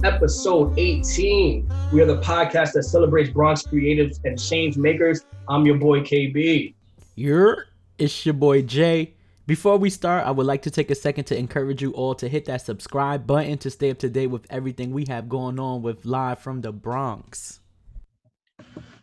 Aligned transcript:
Bronx, 0.00 0.16
episode 0.16 0.78
18. 0.78 1.68
We 1.92 2.00
are 2.00 2.06
the 2.06 2.20
podcast 2.20 2.72
that 2.72 2.84
celebrates 2.84 3.30
Bronx 3.30 3.62
creatives 3.62 4.20
and 4.24 4.40
change 4.40 4.76
makers. 4.76 5.24
I'm 5.48 5.66
your 5.66 5.76
boy 5.76 6.00
KB. 6.00 6.74
You're 7.14 7.66
it's 7.98 8.26
your 8.26 8.34
boy 8.34 8.62
Jay. 8.62 9.14
Before 9.46 9.76
we 9.76 9.90
start, 9.90 10.26
I 10.26 10.32
would 10.32 10.46
like 10.46 10.62
to 10.62 10.70
take 10.70 10.90
a 10.90 10.94
second 10.94 11.24
to 11.24 11.38
encourage 11.38 11.80
you 11.80 11.92
all 11.92 12.14
to 12.16 12.28
hit 12.28 12.46
that 12.46 12.62
subscribe 12.62 13.26
button 13.26 13.58
to 13.58 13.70
stay 13.70 13.90
up 13.90 13.98
to 13.98 14.08
date 14.08 14.26
with 14.26 14.44
everything 14.50 14.90
we 14.90 15.04
have 15.06 15.28
going 15.28 15.60
on 15.60 15.82
with 15.82 16.04
Live 16.04 16.40
from 16.40 16.62
the 16.62 16.72
Bronx. 16.72 17.60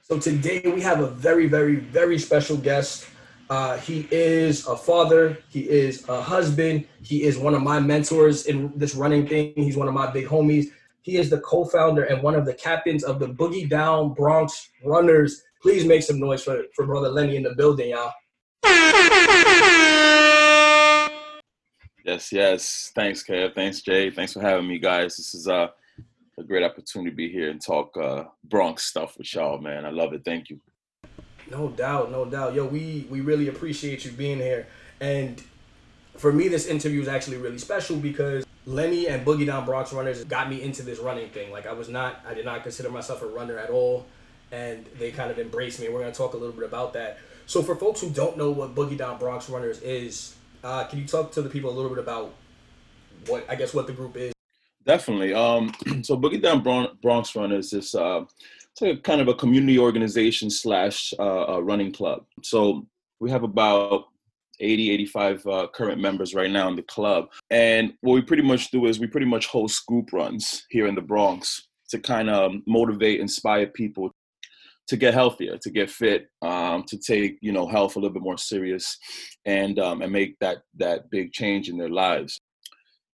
So 0.01 0.19
today 0.19 0.61
we 0.65 0.81
have 0.81 0.99
a 0.99 1.07
very, 1.07 1.47
very, 1.47 1.77
very 1.77 2.19
special 2.19 2.57
guest. 2.57 3.07
Uh, 3.49 3.77
he 3.77 4.07
is 4.11 4.67
a 4.67 4.75
father. 4.75 5.37
He 5.49 5.69
is 5.69 6.07
a 6.09 6.21
husband. 6.21 6.87
He 7.01 7.23
is 7.23 7.37
one 7.37 7.53
of 7.53 7.61
my 7.61 7.79
mentors 7.79 8.47
in 8.47 8.71
this 8.75 8.95
running 8.95 9.27
thing. 9.27 9.53
He's 9.55 9.77
one 9.77 9.87
of 9.87 9.93
my 9.93 10.11
big 10.11 10.25
homies. 10.25 10.71
He 11.03 11.17
is 11.17 11.29
the 11.29 11.39
co-founder 11.41 12.03
and 12.05 12.23
one 12.23 12.33
of 12.33 12.45
the 12.45 12.53
captains 12.53 13.03
of 13.03 13.19
the 13.19 13.27
Boogie 13.27 13.69
Down 13.69 14.13
Bronx 14.13 14.69
Runners. 14.83 15.43
Please 15.61 15.85
make 15.85 16.01
some 16.01 16.19
noise 16.19 16.43
for, 16.43 16.63
for 16.75 16.85
brother 16.85 17.09
Lenny 17.09 17.35
in 17.35 17.43
the 17.43 17.53
building, 17.55 17.89
y'all. 17.89 18.11
Yes, 22.05 22.31
yes. 22.31 22.91
Thanks, 22.95 23.23
Kev. 23.23 23.53
Thanks, 23.53 23.81
Jay. 23.81 24.11
Thanks 24.11 24.33
for 24.33 24.41
having 24.41 24.67
me, 24.67 24.79
guys. 24.79 25.17
This 25.17 25.35
is 25.35 25.47
uh, 25.47 25.67
a 26.37 26.43
great 26.43 26.63
opportunity 26.63 27.11
to 27.11 27.15
be 27.15 27.29
here 27.29 27.49
and 27.49 27.61
talk 27.61 27.95
uh, 27.97 28.23
Bronx 28.45 28.83
stuff 28.83 29.17
with 29.17 29.33
y'all, 29.33 29.57
man. 29.57 29.85
I 29.85 29.89
love 29.89 30.13
it. 30.13 30.23
Thank 30.25 30.49
you. 30.49 30.59
No 31.51 31.69
doubt, 31.69 32.11
no 32.11 32.25
doubt. 32.25 32.53
Yo, 32.53 32.65
we 32.65 33.07
we 33.09 33.21
really 33.21 33.49
appreciate 33.49 34.05
you 34.05 34.11
being 34.11 34.37
here. 34.37 34.67
And 35.01 35.41
for 36.17 36.31
me, 36.31 36.47
this 36.47 36.67
interview 36.67 37.01
is 37.01 37.07
actually 37.07 37.37
really 37.37 37.57
special 37.57 37.97
because 37.97 38.45
Lenny 38.65 39.07
and 39.07 39.25
Boogie 39.25 39.45
Down 39.45 39.65
Bronx 39.65 39.91
Runners 39.93 40.23
got 40.23 40.49
me 40.49 40.61
into 40.61 40.83
this 40.83 40.99
running 40.99 41.29
thing. 41.29 41.51
Like 41.51 41.65
I 41.65 41.73
was 41.73 41.89
not, 41.89 42.21
I 42.27 42.33
did 42.33 42.45
not 42.45 42.63
consider 42.63 42.89
myself 42.89 43.21
a 43.21 43.27
runner 43.27 43.57
at 43.57 43.69
all, 43.69 44.05
and 44.51 44.85
they 44.97 45.11
kind 45.11 45.31
of 45.31 45.39
embraced 45.39 45.79
me. 45.79 45.89
We're 45.89 45.99
gonna 45.99 46.13
talk 46.13 46.33
a 46.33 46.37
little 46.37 46.55
bit 46.55 46.65
about 46.65 46.93
that. 46.93 47.17
So 47.45 47.61
for 47.61 47.75
folks 47.75 47.99
who 47.99 48.09
don't 48.09 48.37
know 48.37 48.51
what 48.51 48.73
Boogie 48.73 48.97
Down 48.97 49.17
Bronx 49.17 49.49
Runners 49.49 49.81
is, 49.81 50.35
uh, 50.63 50.85
can 50.85 50.99
you 50.99 51.05
talk 51.05 51.31
to 51.33 51.41
the 51.41 51.49
people 51.49 51.69
a 51.69 51.75
little 51.75 51.89
bit 51.89 51.99
about 51.99 52.33
what 53.27 53.45
I 53.49 53.55
guess 53.55 53.73
what 53.73 53.87
the 53.87 53.93
group 53.93 54.15
is? 54.15 54.33
Definitely. 54.85 55.33
Um, 55.33 55.73
so 56.03 56.17
Boogie 56.17 56.41
Down 56.41 56.61
Bronx 57.01 57.35
Runners 57.35 57.73
is 57.73 57.95
uh, 57.95 58.23
it's 58.71 58.81
like 58.81 59.03
kind 59.03 59.21
of 59.21 59.27
a 59.27 59.33
community 59.33 59.77
organization 59.77 60.49
slash 60.49 61.13
uh, 61.19 61.61
running 61.61 61.91
club. 61.91 62.25
So 62.41 62.85
we 63.19 63.29
have 63.29 63.43
about 63.43 64.07
80, 64.59 64.91
85 64.91 65.47
uh, 65.47 65.67
current 65.73 66.01
members 66.01 66.33
right 66.33 66.51
now 66.51 66.67
in 66.67 66.75
the 66.75 66.83
club. 66.83 67.25
And 67.49 67.93
what 68.01 68.13
we 68.13 68.21
pretty 68.21 68.43
much 68.43 68.71
do 68.71 68.85
is 68.85 68.99
we 68.99 69.07
pretty 69.07 69.25
much 69.25 69.47
host 69.47 69.85
group 69.85 70.13
runs 70.13 70.65
here 70.69 70.87
in 70.87 70.95
the 70.95 71.01
Bronx 71.01 71.67
to 71.89 71.99
kind 71.99 72.29
of 72.29 72.53
motivate, 72.67 73.19
inspire 73.19 73.67
people 73.67 74.11
to 74.87 74.97
get 74.97 75.13
healthier, 75.13 75.57
to 75.57 75.69
get 75.69 75.89
fit, 75.89 76.27
um, 76.41 76.83
to 76.87 76.97
take 76.97 77.37
you 77.41 77.51
know 77.51 77.67
health 77.67 77.95
a 77.95 77.99
little 77.99 78.13
bit 78.13 78.23
more 78.23 78.37
serious, 78.37 78.97
and 79.45 79.79
um, 79.79 80.01
and 80.01 80.11
make 80.11 80.37
that 80.39 80.57
that 80.77 81.09
big 81.09 81.31
change 81.31 81.69
in 81.69 81.77
their 81.77 81.89
lives. 81.89 82.39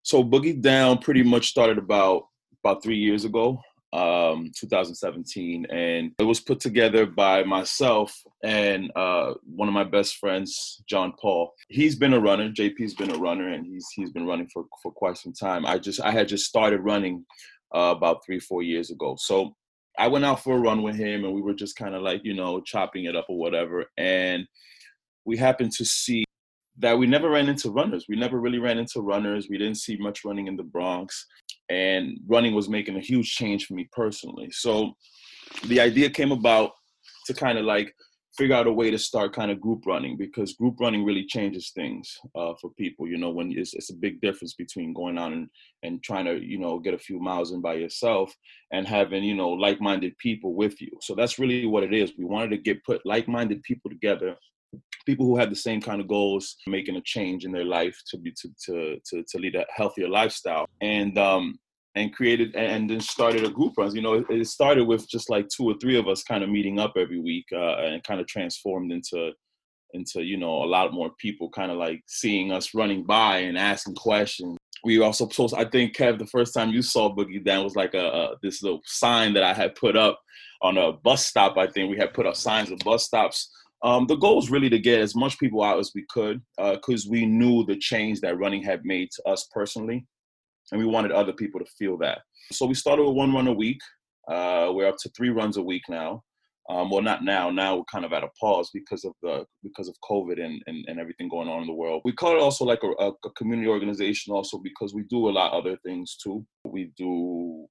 So 0.03 0.25
Boogie 0.25 0.61
Down 0.61 0.99
pretty 0.99 1.23
much 1.23 1.49
started 1.49 1.77
about 1.79 2.23
about 2.65 2.83
three 2.83 2.97
years 2.97 3.25
ago 3.25 3.61
um, 3.93 4.51
2017, 4.57 5.67
and 5.67 6.13
it 6.19 6.25
was 6.25 6.41
put 6.41 6.61
together 6.61 7.07
by 7.07 7.43
myself 7.43 8.17
and 8.45 8.91
uh, 8.95 9.35
one 9.45 9.69
of 9.69 9.75
my 9.75 9.85
best 9.85 10.17
friends, 10.17 10.83
John 10.89 11.13
Paul. 11.21 11.53
He's 11.69 11.97
been 11.97 12.13
a 12.13 12.21
runner. 12.21 12.51
JP's 12.51 12.95
been 12.95 13.11
a 13.11 13.19
runner, 13.19 13.49
and 13.49 13.67
he's 13.67 13.87
he's 13.95 14.11
been 14.11 14.27
running 14.27 14.49
for 14.53 14.65
for 14.83 14.93
quite 14.93 15.17
some 15.17 15.33
time. 15.33 15.65
I 15.65 15.79
just 15.79 16.01
I 16.01 16.11
had 16.11 16.29
just 16.29 16.47
started 16.47 16.81
running 16.81 17.25
uh, 17.75 17.95
about 17.97 18.25
three 18.25 18.41
four 18.41 18.63
years 18.63 18.91
ago, 18.91 19.17
so. 19.19 19.55
I 20.01 20.07
went 20.07 20.25
out 20.25 20.45
for 20.45 20.55
a 20.55 20.61
run 20.61 20.85
with 20.85 20.95
him 20.95 21.25
and 21.25 21.35
we 21.35 21.43
were 21.43 21.55
just 21.55 21.75
kind 21.75 21.93
of 21.93 22.03
like, 22.03 22.21
you 22.23 22.33
know, 22.33 22.61
chopping 22.61 23.07
it 23.07 23.17
up 23.17 23.27
or 23.29 23.37
whatever. 23.37 23.85
And 23.97 24.47
we 25.25 25.37
happened 25.37 25.73
to 25.73 25.85
see 25.85 26.25
that 26.79 26.97
we 26.97 27.07
never 27.07 27.31
ran 27.31 27.49
into 27.49 27.71
runners. 27.71 28.07
We 28.09 28.17
never 28.17 28.39
really 28.41 28.59
ran 28.59 28.79
into 28.79 29.01
runners. 29.01 29.49
We 29.51 29.59
didn't 29.59 29.79
see 29.79 29.97
much 29.97 30.25
running 30.25 30.47
in 30.47 30.57
the 30.57 30.63
Bronx 30.63 31.27
and 31.71 32.19
running 32.27 32.55
was 32.55 32.69
making 32.69 32.97
a 32.97 33.01
huge 33.01 33.35
change 33.35 33.67
for 33.67 33.75
me 33.75 33.89
personally. 33.93 34.51
So 34.51 34.95
the 35.67 35.81
idea 35.81 36.11
came 36.11 36.33
about 36.33 36.73
to 37.27 37.35
kind 37.35 37.59
of 37.59 37.65
like 37.65 37.95
figure 38.37 38.55
out 38.55 38.69
a 38.69 38.73
way 38.73 38.91
to 38.91 38.99
start 38.99 39.35
kind 39.35 39.51
of 39.51 39.61
group 39.61 39.85
running 39.85 40.17
because 40.17 40.55
group 40.55 40.77
running 40.79 41.05
really 41.05 41.27
changes 41.27 41.73
things 41.75 42.17
uh, 42.37 42.53
for 42.61 42.71
people. 42.79 43.09
You 43.09 43.19
know, 43.19 43.31
when 43.31 43.51
it's, 43.51 43.75
it's 43.75 43.91
a 43.91 43.97
big 43.97 44.21
difference 44.21 44.55
between 44.55 44.95
going 44.95 45.19
out 45.19 45.33
and, 45.33 45.49
and 45.83 46.03
trying 46.03 46.27
to, 46.27 46.39
you 46.43 46.59
know, 46.59 46.79
get 46.79 46.95
a 46.95 46.99
few 46.99 47.19
miles 47.19 47.53
in 47.53 47.61
by 47.61 47.75
yourself 47.75 48.33
and 48.73 48.87
having, 48.87 49.25
you 49.25 49.35
know, 49.35 49.49
like-minded 49.49 50.17
people 50.19 50.55
with 50.55 50.81
you. 50.81 50.91
So 51.01 51.15
that's 51.17 51.39
really 51.39 51.67
what 51.67 51.83
it 51.83 51.93
is. 51.93 52.13
We 52.17 52.25
wanted 52.25 52.51
to 52.51 52.59
get 52.59 52.85
put 52.85 53.05
like-minded 53.05 53.63
people 53.65 53.91
together 53.91 54.37
people 55.07 55.25
who 55.25 55.39
had 55.39 55.51
the 55.51 55.57
same 55.57 55.81
kind 55.81 56.01
of 56.01 56.09
goals, 56.09 56.57
making 56.67 56.97
a 56.97 57.01
change 57.03 57.45
in 57.45 57.53
their 57.53 57.65
life 57.65 57.97
to 58.09 58.19
be 58.19 58.33
to 58.33 58.49
to 58.67 58.99
to, 59.07 59.25
to 59.29 59.39
lead 59.39 59.55
a 59.55 59.65
healthier 59.75 60.09
lifestyle, 60.09 60.67
and 60.81 61.17
um 61.19 61.59
and 61.95 62.15
created 62.15 62.55
and 62.55 62.91
then 62.91 63.01
started 63.01 63.45
a 63.45 63.51
group 63.51 63.73
runs. 63.79 63.95
You 63.95 64.03
know, 64.03 64.25
it, 64.29 64.47
started 64.47 64.85
with 64.85 65.09
just 65.09 65.31
like 65.31 65.49
two 65.49 65.65
or 65.65 65.75
three 65.81 65.99
of 65.99 66.09
us 66.09 66.23
kind 66.23 66.45
of 66.45 66.51
meeting 66.51 66.79
up 66.79 66.93
every 66.97 67.21
week, 67.21 67.47
uh, 67.53 67.77
and 67.79 68.05
kind 68.05 68.21
of 68.21 68.27
transformed 68.27 68.93
into 68.93 69.33
into 69.95 70.23
you 70.23 70.37
know 70.37 70.63
a 70.63 70.69
lot 70.77 70.93
more 70.93 71.11
people 71.19 71.49
kind 71.49 71.73
of 71.73 71.79
like 71.79 72.03
seeing 72.07 72.53
us 72.53 72.75
running 72.75 73.05
by 73.05 73.39
and 73.39 73.57
asking 73.57 73.95
questions. 73.95 74.59
We 74.85 75.01
also 75.01 75.27
post. 75.27 75.55
I 75.55 75.65
think 75.65 75.97
Kev, 75.97 76.19
the 76.19 76.27
first 76.27 76.55
time 76.55 76.71
you 76.71 76.83
saw 76.83 77.15
Boogie 77.15 77.45
Down 77.45 77.65
was 77.65 77.75
like 77.75 77.95
a, 77.95 78.07
a 78.07 78.35
this 78.43 78.63
little 78.63 78.81
sign 78.85 79.33
that 79.35 79.43
I 79.43 79.55
had 79.55 79.75
put 79.75 79.97
up 79.97 80.21
on 80.61 80.77
a 80.77 80.93
bus 80.93 81.27
stop. 81.27 81.57
I 81.57 81.67
think 81.67 81.91
we 81.91 81.97
had 81.97 82.15
put 82.15 82.27
up 82.27 82.37
signs 82.37 82.71
of 82.71 82.79
bus 82.81 83.07
stops 83.07 83.51
um, 83.83 84.07
the 84.07 84.17
goal 84.17 84.37
was 84.37 84.51
really 84.51 84.71
to 84.71 84.79
get 84.79 85.01
as 85.01 85.15
much 85.15 85.39
people 85.39 85.63
out 85.63 85.79
as 85.79 85.93
we 85.95 86.05
could 86.11 86.41
because 86.57 87.07
uh, 87.07 87.11
we 87.11 87.27
knew 87.27 87.65
the 87.65 87.77
change 87.77 88.21
that 88.21 88.39
running 88.39 88.63
had 88.63 88.85
made 88.85 89.09
to 89.13 89.29
us 89.29 89.49
personally, 89.53 90.05
and 90.73 90.81
we 90.81 90.87
wanted 90.87 91.13
other 91.13 91.33
people 91.33 91.61
to 91.61 91.67
feel 91.79 91.97
that. 91.99 92.21
So 92.53 92.67
we 92.67 92.75
started 92.75 93.05
with 93.05 93.15
one 93.15 93.33
run 93.33 93.47
a 93.47 93.53
week. 93.53 93.81
Uh, 94.29 94.71
we're 94.73 94.89
up 94.89 94.97
to 95.01 95.11
three 95.17 95.31
runs 95.31 95.57
a 95.57 95.63
week 95.63 95.83
now. 95.89 96.23
Um, 96.71 96.91
well, 96.91 97.01
not 97.01 97.25
now. 97.25 97.51
Now 97.51 97.77
we're 97.77 97.85
kind 97.85 98.05
of 98.05 98.13
at 98.13 98.25
a 98.25 98.29
pause 98.39 98.69
because 98.75 99.05
of 99.05 99.13
the 99.23 99.47
because 99.63 99.89
of 99.89 99.95
COVID 100.09 100.45
and, 100.45 100.61
and, 100.67 100.85
and 100.87 101.01
everything 101.01 101.29
going 101.29 101.49
on 101.49 101.63
in 101.63 101.67
the 101.67 101.73
world. 101.73 102.03
We 102.05 102.13
call 102.13 102.37
it 102.37 102.43
also 102.43 102.67
like 102.67 102.83
a, 102.83 103.11
a 103.27 103.31
community 103.37 103.69
organization, 103.69 104.35
also 104.35 104.59
because 104.59 104.93
we 104.93 105.05
do 105.05 105.29
a 105.29 105.31
lot 105.31 105.53
of 105.53 105.65
other 105.65 105.79
things 105.79 106.17
too. 106.23 106.45
We 106.65 106.91
do 106.97 107.67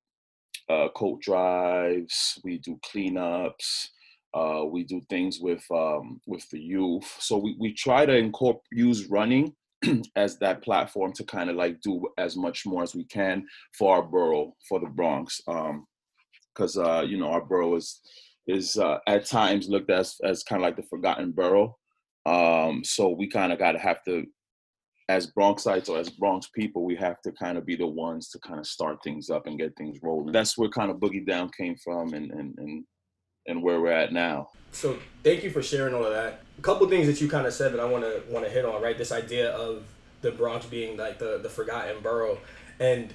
uh, 0.69 0.87
coat 0.95 1.21
drives, 1.21 2.39
we 2.43 2.57
do 2.57 2.79
cleanups, 2.91 3.89
uh, 4.37 4.65
we 4.65 4.83
do 4.83 5.01
things 5.09 5.39
with 5.39 5.63
um, 5.71 6.21
with 6.27 6.47
the 6.49 6.59
youth. 6.59 7.15
So 7.19 7.37
we, 7.37 7.55
we 7.59 7.73
try 7.73 8.05
to 8.05 8.15
incorporate 8.15 8.63
use 8.71 9.07
running 9.07 9.55
as 10.15 10.37
that 10.39 10.61
platform 10.61 11.13
to 11.13 11.23
kind 11.23 11.49
of 11.49 11.55
like 11.55 11.81
do 11.81 12.07
as 12.17 12.35
much 12.35 12.65
more 12.65 12.83
as 12.83 12.95
we 12.95 13.05
can 13.05 13.45
for 13.77 13.95
our 13.95 14.03
borough, 14.03 14.53
for 14.67 14.79
the 14.79 14.87
Bronx, 14.87 15.41
because 15.45 16.77
um, 16.77 16.85
uh, 16.85 17.01
you 17.01 17.17
know 17.17 17.29
our 17.29 17.43
borough 17.43 17.75
is 17.75 18.01
is 18.47 18.77
uh, 18.77 18.97
at 19.07 19.25
times 19.25 19.69
looked 19.69 19.89
as 19.89 20.15
as 20.23 20.43
kind 20.43 20.61
of 20.61 20.65
like 20.65 20.77
the 20.77 20.83
forgotten 20.83 21.31
borough. 21.31 21.75
Um, 22.25 22.83
so 22.83 23.09
we 23.09 23.27
kind 23.27 23.53
of 23.53 23.59
got 23.59 23.71
to 23.71 23.79
have 23.79 24.03
to, 24.03 24.25
as 25.07 25.31
Bronxites 25.31 25.87
or 25.87 25.97
as 25.97 26.09
Bronx 26.09 26.49
people, 26.53 26.83
we 26.83 26.95
have 26.97 27.21
to 27.21 27.31
kind 27.31 27.57
of 27.57 27.65
be 27.65 27.77
the 27.77 27.87
ones 27.87 28.29
to 28.29 28.39
kind 28.39 28.59
of 28.59 28.67
start 28.67 28.97
things 29.01 29.29
up 29.29 29.47
and 29.47 29.57
get 29.57 29.77
things 29.77 29.99
rolling. 30.03 30.33
That's 30.33 30.57
where 30.57 30.69
kind 30.69 30.91
of 30.91 30.97
Boogie 30.97 31.25
Down 31.25 31.49
came 31.57 31.77
from, 31.77 32.13
and 32.13 32.31
and 32.31 32.53
and 32.57 32.83
and 33.47 33.63
where 33.63 33.79
we're 33.81 33.91
at 33.91 34.11
now. 34.11 34.49
So 34.71 34.97
thank 35.23 35.43
you 35.43 35.49
for 35.49 35.63
sharing 35.63 35.95
all 35.95 36.05
of 36.05 36.13
that. 36.13 36.41
A 36.59 36.61
couple 36.61 36.87
things 36.87 37.07
that 37.07 37.21
you 37.21 37.29
kind 37.29 37.47
of 37.47 37.53
said 37.53 37.73
that 37.73 37.79
I 37.79 37.85
want 37.85 38.03
to 38.03 38.21
want 38.29 38.45
to 38.45 38.51
hit 38.51 38.65
on, 38.65 38.81
right? 38.81 38.97
This 38.97 39.11
idea 39.11 39.51
of 39.51 39.83
the 40.21 40.31
Bronx 40.31 40.65
being 40.65 40.97
like 40.97 41.19
the 41.19 41.39
the 41.41 41.49
forgotten 41.49 42.01
borough, 42.01 42.37
and 42.79 43.13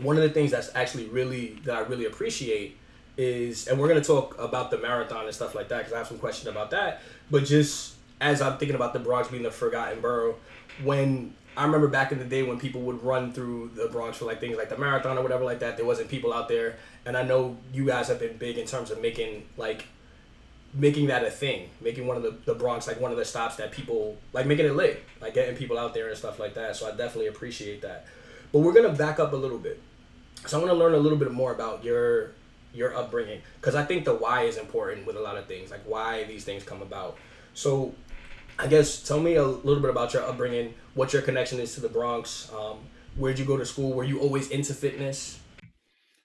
one 0.00 0.16
of 0.16 0.22
the 0.22 0.30
things 0.30 0.50
that's 0.50 0.70
actually 0.74 1.06
really 1.06 1.60
that 1.64 1.76
I 1.76 1.80
really 1.80 2.06
appreciate 2.06 2.78
is, 3.16 3.68
and 3.68 3.78
we're 3.78 3.88
gonna 3.88 4.00
talk 4.00 4.38
about 4.38 4.70
the 4.70 4.78
marathon 4.78 5.26
and 5.26 5.34
stuff 5.34 5.54
like 5.54 5.68
that 5.68 5.78
because 5.78 5.92
I 5.92 5.98
have 5.98 6.06
some 6.06 6.18
questions 6.18 6.48
about 6.48 6.70
that. 6.70 7.02
But 7.30 7.44
just 7.44 7.94
as 8.20 8.40
I'm 8.40 8.56
thinking 8.56 8.76
about 8.76 8.92
the 8.92 9.00
Bronx 9.00 9.28
being 9.28 9.42
the 9.42 9.50
forgotten 9.50 10.00
borough, 10.00 10.36
when 10.82 11.34
I 11.56 11.64
remember 11.64 11.88
back 11.88 12.12
in 12.12 12.18
the 12.18 12.24
day 12.24 12.42
when 12.42 12.58
people 12.58 12.80
would 12.82 13.02
run 13.02 13.32
through 13.32 13.72
the 13.74 13.88
Bronx 13.88 14.18
for 14.18 14.24
like 14.24 14.40
things 14.40 14.56
like 14.56 14.68
the 14.70 14.78
marathon 14.78 15.18
or 15.18 15.22
whatever 15.22 15.44
like 15.44 15.60
that. 15.60 15.76
There 15.76 15.86
wasn't 15.86 16.08
people 16.08 16.32
out 16.32 16.48
there, 16.48 16.76
and 17.04 17.16
I 17.16 17.22
know 17.22 17.58
you 17.72 17.84
guys 17.86 18.08
have 18.08 18.18
been 18.18 18.36
big 18.36 18.58
in 18.58 18.66
terms 18.66 18.90
of 18.90 19.00
making 19.00 19.44
like 19.56 19.86
making 20.74 21.08
that 21.08 21.24
a 21.24 21.30
thing, 21.30 21.68
making 21.80 22.06
one 22.06 22.16
of 22.16 22.22
the, 22.22 22.34
the 22.46 22.54
Bronx 22.54 22.86
like 22.86 23.00
one 23.00 23.10
of 23.10 23.18
the 23.18 23.24
stops 23.24 23.56
that 23.56 23.72
people 23.72 24.16
like 24.32 24.46
making 24.46 24.64
it 24.66 24.74
lit, 24.74 25.04
like 25.20 25.34
getting 25.34 25.54
people 25.54 25.78
out 25.78 25.92
there 25.94 26.08
and 26.08 26.16
stuff 26.16 26.38
like 26.38 26.54
that. 26.54 26.76
So 26.76 26.86
I 26.86 26.90
definitely 26.90 27.26
appreciate 27.26 27.82
that. 27.82 28.06
But 28.52 28.60
we're 28.60 28.72
gonna 28.72 28.94
back 28.94 29.18
up 29.18 29.32
a 29.32 29.36
little 29.36 29.58
bit. 29.58 29.80
So 30.46 30.58
I 30.58 30.60
want 30.60 30.72
to 30.72 30.78
learn 30.78 30.94
a 30.94 30.98
little 30.98 31.18
bit 31.18 31.30
more 31.30 31.52
about 31.52 31.84
your 31.84 32.30
your 32.74 32.96
upbringing 32.96 33.42
because 33.60 33.74
I 33.74 33.84
think 33.84 34.06
the 34.06 34.14
why 34.14 34.44
is 34.44 34.56
important 34.56 35.06
with 35.06 35.16
a 35.16 35.20
lot 35.20 35.36
of 35.36 35.46
things, 35.46 35.70
like 35.70 35.82
why 35.84 36.24
these 36.24 36.44
things 36.44 36.64
come 36.64 36.80
about. 36.80 37.18
So 37.54 37.94
I 38.58 38.66
guess 38.66 39.02
tell 39.02 39.20
me 39.20 39.34
a 39.34 39.44
little 39.44 39.80
bit 39.80 39.90
about 39.90 40.14
your 40.14 40.22
upbringing, 40.24 40.74
what 40.94 41.12
your 41.12 41.22
connection 41.22 41.58
is 41.60 41.74
to 41.74 41.80
the 41.80 41.88
Bronx. 41.88 42.50
Um, 42.52 42.78
where'd 43.16 43.38
you 43.38 43.44
go 43.44 43.56
to 43.56 43.66
school? 43.66 43.92
Were 43.92 44.04
you 44.04 44.20
always 44.20 44.50
into 44.50 44.74
fitness? 44.74 45.38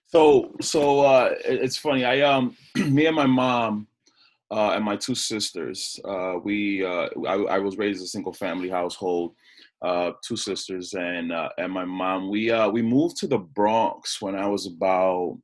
So 0.07 0.55
so 0.61 1.01
uh, 1.01 1.35
it's 1.45 1.77
funny. 1.77 2.05
I 2.05 2.21
um 2.21 2.55
me 2.75 3.05
and 3.05 3.15
my 3.15 3.25
mom 3.25 3.87
uh, 4.51 4.71
and 4.71 4.83
my 4.83 4.95
two 4.95 5.15
sisters. 5.15 5.99
Uh, 6.05 6.35
we 6.43 6.85
uh, 6.85 7.09
I, 7.27 7.33
I, 7.33 7.59
was 7.59 7.77
raised 7.77 7.99
in 7.99 8.05
a 8.05 8.07
single 8.07 8.33
family 8.33 8.69
household. 8.69 9.35
Uh, 9.81 10.11
two 10.23 10.37
sisters 10.37 10.93
and 10.93 11.31
uh, 11.31 11.49
and 11.57 11.71
my 11.71 11.85
mom. 11.85 12.29
We 12.29 12.49
uh, 12.49 12.69
we 12.69 12.81
moved 12.81 13.17
to 13.17 13.27
the 13.27 13.37
Bronx 13.37 14.21
when 14.21 14.35
I 14.35 14.47
was 14.47 14.65
about 14.65 15.37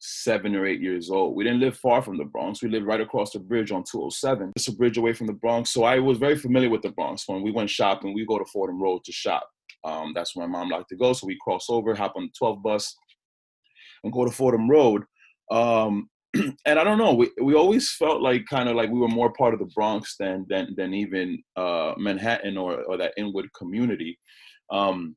seven 0.00 0.54
or 0.54 0.66
eight 0.66 0.80
years 0.80 1.10
old. 1.10 1.34
We 1.34 1.44
didn't 1.44 1.60
live 1.60 1.76
far 1.76 2.02
from 2.02 2.18
the 2.18 2.24
Bronx. 2.24 2.62
We 2.62 2.68
lived 2.68 2.86
right 2.86 3.00
across 3.00 3.32
the 3.32 3.40
bridge 3.40 3.72
on 3.72 3.84
207, 3.90 4.52
just 4.56 4.68
a 4.68 4.72
bridge 4.72 4.96
away 4.96 5.12
from 5.12 5.26
the 5.26 5.32
Bronx. 5.32 5.70
So 5.70 5.84
I 5.84 5.98
was 5.98 6.18
very 6.18 6.36
familiar 6.36 6.70
with 6.70 6.82
the 6.82 6.90
Bronx. 6.90 7.24
When 7.26 7.42
we 7.42 7.50
went 7.50 7.70
shopping, 7.70 8.14
we 8.14 8.26
go 8.26 8.38
to 8.38 8.44
Fordham 8.46 8.80
Road 8.80 9.04
to 9.04 9.12
shop. 9.12 9.48
Um, 9.84 10.12
that's 10.14 10.34
where 10.34 10.46
my 10.46 10.58
mom 10.58 10.70
liked 10.70 10.88
to 10.90 10.96
go. 10.96 11.12
So 11.12 11.26
we 11.26 11.38
cross 11.42 11.66
over, 11.68 11.94
hop 11.94 12.14
on 12.16 12.24
the 12.24 12.32
12 12.38 12.62
bus, 12.62 12.96
and 14.04 14.12
go 14.12 14.24
to 14.24 14.30
Fordham 14.30 14.70
Road. 14.70 15.04
Um, 15.50 16.08
and 16.34 16.78
I 16.78 16.84
don't 16.84 16.98
know, 16.98 17.14
we, 17.14 17.30
we 17.42 17.54
always 17.54 17.92
felt 17.94 18.20
like 18.20 18.44
kind 18.48 18.68
of 18.68 18.76
like 18.76 18.90
we 18.90 19.00
were 19.00 19.08
more 19.08 19.32
part 19.32 19.54
of 19.54 19.60
the 19.60 19.70
Bronx 19.74 20.16
than 20.20 20.44
than 20.48 20.74
than 20.76 20.92
even 20.92 21.42
uh, 21.56 21.94
Manhattan 21.96 22.58
or 22.58 22.82
or 22.84 22.98
that 22.98 23.14
Inwood 23.16 23.48
community. 23.56 24.18
Um, 24.70 25.16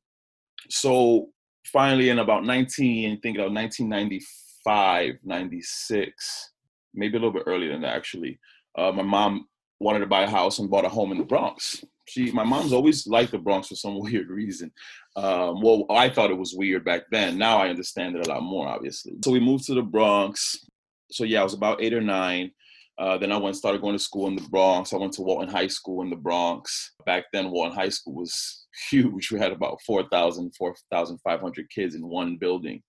so 0.70 1.28
finally, 1.66 2.08
in 2.08 2.18
about 2.18 2.44
19, 2.44 3.12
I 3.12 3.18
think 3.22 3.36
about 3.36 3.52
1994 3.52 4.51
95, 4.66 5.18
96, 5.24 6.50
maybe 6.94 7.16
a 7.16 7.20
little 7.20 7.32
bit 7.32 7.44
earlier 7.46 7.72
than 7.72 7.82
that 7.82 7.96
actually. 7.96 8.38
Uh, 8.76 8.92
my 8.92 9.02
mom 9.02 9.46
wanted 9.80 10.00
to 10.00 10.06
buy 10.06 10.22
a 10.22 10.30
house 10.30 10.58
and 10.58 10.70
bought 10.70 10.84
a 10.84 10.88
home 10.88 11.12
in 11.12 11.18
the 11.18 11.24
Bronx. 11.24 11.84
She, 12.06 12.32
my 12.32 12.44
mom's 12.44 12.72
always 12.72 13.06
liked 13.06 13.32
the 13.32 13.38
Bronx 13.38 13.68
for 13.68 13.74
some 13.74 13.98
weird 14.00 14.28
reason. 14.28 14.72
Um, 15.16 15.60
well, 15.60 15.84
I 15.90 16.08
thought 16.08 16.30
it 16.30 16.38
was 16.38 16.54
weird 16.54 16.84
back 16.84 17.02
then. 17.10 17.38
Now 17.38 17.58
I 17.58 17.68
understand 17.68 18.16
it 18.16 18.26
a 18.26 18.30
lot 18.30 18.42
more, 18.42 18.68
obviously. 18.68 19.14
So 19.24 19.30
we 19.30 19.40
moved 19.40 19.64
to 19.66 19.74
the 19.74 19.82
Bronx. 19.82 20.66
So 21.10 21.24
yeah, 21.24 21.40
I 21.40 21.44
was 21.44 21.54
about 21.54 21.82
eight 21.82 21.94
or 21.94 22.00
nine. 22.00 22.52
Uh, 22.98 23.16
then 23.18 23.32
I 23.32 23.36
went 23.36 23.56
started 23.56 23.80
going 23.80 23.96
to 23.96 24.02
school 24.02 24.28
in 24.28 24.36
the 24.36 24.48
Bronx. 24.48 24.92
I 24.92 24.96
went 24.96 25.14
to 25.14 25.22
Walton 25.22 25.48
High 25.48 25.66
School 25.66 26.02
in 26.02 26.10
the 26.10 26.16
Bronx. 26.16 26.92
Back 27.06 27.24
then, 27.32 27.50
Walton 27.50 27.74
High 27.74 27.88
School 27.88 28.14
was 28.14 28.66
huge. 28.90 29.30
We 29.30 29.38
had 29.38 29.52
about 29.52 29.80
4,000, 29.86 30.54
4,500 30.56 31.70
kids 31.70 31.94
in 31.94 32.06
one 32.06 32.36
building. 32.36 32.82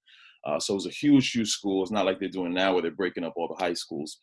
Uh, 0.46 0.60
so 0.60 0.74
it 0.74 0.76
was 0.76 0.86
a 0.88 0.92
huge, 0.92 1.32
huge 1.32 1.50
school. 1.50 1.84
It's 1.84 1.92
not 1.92 2.06
like 2.06 2.20
they're 2.20 2.30
doing 2.30 2.54
now 2.54 2.74
where 2.74 2.82
they're 2.82 2.92
breaking 2.92 3.24
up 3.24 3.34
all 3.36 3.48
the 3.48 3.64
high 3.64 3.74
schools. 3.74 4.20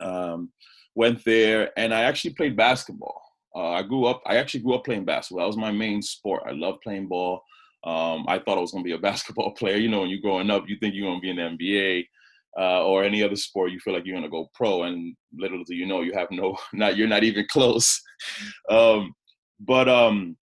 Um, 0.00 0.50
went 0.94 1.24
there, 1.24 1.70
and 1.76 1.92
I 1.92 2.02
actually 2.02 2.34
played 2.34 2.56
basketball. 2.56 3.20
Uh, 3.54 3.70
I 3.72 3.82
grew 3.82 4.06
up. 4.06 4.22
I 4.26 4.36
actually 4.36 4.60
grew 4.60 4.74
up 4.74 4.84
playing 4.84 5.04
basketball. 5.04 5.44
That 5.44 5.48
was 5.48 5.56
my 5.56 5.72
main 5.72 6.02
sport. 6.02 6.44
I 6.46 6.52
love 6.52 6.76
playing 6.82 7.08
ball. 7.08 7.42
Um, 7.84 8.24
I 8.28 8.38
thought 8.38 8.58
I 8.58 8.60
was 8.60 8.72
going 8.72 8.84
to 8.84 8.88
be 8.88 8.94
a 8.94 8.98
basketball 9.10 9.52
player. 9.52 9.76
You 9.76 9.88
know, 9.88 10.00
when 10.00 10.10
you're 10.10 10.20
growing 10.20 10.50
up, 10.50 10.64
you 10.68 10.76
think 10.78 10.94
you're 10.94 11.06
going 11.06 11.18
to 11.18 11.22
be 11.22 11.30
in 11.30 11.36
the 11.36 11.42
NBA 11.42 12.04
uh, 12.58 12.84
or 12.84 13.02
any 13.02 13.22
other 13.22 13.36
sport. 13.36 13.72
You 13.72 13.80
feel 13.80 13.94
like 13.94 14.04
you're 14.04 14.14
going 14.16 14.24
to 14.24 14.30
go 14.30 14.50
pro, 14.54 14.84
and 14.84 15.16
little 15.36 15.62
do 15.64 15.74
you 15.74 15.86
know, 15.86 16.02
you 16.02 16.12
have 16.14 16.28
no, 16.30 16.56
not 16.72 16.96
you're 16.96 17.08
not 17.08 17.24
even 17.24 17.46
close. 17.50 18.00
Um, 18.70 19.14
but 19.60 19.88
um, 19.88 20.36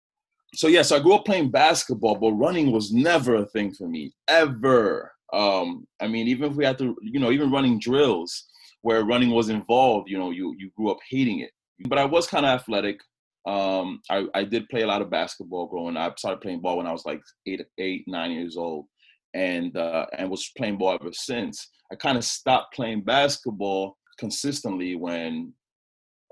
so 0.54 0.68
yeah, 0.68 0.82
so 0.82 0.96
I 0.96 1.00
grew 1.00 1.16
up 1.16 1.26
playing 1.26 1.52
basketball, 1.52 2.16
but 2.16 2.32
running 2.32 2.72
was 2.72 2.92
never 2.92 3.36
a 3.36 3.46
thing 3.46 3.74
for 3.74 3.88
me 3.88 4.14
ever. 4.28 5.12
Um, 5.34 5.86
I 6.00 6.08
mean, 6.08 6.28
even 6.28 6.52
if 6.52 6.58
we 6.58 6.66
had 6.66 6.78
to, 6.78 6.96
you 7.02 7.20
know, 7.20 7.32
even 7.32 7.52
running 7.52 7.80
drills 7.80 8.46
where 8.82 9.04
running 9.04 9.32
was 9.32 9.50
involved, 9.50 10.10
you 10.10 10.18
know, 10.18 10.32
you 10.32 10.56
you 10.58 10.72
grew 10.76 10.90
up 10.90 11.00
hating 11.10 11.40
it 11.40 11.52
but 11.86 11.98
I 12.00 12.06
was 12.06 12.28
kind 12.28 12.46
of 12.46 12.60
athletic. 12.60 13.00
Um, 13.46 14.02
I, 14.10 14.26
I 14.34 14.44
did 14.44 14.68
play 14.70 14.82
a 14.82 14.88
lot 14.88 15.02
of 15.02 15.10
basketball 15.10 15.68
growing 15.68 15.96
up. 15.96 16.14
I 16.14 16.16
started 16.18 16.42
playing 16.42 16.62
ball 16.62 16.78
when 16.78 16.88
I 16.88 16.92
was 16.92 17.06
like 17.06 17.22
eight, 17.46 17.62
eight, 17.78 18.04
nine 18.08 18.32
years 18.32 18.58
old, 18.58 18.86
and 19.34 19.76
uh, 19.78 20.08
and 20.18 20.30
was 20.30 20.52
playing 20.58 20.78
ball 20.78 20.98
ever 21.00 21.14
since. 21.14 21.70
I 21.92 21.96
kind 21.96 22.18
of 22.18 22.26
stopped 22.26 22.74
playing 22.74 23.04
basketball 23.04 23.98
consistently 24.20 24.96
when 24.96 25.54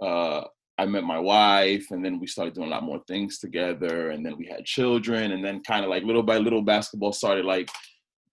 uh, 0.01 0.43
I 0.77 0.85
met 0.85 1.03
my 1.03 1.19
wife, 1.19 1.87
and 1.91 2.03
then 2.03 2.19
we 2.19 2.27
started 2.27 2.53
doing 2.53 2.67
a 2.67 2.71
lot 2.71 2.83
more 2.83 3.01
things 3.07 3.39
together, 3.39 4.09
and 4.09 4.25
then 4.25 4.37
we 4.37 4.45
had 4.45 4.65
children, 4.65 5.31
and 5.31 5.43
then 5.43 5.63
kind 5.63 5.85
of 5.85 5.89
like 5.89 6.03
little 6.03 6.23
by 6.23 6.37
little, 6.37 6.61
basketball 6.61 7.13
started 7.13 7.45
like 7.45 7.69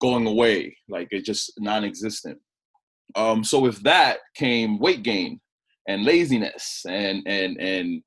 going 0.00 0.26
away, 0.26 0.76
like 0.88 1.08
it 1.12 1.24
just 1.24 1.52
non-existent. 1.58 2.38
Um, 3.14 3.44
so 3.44 3.60
with 3.60 3.82
that 3.84 4.18
came 4.34 4.78
weight 4.78 5.02
gain 5.02 5.40
and 5.88 6.04
laziness 6.04 6.84
and 6.88 7.22
and 7.26 7.60
and 7.60 8.02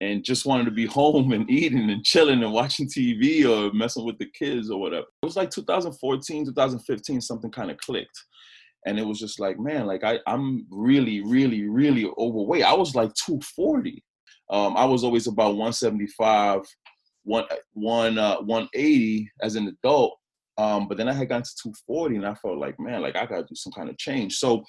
and 0.00 0.24
just 0.24 0.46
wanted 0.46 0.64
to 0.64 0.70
be 0.70 0.86
home 1.00 1.32
and 1.32 1.48
eating 1.50 1.90
and 1.90 2.04
chilling 2.04 2.42
and 2.42 2.52
watching 2.52 2.88
TV 2.88 3.44
or 3.48 3.72
messing 3.72 4.04
with 4.04 4.18
the 4.18 4.30
kids 4.38 4.70
or 4.70 4.80
whatever. 4.80 5.06
It 5.22 5.26
was 5.26 5.36
like 5.36 5.50
2014, 5.50 6.46
2015, 6.46 7.20
something 7.20 7.50
kind 7.50 7.70
of 7.70 7.76
clicked. 7.78 8.24
And 8.86 8.98
it 8.98 9.06
was 9.06 9.18
just 9.18 9.40
like, 9.40 9.58
man, 9.58 9.86
like 9.86 10.04
I, 10.04 10.18
I'm 10.26 10.66
really, 10.70 11.22
really, 11.22 11.64
really 11.68 12.10
overweight. 12.18 12.64
I 12.64 12.74
was 12.74 12.94
like 12.94 13.12
240. 13.14 14.02
Um, 14.50 14.76
I 14.76 14.84
was 14.84 15.04
always 15.04 15.26
about 15.26 15.56
175, 15.56 16.60
one, 17.24 17.46
one, 17.72 18.18
uh, 18.18 18.40
180 18.42 19.30
as 19.42 19.56
an 19.56 19.68
adult. 19.68 20.18
Um, 20.58 20.86
but 20.86 20.98
then 20.98 21.08
I 21.08 21.12
had 21.12 21.28
gotten 21.28 21.42
to 21.42 21.50
240 21.62 22.16
and 22.16 22.26
I 22.26 22.34
felt 22.34 22.58
like, 22.58 22.78
man, 22.78 23.02
like 23.02 23.16
I 23.16 23.26
gotta 23.26 23.42
do 23.42 23.54
some 23.54 23.72
kind 23.72 23.88
of 23.88 23.98
change. 23.98 24.34
So 24.34 24.62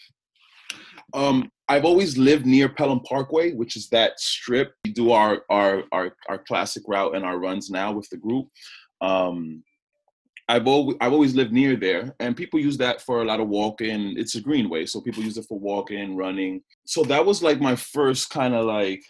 um, 1.13 1.49
I've 1.67 1.85
always 1.85 2.17
lived 2.17 2.45
near 2.45 2.69
Pelham 2.69 3.01
Parkway, 3.01 3.53
which 3.53 3.75
is 3.75 3.89
that 3.89 4.19
strip. 4.19 4.73
We 4.83 4.91
do 4.91 5.11
our 5.11 5.43
our 5.49 5.83
our, 5.91 6.15
our 6.27 6.39
classic 6.39 6.83
route 6.87 7.15
and 7.15 7.25
our 7.25 7.39
runs 7.39 7.69
now 7.69 7.91
with 7.91 8.09
the 8.09 8.17
group. 8.17 8.47
Um, 9.01 9.63
I've 10.47 10.67
always 10.67 10.95
I've 11.01 11.13
always 11.13 11.33
lived 11.35 11.53
near 11.53 11.75
there, 11.75 12.15
and 12.19 12.37
people 12.37 12.59
use 12.59 12.77
that 12.77 13.01
for 13.01 13.21
a 13.21 13.25
lot 13.25 13.39
of 13.39 13.47
walking. 13.47 14.15
It's 14.17 14.35
a 14.35 14.41
greenway, 14.41 14.85
so 14.85 15.01
people 15.01 15.23
use 15.23 15.37
it 15.37 15.45
for 15.47 15.59
walking, 15.59 16.15
running. 16.15 16.61
So 16.85 17.03
that 17.03 17.25
was 17.25 17.41
like 17.41 17.59
my 17.59 17.75
first 17.75 18.29
kind 18.29 18.53
of 18.53 18.65
like 18.65 19.03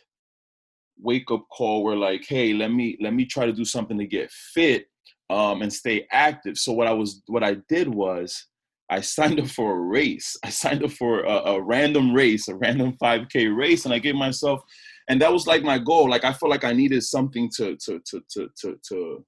wake 0.97 1.29
up 1.31 1.45
call, 1.51 1.83
where 1.83 1.97
like, 1.97 2.25
hey, 2.25 2.53
let 2.53 2.71
me 2.71 2.97
let 3.01 3.13
me 3.13 3.25
try 3.25 3.45
to 3.45 3.51
do 3.53 3.65
something 3.65 3.97
to 3.97 4.05
get 4.07 4.31
fit 4.31 4.87
um, 5.29 5.61
and 5.61 5.73
stay 5.73 6.07
active. 6.11 6.57
So 6.57 6.71
what 6.71 6.87
I 6.87 6.93
was 6.93 7.21
what 7.27 7.43
I 7.43 7.55
did 7.67 7.89
was 7.89 8.47
I 8.89 9.01
signed 9.01 9.39
up 9.39 9.47
for 9.47 9.75
a 9.75 9.79
race. 9.81 10.37
I 10.43 10.49
signed 10.49 10.83
up 10.83 10.91
for 10.91 11.23
a, 11.23 11.53
a, 11.53 11.61
random 11.61 12.13
race, 12.13 12.47
a 12.47 12.55
random 12.55 12.95
5K 13.01 13.55
race, 13.55 13.85
and 13.85 13.93
I 13.93 13.99
gave 13.99 14.15
myself, 14.15 14.61
and 15.09 15.21
that 15.21 15.33
was 15.33 15.47
like 15.47 15.63
my 15.63 15.79
goal. 15.79 16.09
Like 16.09 16.23
I 16.23 16.33
felt 16.33 16.51
like 16.51 16.63
I 16.63 16.73
needed 16.73 17.03
something 17.03 17.49
to 17.57 17.75
to 17.75 17.99
to 18.05 18.21
to 18.31 18.49
to 18.61 18.79
to, 18.89 19.25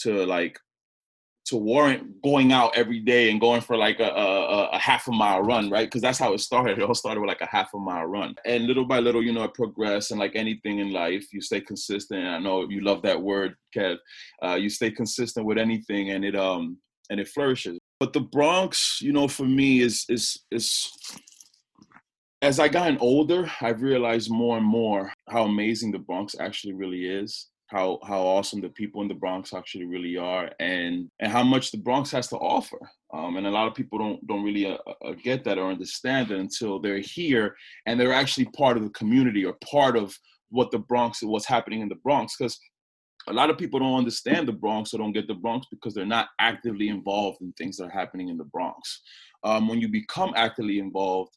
to 0.00 0.26
like 0.26 0.58
to 1.52 1.58
warrant 1.58 2.22
going 2.22 2.50
out 2.50 2.72
every 2.74 2.98
day 2.98 3.30
and 3.30 3.38
going 3.38 3.60
for 3.60 3.76
like 3.76 4.00
a, 4.00 4.08
a, 4.08 4.68
a 4.72 4.78
half 4.78 5.06
a 5.06 5.12
mile 5.12 5.42
run, 5.42 5.68
right? 5.68 5.86
Because 5.86 6.00
that's 6.00 6.18
how 6.18 6.32
it 6.32 6.38
started. 6.38 6.78
It 6.78 6.84
all 6.84 6.94
started 6.94 7.20
with 7.20 7.28
like 7.28 7.42
a 7.42 7.46
half 7.46 7.74
a 7.74 7.78
mile 7.78 8.06
run, 8.06 8.34
and 8.46 8.66
little 8.66 8.86
by 8.86 9.00
little, 9.00 9.22
you 9.22 9.32
know, 9.32 9.44
it 9.44 9.52
progressed. 9.52 10.10
And 10.10 10.18
like 10.18 10.34
anything 10.34 10.78
in 10.78 10.92
life, 10.92 11.26
you 11.30 11.42
stay 11.42 11.60
consistent. 11.60 12.26
I 12.26 12.38
know 12.38 12.66
you 12.70 12.80
love 12.80 13.02
that 13.02 13.20
word, 13.20 13.54
Kev. 13.76 13.98
Uh, 14.42 14.54
you 14.54 14.70
stay 14.70 14.90
consistent 14.90 15.44
with 15.44 15.58
anything, 15.58 16.10
and 16.10 16.24
it 16.24 16.34
um 16.34 16.78
and 17.10 17.20
it 17.20 17.28
flourishes. 17.28 17.78
But 18.00 18.14
the 18.14 18.20
Bronx, 18.20 19.00
you 19.02 19.12
know, 19.12 19.28
for 19.28 19.44
me 19.44 19.82
is 19.82 20.06
is 20.08 20.40
is 20.50 20.90
as 22.40 22.58
I 22.58 22.68
gotten 22.68 22.96
older, 22.98 23.48
I've 23.60 23.82
realized 23.82 24.30
more 24.30 24.56
and 24.56 24.66
more 24.66 25.12
how 25.28 25.44
amazing 25.44 25.92
the 25.92 25.98
Bronx 25.98 26.34
actually 26.40 26.72
really 26.72 27.04
is. 27.04 27.48
How 27.72 27.98
how 28.06 28.20
awesome 28.20 28.60
the 28.60 28.68
people 28.68 29.00
in 29.00 29.08
the 29.08 29.14
Bronx 29.14 29.54
actually 29.54 29.86
really 29.86 30.18
are, 30.18 30.50
and 30.60 31.08
and 31.20 31.32
how 31.32 31.42
much 31.42 31.70
the 31.70 31.78
Bronx 31.78 32.10
has 32.10 32.28
to 32.28 32.36
offer. 32.36 32.78
Um, 33.14 33.36
and 33.36 33.46
a 33.46 33.50
lot 33.50 33.66
of 33.66 33.74
people 33.74 33.98
don't 33.98 34.26
don't 34.26 34.44
really 34.44 34.66
uh, 34.66 34.76
uh, 35.04 35.14
get 35.22 35.42
that 35.44 35.58
or 35.58 35.70
understand 35.70 36.30
it 36.30 36.38
until 36.38 36.78
they're 36.78 36.98
here 36.98 37.56
and 37.86 37.98
they're 37.98 38.12
actually 38.12 38.46
part 38.46 38.76
of 38.76 38.82
the 38.82 38.90
community 38.90 39.44
or 39.44 39.54
part 39.70 39.96
of 39.96 40.14
what 40.50 40.70
the 40.70 40.78
Bronx 40.78 41.22
what's 41.22 41.46
happening 41.46 41.80
in 41.80 41.88
the 41.88 42.02
Bronx. 42.04 42.36
Because 42.36 42.58
a 43.28 43.32
lot 43.32 43.50
of 43.50 43.58
people 43.58 43.80
don't 43.80 43.98
understand 43.98 44.48
the 44.48 44.52
Bronx 44.52 44.92
or 44.92 44.98
don't 44.98 45.12
get 45.12 45.26
the 45.26 45.34
Bronx 45.34 45.66
because 45.70 45.94
they're 45.94 46.04
not 46.04 46.28
actively 46.38 46.88
involved 46.88 47.40
in 47.40 47.52
things 47.52 47.76
that 47.76 47.84
are 47.84 47.90
happening 47.90 48.28
in 48.28 48.36
the 48.36 48.44
Bronx. 48.44 49.00
Um, 49.44 49.68
when 49.68 49.80
you 49.80 49.88
become 49.88 50.32
actively 50.36 50.78
involved, 50.78 51.32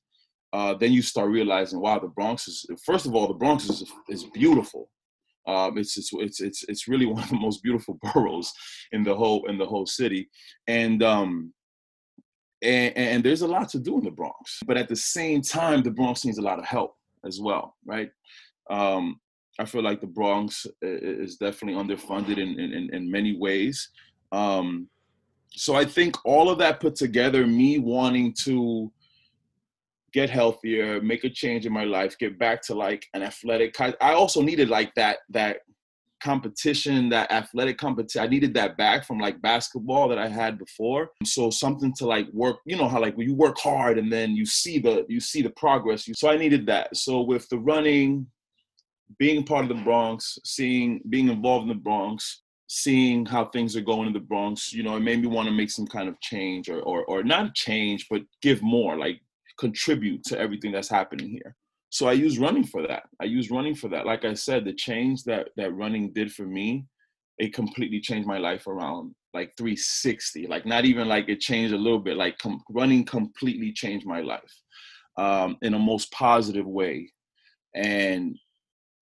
uh, 0.53 0.73
then 0.73 0.91
you 0.93 1.01
start 1.01 1.29
realizing, 1.29 1.79
wow, 1.79 1.99
the 1.99 2.07
Bronx 2.07 2.47
is 2.47 2.65
first 2.85 3.05
of 3.05 3.15
all, 3.15 3.27
the 3.27 3.33
Bronx 3.33 3.69
is 3.69 3.83
is 4.09 4.23
beautiful. 4.33 4.89
Um, 5.47 5.77
it's, 5.77 5.97
it's 5.97 6.41
it's 6.41 6.63
it's 6.63 6.87
really 6.87 7.05
one 7.15 7.23
of 7.23 7.29
the 7.29 7.39
most 7.39 7.61
beautiful 7.63 7.99
boroughs 8.01 8.51
in 8.91 9.03
the 9.03 9.15
whole 9.15 9.45
in 9.47 9.57
the 9.57 9.65
whole 9.65 9.85
city, 9.85 10.29
and 10.67 11.03
um, 11.03 11.53
and, 12.61 12.97
and 12.97 13.23
there's 13.23 13.41
a 13.41 13.47
lot 13.47 13.69
to 13.69 13.79
do 13.79 13.97
in 13.97 14.03
the 14.03 14.11
Bronx. 14.11 14.59
But 14.65 14.77
at 14.77 14.87
the 14.87 14.95
same 14.95 15.41
time, 15.41 15.83
the 15.83 15.91
Bronx 15.91 16.25
needs 16.25 16.37
a 16.37 16.43
lot 16.43 16.59
of 16.59 16.65
help 16.65 16.95
as 17.25 17.39
well, 17.39 17.75
right? 17.85 18.11
Um, 18.69 19.19
I 19.59 19.65
feel 19.65 19.83
like 19.83 20.01
the 20.01 20.07
Bronx 20.07 20.67
is 20.81 21.37
definitely 21.37 21.81
underfunded 21.81 22.37
in 22.37 22.59
in, 22.59 22.93
in 22.93 23.11
many 23.11 23.37
ways. 23.37 23.89
Um, 24.31 24.89
so 25.51 25.75
I 25.75 25.85
think 25.85 26.17
all 26.25 26.49
of 26.49 26.57
that 26.59 26.81
put 26.81 26.95
together, 26.95 27.47
me 27.47 27.79
wanting 27.79 28.33
to 28.43 28.91
get 30.15 30.29
healthier, 30.29 31.01
make 31.01 31.25
a 31.25 31.29
change 31.29 31.65
in 31.65 31.73
my 31.73 31.83
life, 31.83 32.17
get 32.17 32.39
back 32.39 32.61
to 32.61 32.73
like 32.73 33.05
an 33.13 33.21
athletic. 33.21 33.75
I 33.81 34.13
also 34.13 34.41
needed 34.41 34.69
like 34.69 34.95
that 34.95 35.17
that 35.31 35.57
competition, 36.23 37.09
that 37.09 37.29
athletic 37.33 37.77
competition. 37.77 38.21
I 38.21 38.27
needed 38.27 38.53
that 38.53 38.77
back 38.77 39.05
from 39.05 39.19
like 39.19 39.41
basketball 39.41 40.07
that 40.07 40.17
I 40.17 40.29
had 40.29 40.57
before. 40.57 41.11
So 41.25 41.49
something 41.49 41.93
to 41.95 42.07
like 42.07 42.27
work, 42.31 42.59
you 42.65 42.77
know 42.77 42.87
how 42.87 43.01
like 43.01 43.17
when 43.17 43.27
you 43.27 43.35
work 43.35 43.57
hard 43.59 43.97
and 43.97 44.09
then 44.09 44.37
you 44.37 44.45
see 44.45 44.79
the 44.79 45.05
you 45.09 45.19
see 45.19 45.41
the 45.41 45.49
progress. 45.49 46.07
So 46.15 46.29
I 46.29 46.37
needed 46.37 46.65
that. 46.67 46.95
So 46.95 47.21
with 47.21 47.49
the 47.49 47.59
running, 47.59 48.25
being 49.19 49.43
part 49.43 49.65
of 49.65 49.69
the 49.75 49.83
Bronx, 49.83 50.39
seeing 50.45 51.01
being 51.09 51.27
involved 51.27 51.63
in 51.63 51.75
the 51.75 51.83
Bronx, 51.89 52.41
seeing 52.67 53.25
how 53.25 53.43
things 53.45 53.75
are 53.75 53.81
going 53.91 54.07
in 54.07 54.13
the 54.13 54.27
Bronx, 54.31 54.71
you 54.71 54.81
know, 54.81 54.95
it 54.95 55.01
made 55.01 55.21
me 55.21 55.27
want 55.27 55.47
to 55.49 55.53
make 55.53 55.71
some 55.71 55.87
kind 55.87 56.07
of 56.07 56.15
change 56.21 56.69
or 56.69 56.79
or 56.83 57.03
or 57.11 57.21
not 57.21 57.53
change, 57.53 58.07
but 58.09 58.21
give 58.41 58.61
more, 58.61 58.97
like 58.97 59.19
contribute 59.57 60.23
to 60.23 60.37
everything 60.37 60.71
that's 60.71 60.89
happening 60.89 61.29
here 61.29 61.55
so 61.95 62.07
I 62.07 62.11
use 62.11 62.39
running 62.39 62.65
for 62.65 62.85
that. 62.85 63.03
I 63.21 63.23
use 63.23 63.49
running 63.49 63.73
for 63.73 63.87
that. 63.87 64.05
Like 64.05 64.25
I 64.25 64.33
said, 64.33 64.65
the 64.65 64.73
change 64.73 65.23
that 65.23 65.47
that 65.55 65.73
running 65.73 66.11
did 66.11 66.29
for 66.29 66.43
me, 66.43 66.85
it 67.37 67.53
completely 67.53 68.01
changed 68.01 68.27
my 68.27 68.37
life 68.37 68.67
around 68.67 69.15
like 69.33 69.53
360. 69.57 70.47
Like 70.47 70.65
not 70.65 70.83
even 70.83 71.07
like 71.07 71.29
it 71.29 71.39
changed 71.39 71.73
a 71.73 71.77
little 71.77 71.99
bit. 71.99 72.17
Like 72.17 72.37
com- 72.37 72.61
running 72.69 73.05
completely 73.05 73.71
changed 73.71 74.05
my 74.05 74.19
life 74.19 74.53
um, 75.17 75.57
in 75.61 75.73
a 75.73 75.79
most 75.79 76.11
positive 76.11 76.67
way, 76.67 77.09
and 77.75 78.35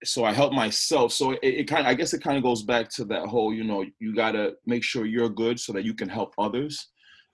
so 0.03 0.24
I 0.24 0.31
help 0.31 0.53
myself. 0.53 1.13
So 1.13 1.31
it, 1.31 1.39
it 1.41 1.67
kind 1.67 1.88
I 1.88 1.95
guess 1.95 2.13
it 2.13 2.22
kind 2.22 2.38
of 2.38 2.43
goes 2.43 2.62
back 2.62 2.89
to 2.89 3.05
that 3.05 3.25
whole, 3.25 3.55
you 3.55 3.63
know, 3.63 3.83
you 3.98 4.13
gotta 4.13 4.53
make 4.67 4.83
sure 4.83 5.07
you're 5.07 5.29
good 5.29 5.60
so 5.60 5.74
that 5.74 5.83
you 5.83 5.95
can 5.95 6.10
help 6.10 6.36
others. 6.38 6.89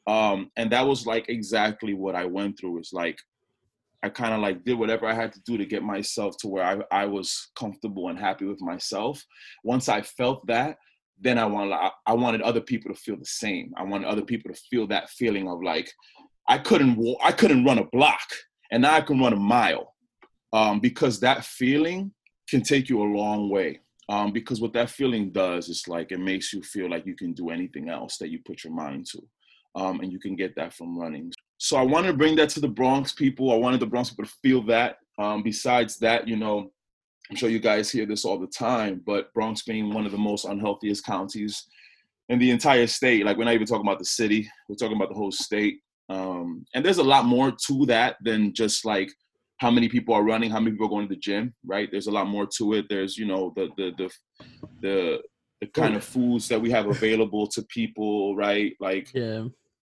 Um, 0.09 0.49
and 0.57 0.71
that 0.71 0.87
was 0.87 1.05
like 1.05 1.29
exactly 1.29 1.93
what 1.93 2.15
I 2.15 2.25
went 2.25 2.57
through. 2.57 2.79
It's 2.79 2.93
like 2.93 3.19
I 4.01 4.09
kind 4.09 4.33
of 4.33 4.39
like 4.39 4.63
did 4.63 4.79
whatever 4.79 5.05
I 5.05 5.13
had 5.13 5.31
to 5.33 5.41
do 5.45 5.55
to 5.55 5.65
get 5.67 5.83
myself 5.83 6.35
to 6.37 6.47
where 6.47 6.63
I, 6.63 7.03
I 7.03 7.05
was 7.05 7.51
comfortable 7.55 8.09
and 8.09 8.17
happy 8.17 8.45
with 8.45 8.59
myself. 8.59 9.23
Once 9.63 9.87
I 9.87 10.01
felt 10.01 10.47
that, 10.47 10.77
then 11.21 11.37
I 11.37 11.45
wanted 11.45 11.77
I 12.07 12.13
wanted 12.13 12.41
other 12.41 12.61
people 12.61 12.91
to 12.91 12.99
feel 12.99 13.17
the 13.17 13.25
same. 13.25 13.71
I 13.77 13.83
wanted 13.83 14.07
other 14.07 14.23
people 14.23 14.51
to 14.51 14.59
feel 14.71 14.87
that 14.87 15.11
feeling 15.11 15.47
of 15.47 15.61
like 15.61 15.91
I 16.47 16.57
couldn't 16.57 16.97
I 17.23 17.31
couldn't 17.31 17.65
run 17.65 17.77
a 17.77 17.85
block 17.85 18.27
and 18.71 18.81
now 18.81 18.95
I 18.95 19.01
can 19.01 19.19
run 19.19 19.33
a 19.33 19.43
mile 19.55 19.93
um, 20.53 20.79
because 20.79 21.19
that 21.19 21.45
feeling 21.45 22.11
can 22.49 22.63
take 22.63 22.89
you 22.89 23.03
a 23.03 23.13
long 23.21 23.51
way. 23.51 23.81
Um, 24.09 24.33
because 24.33 24.59
what 24.59 24.73
that 24.73 24.89
feeling 24.89 25.29
does 25.29 25.69
is 25.69 25.87
like 25.87 26.11
it 26.11 26.19
makes 26.19 26.51
you 26.51 26.63
feel 26.63 26.89
like 26.89 27.05
you 27.05 27.15
can 27.15 27.33
do 27.33 27.51
anything 27.51 27.89
else 27.89 28.17
that 28.17 28.29
you 28.29 28.39
put 28.43 28.63
your 28.63 28.73
mind 28.73 29.05
to, 29.11 29.21
um, 29.75 29.99
and 30.01 30.11
you 30.11 30.19
can 30.19 30.35
get 30.35 30.55
that 30.55 30.73
from 30.73 30.97
running 30.97 31.31
so 31.59 31.75
I 31.75 31.81
wanted 31.81 32.07
to 32.07 32.17
bring 32.17 32.37
that 32.37 32.49
to 32.51 32.61
the 32.61 32.69
Bronx 32.69 33.11
people. 33.11 33.51
I 33.51 33.57
wanted 33.57 33.81
the 33.81 33.85
Bronx 33.85 34.09
people 34.09 34.23
to 34.25 34.31
feel 34.41 34.63
that. 34.67 34.97
Um, 35.17 35.43
besides 35.43 35.97
that, 35.97 36.25
you 36.25 36.37
know, 36.37 36.71
I'm 37.29 37.35
sure 37.35 37.49
you 37.49 37.59
guys 37.59 37.91
hear 37.91 38.05
this 38.05 38.23
all 38.23 38.39
the 38.39 38.47
time, 38.47 39.03
but 39.05 39.31
Bronx 39.33 39.63
being 39.63 39.93
one 39.93 40.05
of 40.05 40.13
the 40.13 40.17
most 40.17 40.45
unhealthiest 40.45 41.03
counties 41.03 41.67
in 42.29 42.39
the 42.39 42.49
entire 42.49 42.87
state. 42.87 43.25
Like 43.25 43.37
we're 43.37 43.43
not 43.43 43.55
even 43.55 43.67
talking 43.67 43.85
about 43.85 43.99
the 43.99 44.05
city; 44.05 44.49
we're 44.69 44.77
talking 44.77 44.95
about 44.95 45.09
the 45.09 45.15
whole 45.15 45.33
state. 45.33 45.79
Um, 46.07 46.65
and 46.73 46.83
there's 46.83 46.97
a 46.97 47.03
lot 47.03 47.25
more 47.25 47.51
to 47.67 47.85
that 47.87 48.15
than 48.23 48.53
just 48.53 48.85
like 48.85 49.11
how 49.57 49.69
many 49.69 49.89
people 49.89 50.15
are 50.15 50.23
running, 50.23 50.49
how 50.49 50.61
many 50.61 50.71
people 50.71 50.87
are 50.87 50.89
going 50.89 51.09
to 51.09 51.13
the 51.13 51.19
gym, 51.19 51.53
right? 51.65 51.89
There's 51.91 52.07
a 52.07 52.11
lot 52.11 52.27
more 52.27 52.47
to 52.57 52.73
it. 52.75 52.85
There's 52.89 53.17
you 53.17 53.25
know 53.25 53.51
the 53.57 53.67
the 53.75 53.91
the 53.97 54.09
the, 54.81 55.21
the 55.61 55.67
kind 55.67 55.95
of 55.95 56.03
foods 56.03 56.47
that 56.47 56.61
we 56.61 56.71
have 56.71 56.87
available 56.87 57.47
to 57.47 57.61
people, 57.63 58.35
right? 58.35 58.75
Like 58.79 59.11
yeah. 59.13 59.45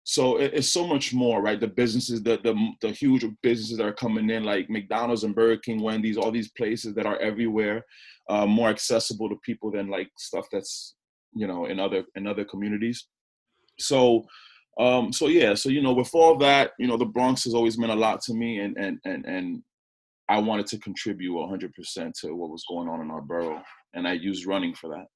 so 0.05 0.39
it's 0.39 0.69
so 0.69 0.87
much 0.87 1.13
more 1.13 1.43
right? 1.43 1.61
The 1.61 1.69
businesses 1.69 2.23
the, 2.23 2.39
the 2.43 2.55
the 2.81 2.91
huge 2.91 3.25
businesses 3.43 3.77
that 3.79 3.87
are 3.87 3.93
coming 3.93 4.31
in 4.31 4.45
like 4.45 4.71
mcdonald's 4.71 5.25
and 5.25 5.35
burger 5.35 5.61
king 5.61 5.83
wendy's 5.83 6.17
all 6.17 6.31
these 6.31 6.51
places 6.51 6.95
that 6.95 7.07
are 7.07 7.19
everywhere 7.19 7.85
uh, 8.29 8.47
more 8.47 8.69
accessible 8.69 9.29
to 9.29 9.37
people 9.43 9.71
than 9.71 9.89
like 9.89 10.09
stuff 10.17 10.47
that's 10.53 10.95
you 11.35 11.47
know 11.47 11.67
in 11.67 11.79
other 11.79 12.05
in 12.15 12.27
other 12.27 12.45
communities. 12.45 13.07
So 13.79 14.25
um 14.79 15.13
so 15.13 15.27
yeah 15.27 15.55
so 15.55 15.69
you 15.69 15.83
know 15.83 15.93
with 15.93 16.11
all 16.15 16.37
that 16.37 16.73
you 16.79 16.87
know 16.87 16.97
the 16.97 17.05
bronx 17.05 17.45
has 17.45 17.55
always 17.55 17.77
meant 17.77 17.93
a 17.93 17.95
lot 17.97 18.21
to 18.23 18.35
me 18.35 18.61
and 18.61 18.77
and 18.77 18.99
and 19.05 19.25
and 19.27 19.63
i 20.29 20.39
wanted 20.39 20.67
to 20.67 20.79
contribute 20.79 21.35
100% 21.35 22.13
to 22.21 22.35
what 22.35 22.51
was 22.51 22.65
going 22.69 22.89
on 22.89 23.01
in 23.01 23.11
our 23.11 23.21
borough 23.21 23.61
and 23.95 24.07
i 24.07 24.13
used 24.13 24.47
running 24.47 24.73
for 24.75 24.89
that 24.89 25.07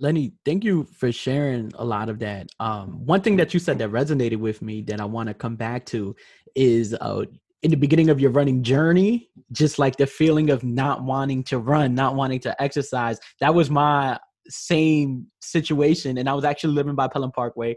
Lenny, 0.00 0.32
thank 0.46 0.64
you 0.64 0.84
for 0.84 1.12
sharing 1.12 1.72
a 1.74 1.84
lot 1.84 2.08
of 2.08 2.18
that. 2.20 2.48
Um, 2.58 3.04
one 3.04 3.20
thing 3.20 3.36
that 3.36 3.52
you 3.52 3.60
said 3.60 3.78
that 3.78 3.90
resonated 3.90 4.38
with 4.38 4.62
me 4.62 4.80
that 4.82 4.98
I 4.98 5.04
want 5.04 5.28
to 5.28 5.34
come 5.34 5.56
back 5.56 5.84
to 5.86 6.16
is 6.56 6.94
uh, 6.94 7.24
in 7.62 7.70
the 7.70 7.76
beginning 7.76 8.08
of 8.08 8.18
your 8.18 8.30
running 8.30 8.62
journey, 8.62 9.28
just 9.52 9.78
like 9.78 9.96
the 9.96 10.06
feeling 10.06 10.48
of 10.48 10.64
not 10.64 11.04
wanting 11.04 11.44
to 11.44 11.58
run, 11.58 11.94
not 11.94 12.14
wanting 12.14 12.40
to 12.40 12.62
exercise. 12.62 13.20
That 13.40 13.54
was 13.54 13.68
my 13.68 14.18
same 14.48 15.26
situation. 15.42 16.16
And 16.16 16.30
I 16.30 16.32
was 16.32 16.46
actually 16.46 16.72
living 16.72 16.94
by 16.94 17.06
Pelham 17.06 17.30
Parkway. 17.30 17.76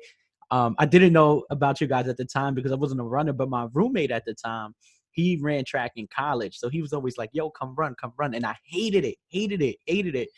Um, 0.50 0.76
I 0.80 0.86
didn't 0.86 1.12
know 1.12 1.44
about 1.50 1.82
you 1.82 1.88
guys 1.88 2.08
at 2.08 2.16
the 2.16 2.26
time 2.26 2.56
because 2.56 2.72
I 2.72 2.76
wasn't 2.76 3.02
a 3.02 3.04
runner, 3.04 3.34
but 3.34 3.50
my 3.50 3.68
roommate 3.74 4.12
at 4.12 4.24
the 4.26 4.34
time, 4.34 4.74
he 5.12 5.38
ran 5.42 5.66
track 5.66 5.92
in 5.98 6.08
college. 6.16 6.58
So 6.58 6.70
he 6.70 6.82
was 6.82 6.94
always 6.94 7.18
like, 7.18 7.32
yo, 7.34 7.50
come 7.50 7.76
run, 7.78 7.96
come 8.00 8.14
run. 8.18 8.34
And 8.34 8.46
I 8.46 8.56
hated 8.66 9.04
it, 9.04 9.18
hated 9.28 9.62
it, 9.62 9.76
hated 9.86 10.16
it. 10.16 10.30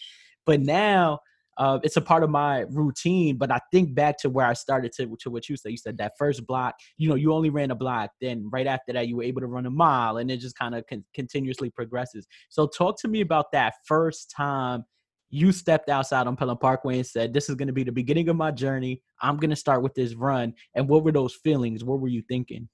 But 0.48 0.62
now, 0.62 1.20
uh, 1.58 1.80
it's 1.84 1.98
a 1.98 2.02
part 2.02 2.24
of 2.24 2.30
my 2.30 2.62
routine. 2.70 3.38
But 3.38 3.52
I 3.52 3.60
think 3.72 3.96
back 3.96 4.18
to 4.20 4.30
where 4.30 4.46
I 4.46 4.54
started 4.54 4.92
to 4.94 5.16
to 5.22 5.30
what 5.30 5.50
you 5.50 5.58
said. 5.58 5.72
You 5.72 5.78
said 5.78 5.98
that 5.98 6.14
first 6.18 6.46
block, 6.46 6.76
you 6.98 7.10
know, 7.10 7.16
you 7.16 7.34
only 7.34 7.50
ran 7.50 7.72
a 7.72 7.76
block. 7.76 8.12
Then 8.22 8.50
right 8.52 8.68
after 8.68 8.94
that, 8.94 9.08
you 9.08 9.18
were 9.18 9.24
able 9.24 9.42
to 9.42 9.48
run 9.48 9.66
a 9.66 9.72
mile, 9.72 10.18
and 10.18 10.30
it 10.30 10.38
just 10.38 10.58
kind 10.58 10.76
of 10.76 10.86
con- 10.88 11.06
continuously 11.14 11.70
progresses. 11.70 12.28
So 12.50 12.68
talk 12.68 13.00
to 13.02 13.08
me 13.08 13.22
about 13.22 13.52
that 13.52 13.74
first 13.86 14.32
time 14.36 14.86
you 15.32 15.52
stepped 15.52 15.90
outside 15.90 16.28
on 16.28 16.36
Pelham 16.36 16.58
Parkway 16.58 16.98
and 16.98 17.06
said, 17.06 17.34
"This 17.34 17.50
is 17.50 17.56
going 17.56 17.68
to 17.68 17.74
be 17.74 17.84
the 17.84 17.92
beginning 17.92 18.30
of 18.30 18.36
my 18.36 18.52
journey. 18.52 19.02
I'm 19.22 19.38
going 19.38 19.50
to 19.50 19.56
start 19.56 19.82
with 19.82 19.94
this 19.94 20.14
run." 20.14 20.54
And 20.76 20.88
what 20.88 21.04
were 21.04 21.12
those 21.12 21.36
feelings? 21.36 21.84
What 21.84 22.00
were 22.00 22.08
you 22.08 22.24
thinking? 22.28 22.70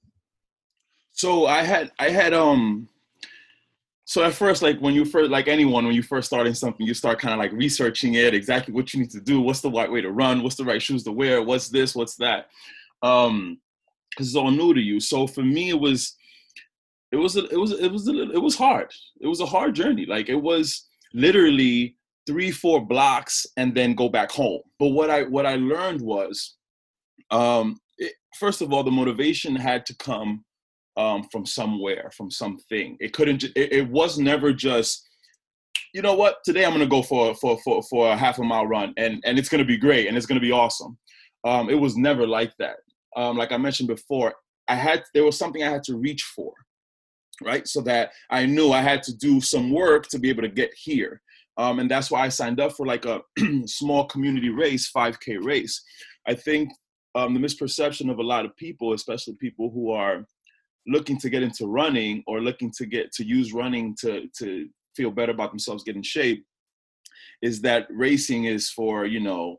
So 1.12 1.46
I 1.46 1.62
had 1.62 1.90
I 1.98 2.10
had 2.10 2.32
um 2.34 2.88
so 4.04 4.22
at 4.24 4.34
first 4.34 4.62
like 4.62 4.78
when 4.80 4.94
you 4.94 5.04
first 5.04 5.30
like 5.30 5.48
anyone 5.48 5.86
when 5.86 5.94
you 5.94 6.02
first 6.02 6.26
starting 6.26 6.54
something 6.54 6.86
you 6.86 6.94
start 6.94 7.20
kind 7.20 7.32
of 7.32 7.38
like 7.38 7.52
researching 7.52 8.14
it 8.14 8.34
exactly 8.34 8.74
what 8.74 8.92
you 8.92 9.00
need 9.00 9.10
to 9.10 9.20
do 9.20 9.40
what's 9.40 9.60
the 9.60 9.70
right 9.70 9.90
way 9.90 10.00
to 10.00 10.10
run 10.10 10.42
what's 10.42 10.56
the 10.56 10.64
right 10.64 10.82
shoes 10.82 11.04
to 11.04 11.12
wear 11.12 11.42
what's 11.42 11.68
this 11.68 11.94
what's 11.94 12.16
that. 12.16 12.46
Um 13.02 13.58
because 14.10 14.28
it's 14.28 14.36
all 14.36 14.50
new 14.50 14.74
to 14.74 14.80
you. 14.80 15.00
So 15.00 15.26
for 15.26 15.42
me 15.42 15.70
it 15.70 15.80
was 15.80 16.16
it 17.12 17.16
was 17.16 17.36
a, 17.36 17.46
it 17.48 17.56
was 17.56 17.72
it 17.72 17.90
was 17.90 18.08
a, 18.08 18.32
it 18.32 18.42
was 18.42 18.56
hard. 18.56 18.90
It 19.20 19.26
was 19.26 19.40
a 19.40 19.46
hard 19.46 19.74
journey. 19.74 20.06
Like 20.06 20.28
it 20.28 20.40
was 20.40 20.88
literally 21.14 21.96
three 22.26 22.50
four 22.50 22.84
blocks 22.84 23.46
and 23.56 23.74
then 23.74 23.94
go 23.94 24.08
back 24.08 24.30
home. 24.30 24.60
But 24.78 24.88
what 24.88 25.10
i 25.10 25.22
what 25.22 25.46
i 25.46 25.56
learned 25.56 26.00
was 26.00 26.56
um 27.30 27.78
it, 27.98 28.14
first 28.38 28.62
of 28.62 28.72
all 28.72 28.82
the 28.82 28.90
motivation 28.90 29.54
had 29.54 29.86
to 29.86 29.96
come 29.96 30.44
um, 30.96 31.24
from 31.30 31.46
somewhere, 31.46 32.10
from 32.16 32.30
something. 32.30 32.96
It 33.00 33.12
couldn't. 33.12 33.44
It, 33.44 33.72
it 33.72 33.88
was 33.88 34.18
never 34.18 34.52
just. 34.52 35.08
You 35.94 36.02
know 36.02 36.14
what? 36.14 36.36
Today 36.44 36.64
I'm 36.64 36.72
gonna 36.72 36.86
go 36.86 37.02
for 37.02 37.34
for 37.34 37.58
for 37.58 37.82
for 37.84 38.10
a 38.10 38.16
half 38.16 38.38
a 38.38 38.42
mile 38.42 38.66
run, 38.66 38.94
and 38.96 39.22
and 39.24 39.38
it's 39.38 39.48
gonna 39.48 39.64
be 39.64 39.76
great, 39.76 40.06
and 40.06 40.16
it's 40.16 40.26
gonna 40.26 40.40
be 40.40 40.52
awesome. 40.52 40.98
Um, 41.44 41.68
it 41.70 41.74
was 41.74 41.96
never 41.96 42.26
like 42.26 42.52
that. 42.58 42.76
Um, 43.16 43.36
like 43.36 43.52
I 43.52 43.56
mentioned 43.56 43.88
before, 43.88 44.34
I 44.68 44.74
had 44.74 45.02
there 45.14 45.24
was 45.24 45.38
something 45.38 45.62
I 45.62 45.70
had 45.70 45.82
to 45.84 45.96
reach 45.96 46.22
for, 46.34 46.52
right? 47.42 47.66
So 47.66 47.80
that 47.82 48.12
I 48.30 48.46
knew 48.46 48.72
I 48.72 48.80
had 48.80 49.02
to 49.04 49.16
do 49.16 49.40
some 49.40 49.70
work 49.70 50.08
to 50.08 50.18
be 50.18 50.30
able 50.30 50.42
to 50.42 50.48
get 50.48 50.70
here. 50.76 51.20
Um, 51.58 51.80
and 51.80 51.90
that's 51.90 52.10
why 52.10 52.20
I 52.20 52.28
signed 52.30 52.60
up 52.60 52.72
for 52.72 52.86
like 52.86 53.04
a 53.04 53.20
small 53.66 54.06
community 54.06 54.48
race, 54.48 54.90
5K 54.90 55.44
race. 55.44 55.82
I 56.26 56.34
think 56.34 56.70
um, 57.14 57.34
the 57.34 57.40
misperception 57.40 58.10
of 58.10 58.18
a 58.18 58.22
lot 58.22 58.46
of 58.46 58.56
people, 58.56 58.94
especially 58.94 59.34
people 59.34 59.70
who 59.70 59.90
are 59.90 60.24
looking 60.86 61.18
to 61.18 61.30
get 61.30 61.42
into 61.42 61.66
running 61.66 62.22
or 62.26 62.40
looking 62.40 62.70
to 62.78 62.86
get 62.86 63.12
to 63.12 63.24
use 63.24 63.52
running 63.52 63.94
to 64.00 64.28
to 64.38 64.68
feel 64.96 65.10
better 65.10 65.32
about 65.32 65.50
themselves, 65.50 65.84
get 65.84 65.96
in 65.96 66.02
shape, 66.02 66.44
is 67.40 67.60
that 67.62 67.86
racing 67.90 68.44
is 68.44 68.70
for 68.70 69.04
you 69.04 69.20
know 69.20 69.56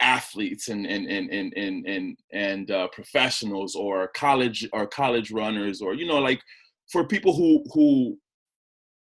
athletes 0.00 0.68
and 0.68 0.86
and 0.86 1.06
and 1.06 1.30
and 1.30 1.52
and 1.56 1.86
and, 1.86 2.18
and 2.32 2.70
uh, 2.70 2.88
professionals 2.88 3.74
or 3.74 4.08
college 4.08 4.68
or 4.72 4.86
college 4.86 5.30
runners 5.30 5.80
or 5.80 5.94
you 5.94 6.06
know 6.06 6.18
like 6.18 6.40
for 6.90 7.06
people 7.06 7.34
who 7.34 7.64
who 7.72 8.18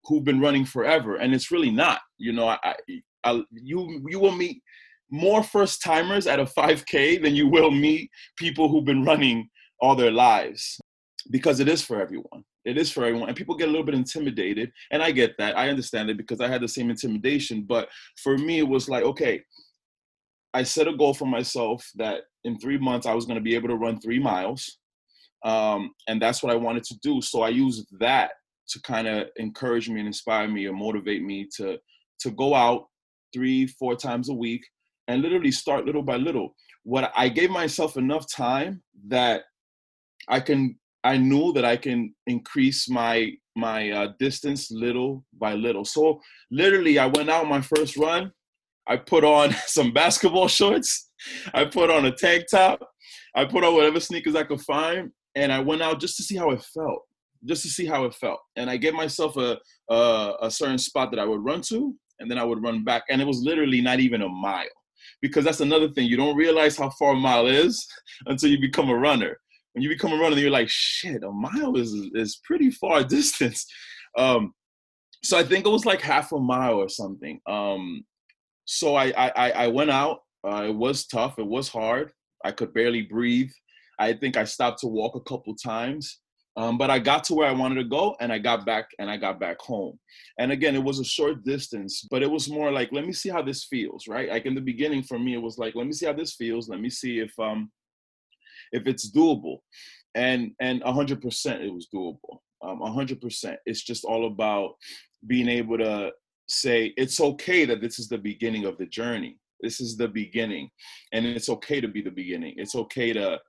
who've 0.05 0.23
been 0.23 0.41
running 0.41 0.65
forever. 0.65 1.17
And 1.17 1.33
it's 1.33 1.51
really 1.51 1.71
not 1.71 1.99
you 2.17 2.33
know 2.33 2.47
I, 2.47 2.75
I 3.23 3.43
you 3.51 4.01
you 4.07 4.19
will 4.19 4.35
meet 4.35 4.61
more 5.11 5.41
first 5.41 5.81
timers 5.81 6.27
at 6.27 6.39
a 6.39 6.45
5k 6.45 7.21
than 7.23 7.35
you 7.35 7.47
will 7.47 7.71
meet 7.71 8.11
people 8.37 8.69
who've 8.69 8.85
been 8.85 9.03
running 9.03 9.49
all 9.81 9.95
their 9.95 10.11
lives 10.11 10.79
because 11.31 11.59
it 11.59 11.67
is 11.67 11.83
for 11.83 12.01
everyone. 12.01 12.43
It 12.65 12.77
is 12.77 12.91
for 12.91 13.05
everyone. 13.05 13.29
And 13.29 13.37
people 13.37 13.55
get 13.55 13.67
a 13.67 13.71
little 13.71 13.85
bit 13.85 13.95
intimidated. 13.95 14.71
And 14.91 15.01
I 15.01 15.11
get 15.11 15.37
that. 15.37 15.57
I 15.57 15.69
understand 15.69 16.09
it 16.09 16.17
because 16.17 16.41
I 16.41 16.47
had 16.47 16.61
the 16.61 16.67
same 16.67 16.89
intimidation. 16.89 17.63
But 17.63 17.89
for 18.21 18.37
me, 18.37 18.59
it 18.59 18.67
was 18.67 18.89
like, 18.89 19.03
okay, 19.03 19.41
I 20.53 20.63
set 20.63 20.87
a 20.87 20.95
goal 20.95 21.13
for 21.13 21.25
myself 21.25 21.87
that 21.95 22.21
in 22.43 22.59
three 22.59 22.77
months 22.77 23.05
I 23.05 23.13
was 23.13 23.25
going 23.25 23.35
to 23.35 23.43
be 23.43 23.55
able 23.55 23.69
to 23.69 23.75
run 23.75 23.99
three 23.99 24.19
miles. 24.19 24.77
Um, 25.45 25.91
and 26.07 26.21
that's 26.21 26.43
what 26.43 26.51
I 26.51 26.55
wanted 26.55 26.83
to 26.85 26.97
do. 27.01 27.21
So 27.21 27.41
I 27.41 27.49
used 27.49 27.87
that 27.99 28.31
to 28.69 28.81
kind 28.81 29.07
of 29.07 29.27
encourage 29.37 29.89
me 29.89 29.99
and 29.99 30.07
inspire 30.07 30.47
me 30.47 30.65
or 30.65 30.73
motivate 30.73 31.23
me 31.23 31.47
to 31.57 31.77
to 32.19 32.31
go 32.31 32.53
out 32.53 32.87
three, 33.33 33.65
four 33.65 33.95
times 33.95 34.29
a 34.29 34.33
week, 34.33 34.65
and 35.07 35.21
literally 35.21 35.51
start 35.51 35.85
little 35.85 36.01
by 36.01 36.17
little. 36.17 36.55
What 36.83 37.11
I 37.15 37.29
gave 37.29 37.49
myself 37.49 37.97
enough 37.97 38.25
time 38.31 38.81
that 39.07 39.43
I 40.27 40.39
can, 40.39 40.77
I 41.03 41.17
knew 41.17 41.53
that 41.53 41.65
I 41.65 41.77
can 41.77 42.13
increase 42.27 42.89
my 42.89 43.31
my 43.55 43.89
uh, 43.91 44.13
distance 44.19 44.71
little 44.71 45.25
by 45.33 45.53
little. 45.53 45.83
So 45.85 46.21
literally, 46.51 46.97
I 46.99 47.07
went 47.07 47.29
out 47.29 47.47
my 47.47 47.61
first 47.61 47.97
run. 47.97 48.31
I 48.87 48.97
put 48.97 49.23
on 49.23 49.53
some 49.65 49.91
basketball 49.91 50.47
shorts. 50.47 51.09
I 51.53 51.65
put 51.65 51.89
on 51.89 52.05
a 52.05 52.11
tank 52.11 52.45
top. 52.49 52.79
I 53.35 53.45
put 53.45 53.63
on 53.63 53.75
whatever 53.75 53.99
sneakers 53.99 54.35
I 54.35 54.43
could 54.43 54.61
find, 54.61 55.11
and 55.35 55.51
I 55.51 55.59
went 55.59 55.81
out 55.81 55.99
just 55.99 56.17
to 56.17 56.23
see 56.23 56.35
how 56.35 56.51
it 56.51 56.63
felt, 56.63 57.03
just 57.45 57.61
to 57.63 57.69
see 57.69 57.85
how 57.85 58.05
it 58.05 58.15
felt. 58.15 58.39
And 58.55 58.69
I 58.69 58.77
gave 58.77 58.93
myself 58.93 59.37
a 59.37 59.57
a, 59.89 60.33
a 60.43 60.51
certain 60.51 60.77
spot 60.77 61.11
that 61.11 61.19
I 61.19 61.25
would 61.25 61.43
run 61.43 61.61
to, 61.69 61.95
and 62.19 62.29
then 62.29 62.37
I 62.37 62.43
would 62.43 62.63
run 62.63 62.83
back. 62.83 63.03
And 63.09 63.21
it 63.21 63.27
was 63.27 63.41
literally 63.41 63.81
not 63.81 63.99
even 63.99 64.21
a 64.21 64.29
mile, 64.29 64.65
because 65.21 65.45
that's 65.45 65.61
another 65.61 65.89
thing. 65.89 66.07
You 66.07 66.17
don't 66.17 66.35
realize 66.35 66.77
how 66.77 66.89
far 66.91 67.13
a 67.13 67.15
mile 67.15 67.47
is 67.47 67.87
until 68.25 68.49
you 68.49 68.59
become 68.59 68.89
a 68.89 68.97
runner. 68.97 69.37
When 69.73 69.83
you 69.83 69.89
become 69.89 70.13
a 70.13 70.17
runner, 70.17 70.37
you're 70.37 70.49
like, 70.49 70.69
shit, 70.69 71.23
a 71.23 71.31
mile 71.31 71.77
is 71.77 71.93
is 72.13 72.39
pretty 72.43 72.71
far 72.71 73.03
distance. 73.17 73.65
Um, 74.17 74.53
so 75.23 75.37
I 75.37 75.43
think 75.43 75.65
it 75.65 75.69
was 75.69 75.85
like 75.85 76.01
half 76.01 76.31
a 76.31 76.39
mile 76.39 76.75
or 76.75 76.89
something. 76.89 77.39
Um, 77.47 78.03
so 78.65 78.95
I, 78.95 79.11
I 79.17 79.51
I 79.51 79.67
went 79.67 79.91
out. 79.91 80.19
Uh, 80.47 80.63
it 80.67 80.75
was 80.75 81.05
tough. 81.05 81.37
It 81.37 81.47
was 81.47 81.67
hard. 81.67 82.11
I 82.45 82.51
could 82.51 82.73
barely 82.73 83.01
breathe. 83.01 83.51
I 83.99 84.13
think 84.13 84.37
I 84.37 84.45
stopped 84.45 84.79
to 84.79 84.87
walk 84.87 85.15
a 85.15 85.29
couple 85.29 85.53
times. 85.55 86.19
Um, 86.57 86.77
but 86.77 86.89
I 86.89 86.99
got 86.99 87.23
to 87.25 87.35
where 87.35 87.47
I 87.47 87.53
wanted 87.53 87.75
to 87.75 87.85
go 87.85 88.17
and 88.19 88.33
I 88.33 88.37
got 88.37 88.65
back 88.65 88.89
and 88.99 89.09
I 89.09 89.15
got 89.15 89.39
back 89.39 89.61
home. 89.61 89.97
And 90.39 90.51
again, 90.51 90.75
it 90.75 90.83
was 90.83 90.99
a 90.99 91.05
short 91.05 91.43
distance, 91.45 92.05
but 92.11 92.21
it 92.21 92.29
was 92.29 92.49
more 92.49 92.69
like, 92.69 92.89
let 92.91 93.05
me 93.05 93.13
see 93.13 93.29
how 93.29 93.41
this 93.41 93.65
feels, 93.65 94.07
right? 94.09 94.27
Like 94.27 94.45
in 94.45 94.55
the 94.55 94.61
beginning 94.61 95.03
for 95.03 95.17
me, 95.17 95.35
it 95.35 95.41
was 95.41 95.57
like, 95.57 95.75
let 95.75 95.85
me 95.85 95.93
see 95.93 96.05
how 96.05 96.11
this 96.13 96.33
feels. 96.33 96.67
Let 96.67 96.81
me 96.81 96.89
see 96.89 97.19
if 97.19 97.31
um 97.39 97.71
if 98.71 98.87
it's 98.87 99.11
doable. 99.11 99.59
And 100.15 100.51
and 100.59 100.81
hundred 100.83 101.21
percent 101.21 101.61
it 101.61 101.73
was 101.73 101.87
doable. 101.93 102.39
Um, 102.61 102.81
hundred 102.81 103.21
percent. 103.21 103.57
It's 103.65 103.83
just 103.83 104.05
all 104.05 104.27
about 104.27 104.75
being 105.27 105.49
able 105.49 105.77
to 105.77 106.11
say 106.47 106.93
it's 106.97 107.19
okay 107.19 107.65
that 107.65 107.81
this 107.81 107.99
is 107.99 108.07
the 108.07 108.17
beginning 108.17 108.65
of 108.65 108.77
the 108.77 108.87
journey. 108.87 109.37
This 109.61 109.79
is 109.81 109.97
the 109.97 110.07
beginning. 110.07 110.69
And 111.13 111.25
it's 111.25 111.49
okay 111.49 111.81
to 111.81 111.87
be 111.87 112.01
the 112.01 112.11
beginning. 112.11 112.55
It's 112.57 112.75
okay 112.75 113.13
to 113.13 113.39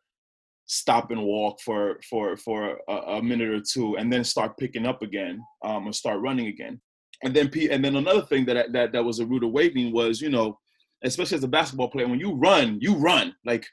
stop 0.66 1.10
and 1.10 1.22
walk 1.22 1.60
for 1.60 1.98
for 2.08 2.36
for 2.36 2.78
a, 2.88 2.92
a 2.92 3.22
minute 3.22 3.48
or 3.48 3.60
two 3.60 3.96
and 3.96 4.12
then 4.12 4.22
start 4.22 4.56
picking 4.56 4.86
up 4.86 5.02
again 5.02 5.42
um, 5.64 5.86
and 5.86 5.94
start 5.94 6.20
running 6.20 6.46
again 6.46 6.80
and 7.24 7.34
then 7.34 7.48
P- 7.48 7.70
and 7.70 7.84
then 7.84 7.96
another 7.96 8.22
thing 8.22 8.44
that 8.46 8.72
that 8.72 8.92
that 8.92 9.04
was 9.04 9.18
a 9.18 9.26
rude 9.26 9.42
awakening 9.42 9.92
was 9.92 10.20
you 10.20 10.30
know 10.30 10.56
especially 11.02 11.36
as 11.36 11.42
a 11.42 11.48
basketball 11.48 11.90
player 11.90 12.06
when 12.06 12.20
you 12.20 12.34
run 12.34 12.78
you 12.80 12.94
run 12.94 13.34
like 13.44 13.66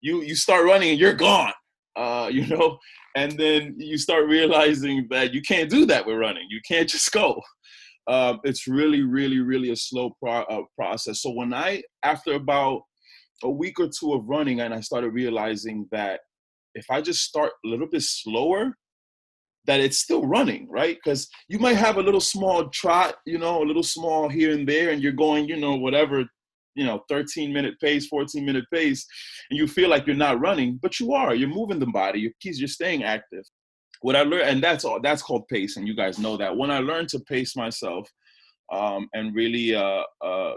you 0.00 0.22
you 0.22 0.34
start 0.34 0.64
running 0.64 0.90
and 0.90 0.98
you're 0.98 1.14
gone 1.14 1.52
uh, 1.98 2.30
you 2.32 2.46
know? 2.46 2.78
And 3.16 3.32
then 3.32 3.74
you 3.78 3.98
start 3.98 4.28
realizing 4.28 5.08
that 5.10 5.34
you 5.34 5.42
can't 5.42 5.68
do 5.68 5.84
that 5.86 6.06
with 6.06 6.16
running. 6.16 6.46
You 6.48 6.60
can't 6.66 6.88
just 6.88 7.10
go. 7.12 7.42
Uh, 8.06 8.36
it's 8.44 8.66
really 8.66 9.02
really 9.02 9.40
really 9.40 9.70
a 9.70 9.76
slow 9.76 10.16
pro- 10.22 10.44
uh, 10.44 10.62
process. 10.78 11.20
So 11.20 11.30
when 11.30 11.52
i 11.52 11.82
after 12.02 12.32
about 12.34 12.82
a 13.42 13.50
week 13.50 13.78
or 13.78 13.88
two 13.88 14.14
of 14.14 14.24
running 14.26 14.60
and 14.60 14.72
i 14.72 14.80
started 14.80 15.10
realizing 15.10 15.86
that 15.92 16.20
if 16.74 16.86
I 16.90 17.02
just 17.02 17.22
start 17.22 17.52
a 17.64 17.68
little 17.68 17.86
bit 17.86 18.02
slower, 18.02 18.76
that 19.66 19.80
it's 19.80 19.98
still 19.98 20.24
running, 20.24 20.68
right? 20.70 20.96
Because 20.96 21.28
you 21.48 21.58
might 21.58 21.76
have 21.76 21.98
a 21.98 22.02
little 22.02 22.20
small 22.20 22.68
trot, 22.70 23.16
you 23.26 23.36
know, 23.36 23.62
a 23.62 23.66
little 23.66 23.82
small 23.82 24.28
here 24.28 24.52
and 24.52 24.66
there, 24.66 24.90
and 24.90 25.02
you're 25.02 25.12
going, 25.12 25.48
you 25.48 25.56
know, 25.56 25.74
whatever, 25.74 26.24
you 26.74 26.84
know, 26.84 27.02
13 27.08 27.52
minute 27.52 27.74
pace, 27.80 28.06
14 28.06 28.44
minute 28.44 28.64
pace, 28.72 29.06
and 29.50 29.58
you 29.58 29.66
feel 29.66 29.88
like 29.88 30.06
you're 30.06 30.16
not 30.16 30.40
running, 30.40 30.78
but 30.80 31.00
you 31.00 31.12
are. 31.12 31.34
You're 31.34 31.48
moving 31.48 31.78
the 31.78 31.86
body. 31.86 32.20
your 32.20 32.32
keys 32.40 32.60
you're 32.60 32.68
staying 32.68 33.04
active. 33.04 33.44
What 34.00 34.16
I 34.16 34.22
learned, 34.22 34.48
and 34.48 34.62
that's 34.62 34.84
all. 34.84 35.00
That's 35.00 35.22
called 35.22 35.48
pace, 35.48 35.76
and 35.76 35.86
you 35.88 35.96
guys 35.96 36.18
know 36.18 36.36
that. 36.36 36.56
When 36.56 36.70
I 36.70 36.78
learned 36.78 37.08
to 37.10 37.20
pace 37.20 37.56
myself, 37.56 38.08
um, 38.72 39.08
and 39.12 39.34
really 39.34 39.74
uh, 39.74 40.04
uh, 40.24 40.54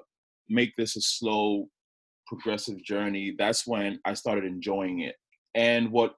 make 0.50 0.76
this 0.78 0.96
a 0.96 1.02
slow, 1.02 1.68
progressive 2.28 2.84
journey, 2.84 3.36
that's 3.38 3.66
when 3.66 4.00
I 4.06 4.14
started 4.14 4.46
enjoying 4.46 5.00
it. 5.00 5.16
And 5.56 5.92
what 5.92 6.14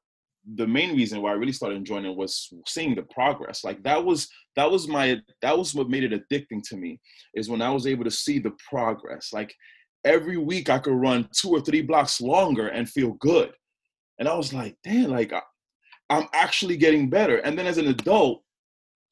the 0.56 0.67
main 0.67 0.95
reason 0.95 1.21
why 1.21 1.32
I 1.32 1.36
really 1.36 1.53
started 1.53 1.77
enjoying 1.77 2.06
it 2.06 2.15
was 2.15 2.51
seeing 2.67 2.95
the 2.95 3.03
progress. 3.03 3.63
Like 3.63 3.82
that 3.84 4.03
was 4.03 4.27
that 4.56 4.69
was 4.69 4.88
my 4.88 5.21
that 5.41 5.58
was 5.58 5.73
what 5.73 5.89
made 5.89 6.03
it 6.03 6.12
addicting 6.12 6.62
to 6.69 6.77
me 6.77 6.99
is 7.34 7.49
when 7.49 7.62
I 7.62 7.69
was 7.69 7.88
able 7.88 8.03
to 8.03 8.12
see 8.12 8.39
the 8.39 8.51
progress. 8.69 9.29
Like 9.32 9.56
every 10.06 10.38
week 10.38 10.70
I 10.70 10.80
could 10.80 10.94
run 10.94 11.30
two 11.34 11.50
or 11.50 11.62
three 11.62 11.82
blocks 11.82 12.22
longer 12.22 12.68
and 12.68 12.89
feel 12.89 13.12
good. 13.13 13.52
And 14.20 14.28
I 14.28 14.36
was 14.36 14.54
like, 14.54 14.76
damn, 14.84 15.10
like 15.10 15.34
I'm 16.10 16.28
actually 16.34 16.78
getting 16.78 17.10
better. 17.10 17.38
And 17.38 17.58
then 17.58 17.66
as 17.66 17.78
an 17.78 17.88
adult, 17.88 18.44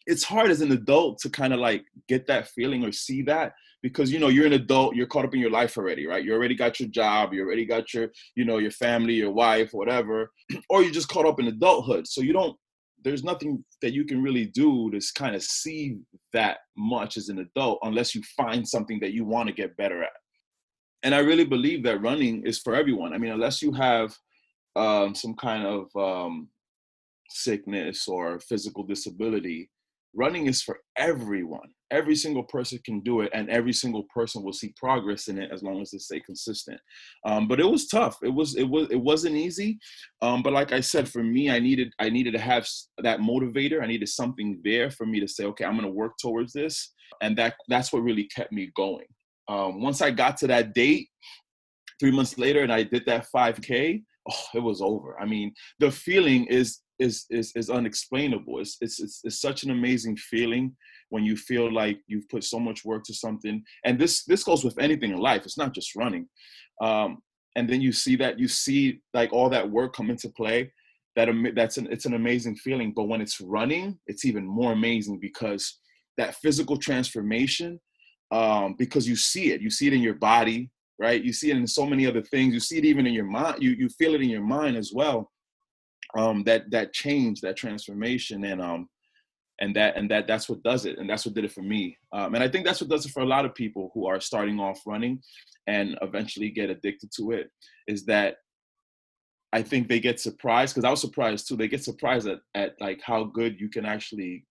it's 0.07 0.23
hard 0.23 0.49
as 0.49 0.61
an 0.61 0.71
adult 0.71 1.19
to 1.19 1.29
kind 1.29 1.53
of 1.53 1.59
like 1.59 1.83
get 2.07 2.27
that 2.27 2.47
feeling 2.49 2.83
or 2.83 2.91
see 2.91 3.21
that 3.23 3.53
because 3.83 4.11
you 4.11 4.19
know 4.19 4.27
you're 4.27 4.45
an 4.45 4.53
adult 4.53 4.95
you're 4.95 5.07
caught 5.07 5.25
up 5.25 5.33
in 5.33 5.39
your 5.39 5.49
life 5.51 5.77
already 5.77 6.05
right 6.05 6.23
you 6.23 6.33
already 6.33 6.55
got 6.55 6.79
your 6.79 6.89
job 6.89 7.33
you 7.33 7.41
already 7.41 7.65
got 7.65 7.93
your 7.93 8.09
you 8.35 8.45
know 8.45 8.57
your 8.57 8.71
family 8.71 9.13
your 9.13 9.31
wife 9.31 9.69
whatever 9.73 10.31
or 10.69 10.81
you're 10.83 10.91
just 10.91 11.07
caught 11.07 11.25
up 11.25 11.39
in 11.39 11.47
adulthood 11.47 12.07
so 12.07 12.21
you 12.21 12.33
don't 12.33 12.55
there's 13.03 13.23
nothing 13.23 13.63
that 13.81 13.93
you 13.93 14.05
can 14.05 14.21
really 14.21 14.45
do 14.45 14.91
to 14.91 15.01
kind 15.15 15.35
of 15.35 15.41
see 15.41 15.97
that 16.33 16.57
much 16.77 17.17
as 17.17 17.29
an 17.29 17.39
adult 17.39 17.79
unless 17.83 18.13
you 18.13 18.21
find 18.37 18.67
something 18.67 18.99
that 18.99 19.13
you 19.13 19.25
want 19.25 19.47
to 19.47 19.53
get 19.53 19.75
better 19.77 20.03
at 20.03 20.11
and 21.03 21.13
i 21.15 21.19
really 21.19 21.45
believe 21.45 21.83
that 21.83 22.01
running 22.01 22.45
is 22.45 22.59
for 22.59 22.75
everyone. 22.75 23.13
I 23.13 23.17
mean 23.17 23.31
unless 23.31 23.61
you 23.61 23.71
have 23.73 24.15
um, 24.75 25.13
some 25.15 25.35
kind 25.35 25.65
of 25.65 25.95
um, 25.95 26.47
sickness 27.29 28.07
or 28.07 28.39
physical 28.39 28.83
disability 28.83 29.69
running 30.13 30.47
is 30.47 30.61
for 30.61 30.79
everyone. 30.97 31.69
Every 31.89 32.15
single 32.15 32.43
person 32.43 32.79
can 32.85 33.01
do 33.01 33.21
it 33.21 33.31
and 33.33 33.49
every 33.49 33.73
single 33.73 34.03
person 34.13 34.43
will 34.43 34.53
see 34.53 34.73
progress 34.77 35.27
in 35.27 35.37
it 35.37 35.51
as 35.53 35.61
long 35.61 35.81
as 35.81 35.91
they 35.91 35.97
stay 35.97 36.19
consistent. 36.19 36.79
Um, 37.25 37.47
but 37.47 37.59
it 37.59 37.65
was 37.65 37.87
tough. 37.87 38.17
It 38.21 38.33
was 38.33 38.55
it 38.55 38.63
was 38.63 38.89
it 38.91 38.99
wasn't 38.99 39.35
easy. 39.35 39.79
Um, 40.21 40.41
but 40.43 40.53
like 40.53 40.71
i 40.71 40.79
said 40.79 41.07
for 41.07 41.23
me 41.23 41.49
i 41.49 41.59
needed 41.59 41.93
i 41.99 42.09
needed 42.09 42.33
to 42.33 42.39
have 42.39 42.67
that 42.99 43.19
motivator. 43.19 43.81
I 43.81 43.87
needed 43.87 44.09
something 44.09 44.61
there 44.63 44.89
for 44.91 45.05
me 45.05 45.19
to 45.19 45.27
say 45.27 45.45
okay 45.45 45.65
i'm 45.65 45.77
going 45.77 45.85
to 45.85 45.91
work 45.91 46.13
towards 46.21 46.53
this. 46.53 46.93
And 47.21 47.37
that 47.37 47.55
that's 47.67 47.91
what 47.91 48.03
really 48.03 48.25
kept 48.25 48.51
me 48.51 48.71
going 48.75 49.05
um, 49.51 49.81
once 49.81 50.01
i 50.01 50.09
got 50.09 50.37
to 50.37 50.47
that 50.47 50.73
date 50.73 51.07
three 51.99 52.11
months 52.11 52.37
later 52.37 52.61
and 52.61 52.71
i 52.71 52.83
did 52.83 53.05
that 53.05 53.27
5k 53.35 54.01
oh, 54.29 54.45
it 54.53 54.59
was 54.59 54.81
over. 54.81 55.19
I 55.19 55.25
mean 55.25 55.53
the 55.79 55.91
feeling 55.91 56.45
is 56.45 56.79
is 56.99 57.25
is, 57.29 57.51
is 57.55 57.69
unexplainable. 57.69 58.59
It's, 58.59 58.77
it's 58.81 58.99
it's 58.99 59.21
it's 59.23 59.41
such 59.41 59.63
an 59.63 59.71
amazing 59.71 60.17
feeling 60.17 60.75
when 61.09 61.23
you 61.23 61.35
feel 61.35 61.71
like 61.71 61.99
you've 62.07 62.29
put 62.29 62.43
so 62.43 62.59
much 62.59 62.85
work 62.85 63.03
to 63.05 63.13
something. 63.13 63.63
And 63.85 63.99
this 63.99 64.23
this 64.25 64.43
goes 64.43 64.63
with 64.63 64.77
anything 64.79 65.11
in 65.11 65.19
life. 65.19 65.43
It's 65.45 65.57
not 65.57 65.73
just 65.73 65.95
running. 65.95 66.27
Um, 66.81 67.19
and 67.55 67.69
then 67.69 67.81
you 67.81 67.91
see 67.91 68.15
that 68.17 68.39
you 68.39 68.47
see 68.47 69.01
like 69.13 69.33
all 69.33 69.49
that 69.49 69.69
work 69.69 69.95
come 69.95 70.09
into 70.09 70.29
play. 70.29 70.71
That 71.15 71.29
that's 71.55 71.77
an 71.77 71.87
it's 71.91 72.05
an 72.05 72.13
amazing 72.13 72.55
feeling. 72.55 72.93
But 72.95 73.07
when 73.07 73.21
it's 73.21 73.41
running 73.41 73.99
it's 74.07 74.25
even 74.25 74.45
more 74.45 74.71
amazing 74.71 75.19
because 75.19 75.79
that 76.17 76.35
physical 76.35 76.77
transformation 76.77 77.79
um, 78.31 78.75
because 78.77 79.07
you 79.07 79.15
see 79.15 79.51
it. 79.51 79.61
You 79.61 79.69
see 79.69 79.87
it 79.87 79.93
in 79.93 80.01
your 80.01 80.15
body 80.15 80.71
right? 81.01 81.23
You 81.23 81.33
see 81.33 81.49
it 81.49 81.57
in 81.57 81.65
so 81.65 81.85
many 81.85 82.05
other 82.05 82.21
things. 82.21 82.53
You 82.53 82.59
see 82.59 82.77
it 82.77 82.85
even 82.85 83.07
in 83.07 83.13
your 83.13 83.25
mind. 83.25 83.61
You 83.61 83.71
you 83.71 83.89
feel 83.89 84.13
it 84.13 84.21
in 84.21 84.29
your 84.29 84.43
mind 84.43 84.77
as 84.77 84.91
well. 84.93 85.31
Um, 86.15 86.43
that 86.43 86.69
that 86.69 86.93
change 86.93 87.41
that 87.41 87.57
transformation 87.57 88.43
and 88.43 88.61
um, 88.61 88.87
and 89.59 89.75
that 89.75 89.97
and 89.97 90.09
that 90.11 90.27
that's 90.27 90.47
what 90.47 90.61
does 90.61 90.85
it 90.85 90.99
and 90.99 91.09
that's 91.09 91.25
what 91.25 91.33
did 91.33 91.45
it 91.45 91.51
for 91.51 91.63
me. 91.63 91.97
Um, 92.13 92.35
and 92.35 92.43
i 92.43 92.47
think 92.47 92.65
that's 92.65 92.81
what 92.81 92.89
does 92.89 93.05
it 93.05 93.11
for 93.11 93.21
a 93.21 93.33
lot 93.35 93.45
of 93.45 93.55
people 93.55 93.89
who 93.93 94.05
are 94.05 94.19
starting 94.19 94.59
off 94.59 94.81
running 94.85 95.21
and 95.67 95.97
eventually 96.01 96.49
get 96.49 96.69
addicted 96.69 97.09
to 97.17 97.31
it 97.31 97.49
is 97.87 98.05
that 98.05 98.35
i 99.53 99.61
think 99.61 99.87
they 99.87 99.99
get 99.99 100.19
surprised 100.19 100.73
because 100.73 100.85
i 100.85 100.91
was 100.91 101.01
surprised 101.01 101.47
too. 101.47 101.55
They 101.55 101.67
get 101.67 101.83
surprised 101.83 102.27
at, 102.27 102.39
at 102.55 102.75
like 102.81 102.99
how 103.03 103.23
good 103.23 103.59
you 103.59 103.69
can 103.69 103.85
actually 103.85 104.45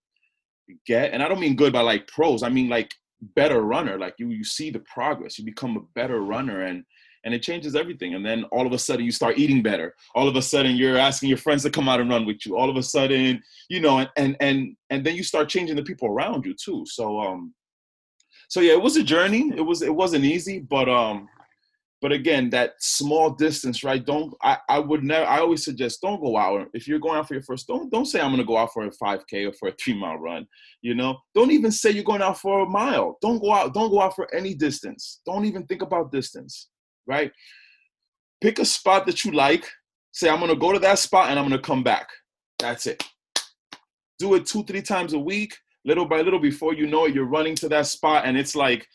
get. 0.86 1.12
And 1.12 1.22
i 1.22 1.28
don't 1.28 1.40
mean 1.40 1.56
good 1.56 1.72
by 1.72 1.82
like 1.82 2.06
pros. 2.06 2.42
I 2.42 2.48
mean 2.48 2.68
like 2.68 2.90
better 3.34 3.62
runner 3.62 3.98
like 3.98 4.14
you 4.18 4.30
you 4.30 4.44
see 4.44 4.70
the 4.70 4.80
progress 4.80 5.38
you 5.38 5.44
become 5.44 5.76
a 5.76 5.80
better 5.94 6.20
runner 6.20 6.62
and 6.62 6.84
and 7.24 7.34
it 7.34 7.42
changes 7.42 7.76
everything. 7.76 8.14
And 8.14 8.24
then 8.24 8.44
all 8.44 8.66
of 8.66 8.72
a 8.72 8.78
sudden 8.78 9.04
you 9.04 9.12
start 9.12 9.38
eating 9.38 9.62
better. 9.62 9.94
All 10.14 10.28
of 10.28 10.36
a 10.36 10.42
sudden 10.42 10.76
you're 10.76 10.96
asking 10.96 11.28
your 11.28 11.38
friends 11.38 11.62
to 11.64 11.70
come 11.70 11.88
out 11.88 12.00
and 12.00 12.10
run 12.10 12.26
with 12.26 12.46
you. 12.46 12.56
All 12.56 12.70
of 12.70 12.76
a 12.76 12.82
sudden, 12.82 13.42
you 13.68 13.80
know, 13.80 13.98
and 13.98 14.10
and 14.16 14.36
and, 14.40 14.76
and 14.90 15.04
then 15.04 15.16
you 15.16 15.22
start 15.22 15.48
changing 15.48 15.76
the 15.76 15.82
people 15.82 16.08
around 16.08 16.46
you 16.46 16.54
too. 16.54 16.84
So 16.86 17.20
um 17.20 17.54
so 18.48 18.60
yeah, 18.60 18.72
it 18.72 18.82
was 18.82 18.96
a 18.96 19.02
journey. 19.02 19.52
It 19.56 19.62
was 19.62 19.82
it 19.82 19.94
wasn't 19.94 20.24
easy, 20.24 20.60
but 20.60 20.88
um 20.88 21.28
but 22.00 22.12
again, 22.12 22.48
that 22.50 22.74
small 22.78 23.30
distance, 23.30 23.84
right? 23.84 24.04
Don't 24.04 24.32
I, 24.42 24.56
I 24.68 24.78
would 24.78 25.04
never 25.04 25.26
I 25.26 25.40
always 25.40 25.64
suggest 25.64 26.00
don't 26.00 26.20
go 26.20 26.36
out. 26.36 26.68
If 26.72 26.88
you're 26.88 26.98
going 26.98 27.18
out 27.18 27.28
for 27.28 27.34
your 27.34 27.42
first, 27.42 27.66
don't 27.66 27.90
don't 27.90 28.06
say 28.06 28.20
I'm 28.20 28.30
gonna 28.30 28.44
go 28.44 28.56
out 28.56 28.72
for 28.72 28.84
a 28.84 28.90
5K 28.90 29.48
or 29.48 29.52
for 29.52 29.68
a 29.68 29.72
three 29.80 29.98
mile 29.98 30.16
run. 30.16 30.46
You 30.80 30.94
know, 30.94 31.18
don't 31.34 31.50
even 31.50 31.70
say 31.70 31.90
you're 31.90 32.04
going 32.04 32.22
out 32.22 32.38
for 32.38 32.60
a 32.60 32.66
mile. 32.66 33.18
Don't 33.20 33.38
go 33.38 33.52
out, 33.52 33.74
don't 33.74 33.90
go 33.90 34.00
out 34.00 34.16
for 34.16 34.32
any 34.34 34.54
distance. 34.54 35.20
Don't 35.26 35.44
even 35.44 35.66
think 35.66 35.82
about 35.82 36.10
distance, 36.10 36.68
right? 37.06 37.30
Pick 38.40 38.58
a 38.58 38.64
spot 38.64 39.04
that 39.06 39.24
you 39.24 39.32
like. 39.32 39.68
Say, 40.12 40.30
I'm 40.30 40.40
gonna 40.40 40.56
go 40.56 40.72
to 40.72 40.78
that 40.78 40.98
spot 40.98 41.28
and 41.28 41.38
I'm 41.38 41.44
gonna 41.44 41.60
come 41.60 41.82
back. 41.82 42.08
That's 42.58 42.86
it. 42.86 43.04
Do 44.18 44.34
it 44.34 44.46
two, 44.46 44.64
three 44.64 44.82
times 44.82 45.12
a 45.12 45.18
week, 45.18 45.54
little 45.84 46.06
by 46.06 46.22
little, 46.22 46.40
before 46.40 46.74
you 46.74 46.86
know 46.86 47.04
it, 47.04 47.14
you're 47.14 47.24
running 47.24 47.54
to 47.56 47.68
that 47.68 47.86
spot 47.86 48.24
and 48.24 48.38
it's 48.38 48.56
like 48.56 48.86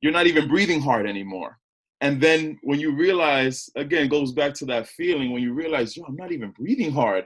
you're 0.00 0.12
not 0.12 0.26
even 0.26 0.48
breathing 0.48 0.80
hard 0.80 1.06
anymore 1.06 1.58
and 2.04 2.20
then 2.20 2.58
when 2.62 2.78
you 2.78 2.94
realize 2.94 3.68
again 3.76 4.08
goes 4.08 4.32
back 4.32 4.54
to 4.54 4.64
that 4.64 4.86
feeling 4.86 5.32
when 5.32 5.42
you 5.42 5.52
realize 5.52 5.96
yo 5.96 6.04
i'm 6.04 6.16
not 6.16 6.32
even 6.32 6.50
breathing 6.52 6.92
hard 6.92 7.24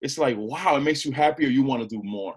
it's 0.00 0.18
like 0.18 0.36
wow 0.38 0.76
it 0.76 0.80
makes 0.80 1.04
you 1.04 1.12
happier 1.12 1.48
you 1.48 1.62
want 1.62 1.82
to 1.82 1.88
do 1.88 2.02
more. 2.02 2.36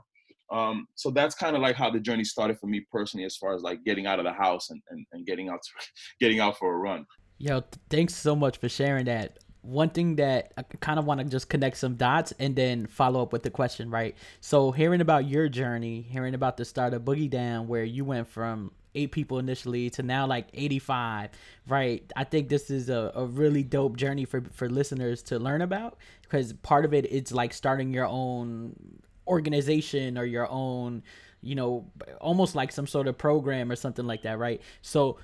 Um, 0.52 0.88
so 0.96 1.12
that's 1.12 1.36
kind 1.36 1.56
of 1.56 1.62
like 1.62 1.76
how 1.76 1.92
the 1.92 2.00
journey 2.00 2.24
started 2.24 2.60
for 2.60 2.66
me 2.66 2.84
personally 2.92 3.24
as 3.24 3.38
far 3.38 3.54
as 3.54 3.62
like 3.62 3.84
getting 3.84 4.08
out 4.08 4.18
of 4.18 4.26
the 4.26 4.34
house 4.34 4.72
and, 4.72 4.82
and, 4.90 5.06
and 5.12 5.24
getting 5.28 5.48
out 5.48 5.60
to, 5.62 5.70
getting 6.20 6.40
out 6.40 6.58
for 6.58 6.74
a 6.74 6.78
run. 6.78 7.06
Yo 7.38 7.64
thanks 7.90 8.16
so 8.16 8.36
much 8.36 8.58
for 8.58 8.68
sharing 8.68 9.06
that. 9.06 9.40
One 9.62 9.90
thing 9.90 10.16
that 10.16 10.54
I 10.58 10.64
kind 10.64 10.98
of 10.98 11.06
want 11.06 11.20
to 11.20 11.26
just 11.26 11.50
connect 11.50 11.78
some 11.78 11.96
dots 11.96 12.34
and 12.40 12.56
then 12.56 12.88
follow 12.88 13.22
up 13.22 13.34
with 13.34 13.44
the 13.44 13.52
question, 13.52 13.92
right? 13.92 14.16
So, 14.40 14.72
hearing 14.72 15.02
about 15.02 15.28
your 15.28 15.50
journey, 15.50 16.02
hearing 16.02 16.34
about 16.34 16.56
the 16.56 16.64
start 16.64 16.94
of 16.94 17.02
Boogie 17.02 17.30
Down, 17.30 17.68
where 17.68 17.84
you 17.84 18.06
went 18.06 18.30
from 18.30 18.72
eight 18.96 19.12
people 19.12 19.40
initially 19.40 19.90
to 19.92 20.04
now 20.04 20.26
like 20.26 20.48
85 20.54 21.30
right? 21.68 22.12
I 22.16 22.24
think 22.24 22.50
this 22.50 22.70
is 22.70 22.90
a, 22.90 23.12
a 23.16 23.26
really 23.26 23.64
dope 23.64 23.98
journey 23.98 24.26
for 24.26 24.42
for 24.52 24.70
listeners 24.70 25.22
to 25.24 25.40
learn 25.40 25.62
about 25.62 25.98
because 26.24 26.54
part 26.54 26.86
of 26.86 26.94
it 26.94 27.12
it's 27.12 27.32
like 27.32 27.54
starting 27.54 27.94
your 27.94 28.08
own 28.08 29.02
organization 29.28 30.18
or 30.18 30.26
your 30.26 30.50
own 30.50 31.04
you 31.42 31.56
know 31.56 31.86
almost 32.20 32.56
like 32.56 32.72
some 32.72 32.88
sort 32.88 33.08
of 33.08 33.18
program 33.18 33.72
or 33.72 33.76
something 33.76 34.06
like 34.06 34.24
that 34.24 34.38
right? 34.40 34.62
So 34.82 35.18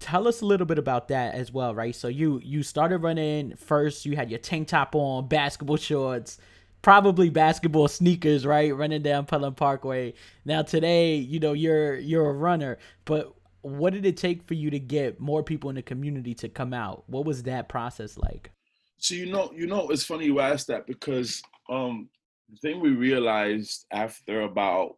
tell 0.00 0.26
us 0.26 0.40
a 0.40 0.46
little 0.46 0.66
bit 0.66 0.78
about 0.78 1.08
that 1.08 1.34
as 1.34 1.52
well 1.52 1.74
right? 1.74 1.94
So 1.94 2.08
you 2.08 2.40
you 2.44 2.62
started 2.62 2.98
running. 2.98 3.56
First 3.56 4.04
you 4.06 4.16
had 4.16 4.30
your 4.30 4.38
tank 4.38 4.68
top 4.68 4.94
on 4.94 5.28
basketball 5.28 5.76
shorts 5.76 6.38
probably 6.86 7.28
basketball 7.28 7.88
sneakers, 7.88 8.46
right? 8.46 8.72
Running 8.72 9.02
down 9.02 9.26
Pelham 9.26 9.56
Parkway. 9.56 10.14
Now 10.44 10.62
today, 10.62 11.16
you 11.16 11.40
know, 11.40 11.52
you're 11.52 11.96
you're 11.96 12.30
a 12.30 12.32
runner, 12.32 12.78
but 13.04 13.34
what 13.62 13.92
did 13.92 14.06
it 14.06 14.16
take 14.16 14.46
for 14.46 14.54
you 14.54 14.70
to 14.70 14.78
get 14.78 15.18
more 15.18 15.42
people 15.42 15.68
in 15.68 15.74
the 15.74 15.82
community 15.82 16.32
to 16.34 16.48
come 16.48 16.72
out? 16.72 17.02
What 17.08 17.24
was 17.24 17.42
that 17.42 17.68
process 17.68 18.16
like? 18.16 18.52
So 18.98 19.16
you 19.16 19.26
know, 19.26 19.50
you 19.52 19.66
know, 19.66 19.88
it's 19.88 20.04
funny 20.04 20.26
you 20.26 20.38
asked 20.38 20.68
that 20.68 20.86
because 20.86 21.42
um 21.68 22.08
the 22.48 22.56
thing 22.58 22.78
we 22.78 22.90
realized 22.90 23.84
after 23.90 24.42
about 24.42 24.92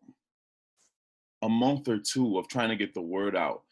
a 1.41 1.49
month 1.49 1.89
or 1.89 2.01
two 2.01 2.39
of 2.39 2.49
trying 2.49 2.69
to 2.69 2.77
get 2.77 2.93
the 2.93 3.01
word 3.01 3.35
out 3.35 3.63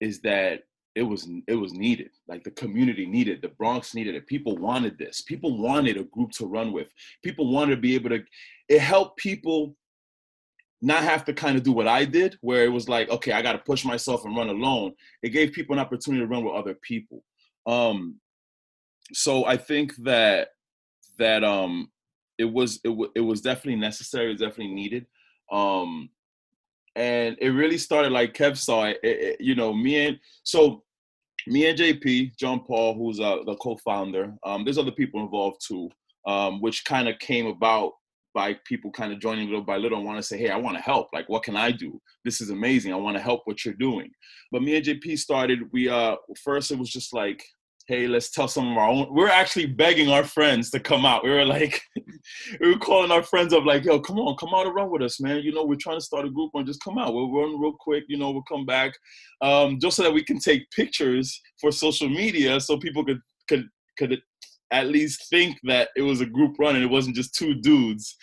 is 0.00 0.22
that 0.22 0.62
it 0.98 1.02
was 1.02 1.28
it 1.46 1.54
was 1.54 1.72
needed. 1.72 2.10
Like 2.26 2.42
the 2.42 2.50
community 2.50 3.06
needed 3.06 3.40
the 3.40 3.48
bronx 3.48 3.94
needed 3.94 4.16
it. 4.16 4.26
People 4.26 4.56
wanted 4.56 4.98
this. 4.98 5.20
People 5.20 5.56
wanted 5.56 5.96
a 5.96 6.02
group 6.02 6.32
to 6.32 6.46
run 6.46 6.72
with. 6.72 6.88
People 7.22 7.52
wanted 7.52 7.76
to 7.76 7.80
be 7.80 7.94
able 7.94 8.10
to 8.10 8.24
it 8.68 8.80
helped 8.80 9.16
people 9.16 9.76
not 10.82 11.04
have 11.04 11.24
to 11.24 11.32
kind 11.32 11.56
of 11.56 11.64
do 11.64 11.72
what 11.72 11.88
i 11.88 12.04
did 12.04 12.38
where 12.40 12.64
it 12.64 12.68
was 12.68 12.88
like 12.88 13.10
okay 13.10 13.32
i 13.32 13.42
got 13.42 13.52
to 13.52 13.58
push 13.58 13.84
myself 13.84 14.24
and 14.24 14.36
run 14.36 14.48
alone. 14.48 14.92
It 15.22 15.30
gave 15.30 15.52
people 15.52 15.74
an 15.74 15.80
opportunity 15.80 16.22
to 16.22 16.26
run 16.26 16.44
with 16.44 16.54
other 16.54 16.74
people. 16.74 17.22
Um 17.66 18.16
so 19.12 19.44
i 19.46 19.56
think 19.56 19.94
that 20.10 20.48
that 21.18 21.44
um 21.44 21.90
it 22.38 22.44
was 22.44 22.80
it, 22.84 22.88
w- 22.88 23.12
it 23.14 23.20
was 23.20 23.40
definitely 23.40 23.80
necessary 23.80 24.26
it 24.26 24.32
was 24.32 24.40
definitely 24.40 24.74
needed. 24.74 25.06
Um 25.52 26.10
and 26.96 27.36
it 27.40 27.50
really 27.50 27.78
started 27.78 28.10
like 28.10 28.34
Kev 28.34 28.56
saw 28.56 28.86
it, 28.86 28.98
it, 29.04 29.18
it, 29.28 29.40
you 29.40 29.54
know 29.54 29.72
me 29.72 30.06
and 30.06 30.18
so 30.42 30.82
me 31.48 31.66
and 31.68 31.78
JP, 31.78 32.36
John 32.36 32.60
Paul, 32.60 32.94
who's 32.94 33.20
uh, 33.20 33.38
the 33.44 33.56
co-founder. 33.56 34.34
Um, 34.44 34.64
there's 34.64 34.78
other 34.78 34.92
people 34.92 35.20
involved 35.20 35.60
too, 35.66 35.88
um, 36.26 36.60
which 36.60 36.84
kind 36.84 37.08
of 37.08 37.18
came 37.18 37.46
about 37.46 37.92
by 38.34 38.56
people 38.66 38.90
kind 38.90 39.12
of 39.12 39.20
joining 39.20 39.46
little 39.46 39.64
by 39.64 39.76
little 39.76 39.98
and 39.98 40.06
want 40.06 40.18
to 40.18 40.22
say, 40.22 40.38
hey, 40.38 40.50
I 40.50 40.56
want 40.56 40.76
to 40.76 40.82
help. 40.82 41.08
Like, 41.12 41.28
what 41.28 41.42
can 41.42 41.56
I 41.56 41.70
do? 41.70 42.00
This 42.24 42.40
is 42.40 42.50
amazing. 42.50 42.92
I 42.92 42.96
want 42.96 43.16
to 43.16 43.22
help 43.22 43.42
what 43.44 43.64
you're 43.64 43.74
doing. 43.74 44.10
But 44.52 44.62
me 44.62 44.76
and 44.76 44.84
JP 44.84 45.18
started. 45.18 45.60
We 45.72 45.88
uh, 45.88 46.16
first 46.42 46.70
it 46.70 46.78
was 46.78 46.90
just 46.90 47.14
like 47.14 47.42
hey, 47.88 48.06
let's 48.06 48.30
tell 48.30 48.46
some 48.46 48.70
of 48.70 48.76
our 48.76 48.90
own. 48.90 49.08
We're 49.10 49.30
actually 49.30 49.64
begging 49.64 50.10
our 50.10 50.22
friends 50.22 50.70
to 50.70 50.78
come 50.78 51.06
out. 51.06 51.24
We 51.24 51.30
were 51.30 51.46
like, 51.46 51.80
we 52.60 52.68
were 52.68 52.78
calling 52.78 53.10
our 53.10 53.22
friends 53.22 53.54
up, 53.54 53.64
like, 53.64 53.82
yo, 53.84 53.98
come 53.98 54.18
on, 54.18 54.36
come 54.36 54.50
out 54.54 54.66
and 54.66 54.74
run 54.74 54.90
with 54.90 55.00
us, 55.00 55.18
man. 55.20 55.42
You 55.42 55.52
know, 55.52 55.64
we're 55.64 55.76
trying 55.80 55.96
to 55.96 56.04
start 56.04 56.26
a 56.26 56.30
group 56.30 56.50
and 56.52 56.66
just 56.66 56.84
come 56.84 56.98
out. 56.98 57.14
We'll 57.14 57.32
run 57.32 57.58
real 57.58 57.72
quick, 57.80 58.04
you 58.06 58.18
know, 58.18 58.30
we'll 58.30 58.42
come 58.42 58.66
back, 58.66 58.92
um, 59.40 59.78
just 59.80 59.96
so 59.96 60.02
that 60.02 60.12
we 60.12 60.22
can 60.22 60.38
take 60.38 60.70
pictures 60.70 61.40
for 61.58 61.72
social 61.72 62.10
media, 62.10 62.60
so 62.60 62.76
people 62.76 63.04
could 63.04 63.20
could 63.48 63.66
could 63.96 64.20
at 64.70 64.88
least 64.88 65.26
think 65.30 65.56
that 65.62 65.88
it 65.96 66.02
was 66.02 66.20
a 66.20 66.26
group 66.26 66.56
run 66.58 66.76
and 66.76 66.84
it 66.84 66.90
wasn't 66.90 67.16
just 67.16 67.34
two 67.34 67.54
dudes 67.54 68.18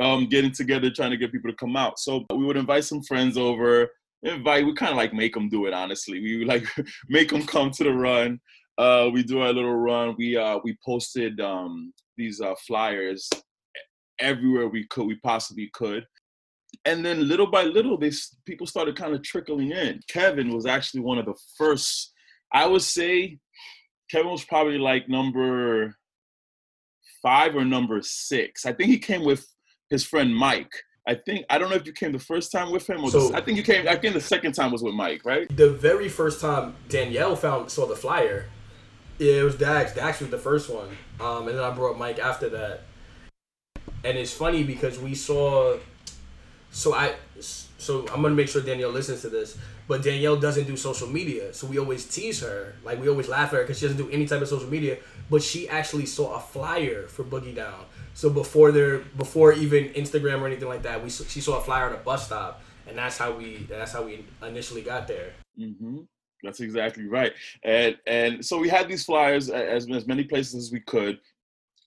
um, 0.00 0.28
getting 0.28 0.52
together 0.52 0.90
trying 0.90 1.10
to 1.10 1.16
get 1.16 1.32
people 1.32 1.50
to 1.50 1.56
come 1.56 1.76
out. 1.76 1.98
So 1.98 2.24
we 2.30 2.44
would 2.44 2.56
invite 2.56 2.84
some 2.84 3.02
friends 3.02 3.36
over. 3.36 3.88
Invite, 4.22 4.64
we 4.64 4.74
kind 4.74 4.92
of 4.92 4.96
like 4.96 5.12
make 5.12 5.34
them 5.34 5.48
do 5.48 5.66
it. 5.66 5.74
Honestly, 5.74 6.20
we 6.20 6.44
like 6.44 6.64
make 7.08 7.30
them 7.30 7.42
come 7.44 7.72
to 7.72 7.82
the 7.82 7.92
run 7.92 8.38
uh, 8.78 9.10
we 9.12 9.22
do 9.22 9.40
our 9.40 9.52
little 9.52 9.74
run. 9.74 10.14
We 10.16 10.36
uh, 10.36 10.58
we 10.62 10.76
posted 10.84 11.40
um, 11.40 11.92
these 12.16 12.40
uh, 12.40 12.54
flyers 12.66 13.28
everywhere 14.20 14.68
we 14.68 14.86
could, 14.86 15.06
we 15.06 15.16
possibly 15.16 15.70
could, 15.74 16.06
and 16.84 17.04
then 17.04 17.28
little 17.28 17.46
by 17.46 17.64
little, 17.64 17.98
they 17.98 18.12
people 18.46 18.66
started 18.66 18.96
kind 18.96 19.14
of 19.14 19.22
trickling 19.22 19.72
in. 19.72 20.00
Kevin 20.08 20.54
was 20.54 20.66
actually 20.66 21.00
one 21.00 21.18
of 21.18 21.26
the 21.26 21.34
first. 21.56 22.12
I 22.52 22.66
would 22.66 22.82
say 22.82 23.38
Kevin 24.10 24.30
was 24.30 24.44
probably 24.44 24.78
like 24.78 25.08
number 25.08 25.94
five 27.22 27.56
or 27.56 27.64
number 27.64 28.00
six. 28.02 28.64
I 28.64 28.72
think 28.72 28.90
he 28.90 28.98
came 28.98 29.24
with 29.24 29.46
his 29.90 30.04
friend 30.04 30.34
Mike. 30.34 30.72
I 31.06 31.14
think 31.14 31.46
I 31.50 31.58
don't 31.58 31.70
know 31.70 31.76
if 31.76 31.86
you 31.86 31.92
came 31.92 32.12
the 32.12 32.18
first 32.18 32.52
time 32.52 32.70
with 32.70 32.88
him 32.88 33.02
or 33.02 33.10
so, 33.10 33.28
the, 33.28 33.36
I 33.36 33.40
think 33.40 33.56
you 33.56 33.62
came. 33.62 33.88
I 33.88 33.96
think 33.96 34.14
the 34.14 34.20
second 34.20 34.52
time 34.52 34.70
was 34.70 34.82
with 34.82 34.94
Mike, 34.94 35.22
right? 35.24 35.54
The 35.56 35.70
very 35.70 36.08
first 36.08 36.40
time 36.40 36.74
Danielle 36.88 37.34
found 37.34 37.70
saw 37.70 37.86
the 37.86 37.96
flyer, 37.96 38.46
yeah, 39.18 39.34
it 39.34 39.42
was 39.42 39.56
Dax. 39.56 39.94
Dax 39.94 40.20
was 40.20 40.30
the 40.30 40.38
first 40.38 40.70
one, 40.70 40.88
um, 41.20 41.48
and 41.48 41.56
then 41.56 41.64
I 41.64 41.70
brought 41.70 41.98
Mike 41.98 42.18
after 42.18 42.48
that. 42.50 42.82
And 44.04 44.16
it's 44.16 44.32
funny 44.32 44.62
because 44.62 44.98
we 44.98 45.14
saw. 45.14 45.76
So 46.70 46.94
I, 46.94 47.14
so 47.40 48.06
I'm 48.08 48.22
gonna 48.22 48.34
make 48.34 48.48
sure 48.48 48.62
Danielle 48.62 48.90
listens 48.90 49.22
to 49.22 49.28
this. 49.28 49.58
But 49.88 50.02
Danielle 50.02 50.36
doesn't 50.36 50.66
do 50.66 50.76
social 50.76 51.08
media, 51.08 51.54
so 51.54 51.66
we 51.66 51.78
always 51.78 52.04
tease 52.04 52.40
her, 52.42 52.74
like 52.84 53.00
we 53.00 53.08
always 53.08 53.26
laugh 53.26 53.54
at 53.54 53.56
her 53.56 53.62
because 53.62 53.78
she 53.78 53.86
doesn't 53.86 53.96
do 53.96 54.10
any 54.10 54.26
type 54.26 54.42
of 54.42 54.48
social 54.48 54.68
media. 54.68 54.98
But 55.30 55.42
she 55.42 55.66
actually 55.68 56.04
saw 56.04 56.36
a 56.36 56.40
flyer 56.40 57.06
for 57.06 57.24
Boogie 57.24 57.54
Down. 57.54 57.86
So 58.12 58.28
before 58.28 58.70
there, 58.70 58.98
before 58.98 59.52
even 59.54 59.84
Instagram 59.90 60.42
or 60.42 60.46
anything 60.46 60.68
like 60.68 60.82
that, 60.82 61.02
we 61.02 61.08
she 61.08 61.40
saw 61.40 61.58
a 61.58 61.62
flyer 61.62 61.86
at 61.86 61.92
a 61.92 62.02
bus 62.04 62.26
stop, 62.26 62.62
and 62.86 62.98
that's 62.98 63.16
how 63.16 63.32
we 63.32 63.66
that's 63.68 63.92
how 63.92 64.02
we 64.02 64.26
initially 64.42 64.82
got 64.82 65.08
there. 65.08 65.32
Mm-hmm. 65.58 66.00
That's 66.42 66.60
exactly 66.60 67.06
right. 67.06 67.32
And 67.64 67.96
and 68.06 68.44
so 68.44 68.58
we 68.58 68.68
had 68.68 68.88
these 68.88 69.04
flyers 69.04 69.50
as, 69.50 69.88
as 69.90 70.06
many 70.06 70.24
places 70.24 70.54
as 70.54 70.72
we 70.72 70.80
could, 70.80 71.18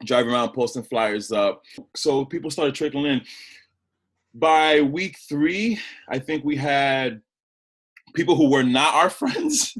driving 0.06 0.34
around 0.34 0.52
posting 0.54 0.84
flyers 0.84 1.32
up. 1.32 1.64
So 1.96 2.26
people 2.26 2.52
started 2.52 2.76
trickling 2.76 3.06
in. 3.06 3.22
By 4.34 4.82
week 4.82 5.18
three, 5.28 5.80
I 6.10 6.20
think 6.20 6.46
we 6.46 6.56
had 6.56 7.22
people 8.14 8.36
who 8.36 8.50
were 8.50 8.64
not 8.64 8.94
our 8.94 9.10
friends. 9.22 9.76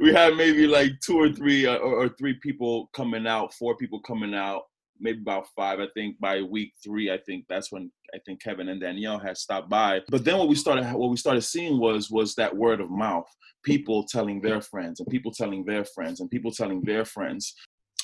we 0.00 0.12
had 0.12 0.36
maybe 0.36 0.66
like 0.66 0.92
two 1.00 1.18
or 1.18 1.32
three 1.32 1.66
uh, 1.66 1.76
or, 1.76 2.04
or 2.04 2.08
three 2.10 2.34
people 2.34 2.88
coming 2.92 3.26
out, 3.26 3.54
four 3.54 3.76
people 3.76 4.00
coming 4.00 4.34
out 4.34 4.64
maybe 5.00 5.20
about 5.20 5.46
five. 5.56 5.80
I 5.80 5.86
think 5.94 6.18
by 6.20 6.42
week 6.42 6.72
three, 6.82 7.10
I 7.10 7.18
think 7.18 7.44
that's 7.48 7.72
when 7.72 7.90
I 8.14 8.18
think 8.24 8.42
Kevin 8.42 8.68
and 8.68 8.80
Danielle 8.80 9.18
had 9.18 9.36
stopped 9.36 9.68
by. 9.68 10.00
But 10.08 10.24
then 10.24 10.38
what 10.38 10.48
we 10.48 10.54
started 10.54 10.90
what 10.92 11.10
we 11.10 11.16
started 11.16 11.42
seeing 11.42 11.78
was 11.78 12.10
was 12.10 12.34
that 12.34 12.56
word 12.56 12.80
of 12.80 12.90
mouth, 12.90 13.28
people 13.64 14.04
telling 14.04 14.40
their 14.40 14.60
friends 14.60 15.00
and 15.00 15.08
people 15.08 15.32
telling 15.32 15.64
their 15.64 15.84
friends 15.84 16.20
and 16.20 16.30
people 16.30 16.50
telling 16.50 16.82
their 16.82 17.04
friends. 17.04 17.54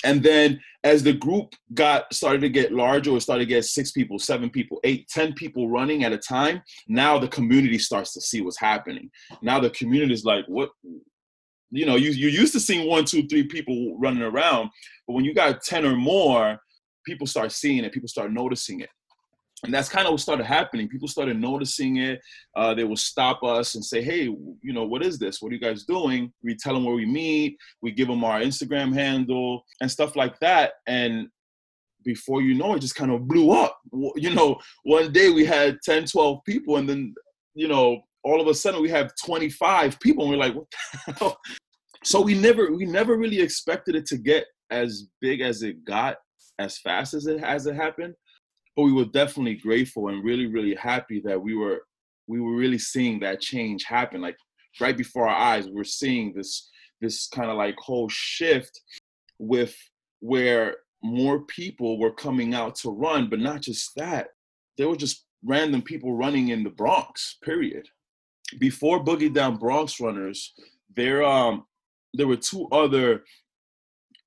And 0.05 0.21
then 0.21 0.59
as 0.83 1.01
the 1.01 1.13
group 1.13 1.53
got 1.73 2.13
started 2.13 2.41
to 2.41 2.49
get 2.49 2.73
larger 2.73 3.11
or 3.11 3.21
started 3.21 3.45
to 3.45 3.49
get 3.49 3.63
six 3.63 3.91
people, 3.91 4.19
seven 4.19 4.49
people, 4.49 4.79
eight, 4.83 5.07
ten 5.07 5.33
people 5.33 5.69
running 5.69 6.03
at 6.03 6.11
a 6.11 6.17
time, 6.17 6.61
now 6.87 7.17
the 7.17 7.29
community 7.29 7.79
starts 7.79 8.13
to 8.13 8.21
see 8.21 8.41
what's 8.41 8.59
happening. 8.59 9.09
Now 9.41 9.61
the 9.61 9.69
community 9.69 10.13
is 10.13 10.25
like, 10.25 10.45
what 10.47 10.71
you 11.73 11.87
know, 11.87 11.95
you 11.95 12.11
you 12.11 12.27
used 12.27 12.53
to 12.53 12.59
seeing 12.59 12.87
one, 12.87 13.03
two, 13.03 13.27
three 13.27 13.47
people 13.47 13.97
running 13.97 14.21
around, 14.21 14.69
but 15.07 15.13
when 15.13 15.25
you 15.25 15.33
got 15.33 15.63
ten 15.63 15.85
or 15.85 15.95
more, 15.95 16.59
people 17.05 17.27
start 17.27 17.51
seeing 17.51 17.83
it, 17.83 17.93
people 17.93 18.09
start 18.09 18.31
noticing 18.31 18.81
it. 18.81 18.89
and 19.63 19.73
that's 19.73 19.87
kind 19.87 20.05
of 20.05 20.11
what 20.11 20.19
started 20.19 20.45
happening. 20.45 20.89
People 20.89 21.07
started 21.07 21.39
noticing 21.39 21.97
it. 21.97 22.19
Uh, 22.55 22.73
they 22.73 22.83
will 22.83 22.97
stop 22.97 23.43
us 23.43 23.75
and 23.75 23.85
say, 23.85 24.01
"Hey, 24.01 24.23
you 24.23 24.73
know, 24.73 24.83
what 24.83 25.03
is 25.03 25.17
this? 25.17 25.41
What 25.41 25.51
are 25.51 25.55
you 25.55 25.61
guys 25.61 25.85
doing?" 25.85 26.33
We 26.43 26.55
tell 26.55 26.73
them 26.73 26.83
where 26.83 26.95
we 26.95 27.05
meet. 27.05 27.57
We 27.81 27.91
give 27.91 28.09
them 28.09 28.23
our 28.25 28.41
Instagram 28.41 28.93
handle 28.93 29.63
and 29.79 29.89
stuff 29.89 30.15
like 30.17 30.37
that. 30.39 30.73
And 30.85 31.29
before 32.03 32.41
you 32.41 32.53
know 32.55 32.73
it, 32.73 32.79
just 32.79 32.95
kind 32.95 33.11
of 33.11 33.25
blew 33.27 33.51
up. 33.51 33.79
You 34.17 34.31
know, 34.35 34.59
one 34.83 35.13
day 35.13 35.29
we 35.29 35.45
had 35.45 35.77
10, 35.85 36.07
12 36.07 36.43
people, 36.45 36.75
and 36.77 36.89
then 36.89 37.13
you 37.55 37.67
know, 37.69 38.01
all 38.23 38.41
of 38.41 38.47
a 38.47 38.53
sudden 38.53 38.81
we 38.81 38.89
have 38.89 39.13
25 39.25 39.97
people, 40.01 40.23
and 40.25 40.31
we're 40.31 40.45
like, 40.45 40.55
"What 40.55 40.67
the 40.71 41.13
hell?" 41.13 41.37
So 42.05 42.19
we 42.19 42.33
never, 42.33 42.73
we 42.73 42.85
never 42.85 43.15
really 43.15 43.39
expected 43.39 43.95
it 43.95 44.05
to 44.07 44.17
get 44.17 44.45
as 44.71 45.07
big 45.21 45.39
as 45.39 45.63
it 45.63 45.85
got, 45.85 46.17
as 46.59 46.77
fast 46.79 47.13
as 47.13 47.25
it 47.25 47.41
as 47.43 47.65
it 47.65 47.75
happened 47.75 48.13
but 48.75 48.83
we 48.83 48.91
were 48.91 49.05
definitely 49.05 49.55
grateful 49.55 50.09
and 50.09 50.23
really 50.23 50.47
really 50.47 50.75
happy 50.75 51.21
that 51.23 51.41
we 51.41 51.55
were 51.55 51.83
we 52.27 52.39
were 52.39 52.55
really 52.55 52.77
seeing 52.77 53.19
that 53.19 53.41
change 53.41 53.83
happen. 53.83 54.21
Like 54.21 54.37
right 54.79 54.97
before 54.97 55.27
our 55.27 55.35
eyes 55.35 55.65
we 55.65 55.73
were 55.73 55.83
seeing 55.83 56.33
this 56.33 56.69
this 57.01 57.27
kind 57.27 57.51
of 57.51 57.57
like 57.57 57.75
whole 57.77 58.09
shift 58.09 58.81
with 59.39 59.75
where 60.19 60.77
more 61.03 61.41
people 61.45 61.99
were 61.99 62.13
coming 62.13 62.53
out 62.53 62.75
to 62.75 62.89
run 62.89 63.29
but 63.29 63.39
not 63.39 63.61
just 63.61 63.91
that. 63.95 64.27
There 64.77 64.89
were 64.89 64.95
just 64.95 65.25
random 65.43 65.81
people 65.81 66.13
running 66.13 66.49
in 66.49 66.63
the 66.63 66.69
bronx 66.69 67.37
period. 67.43 67.87
Before 68.59 69.03
boogie 69.03 69.33
down 69.33 69.57
bronx 69.57 69.99
runners 69.99 70.53
there 70.95 71.23
um 71.23 71.65
there 72.13 72.27
were 72.27 72.37
two 72.37 72.67
other 72.71 73.23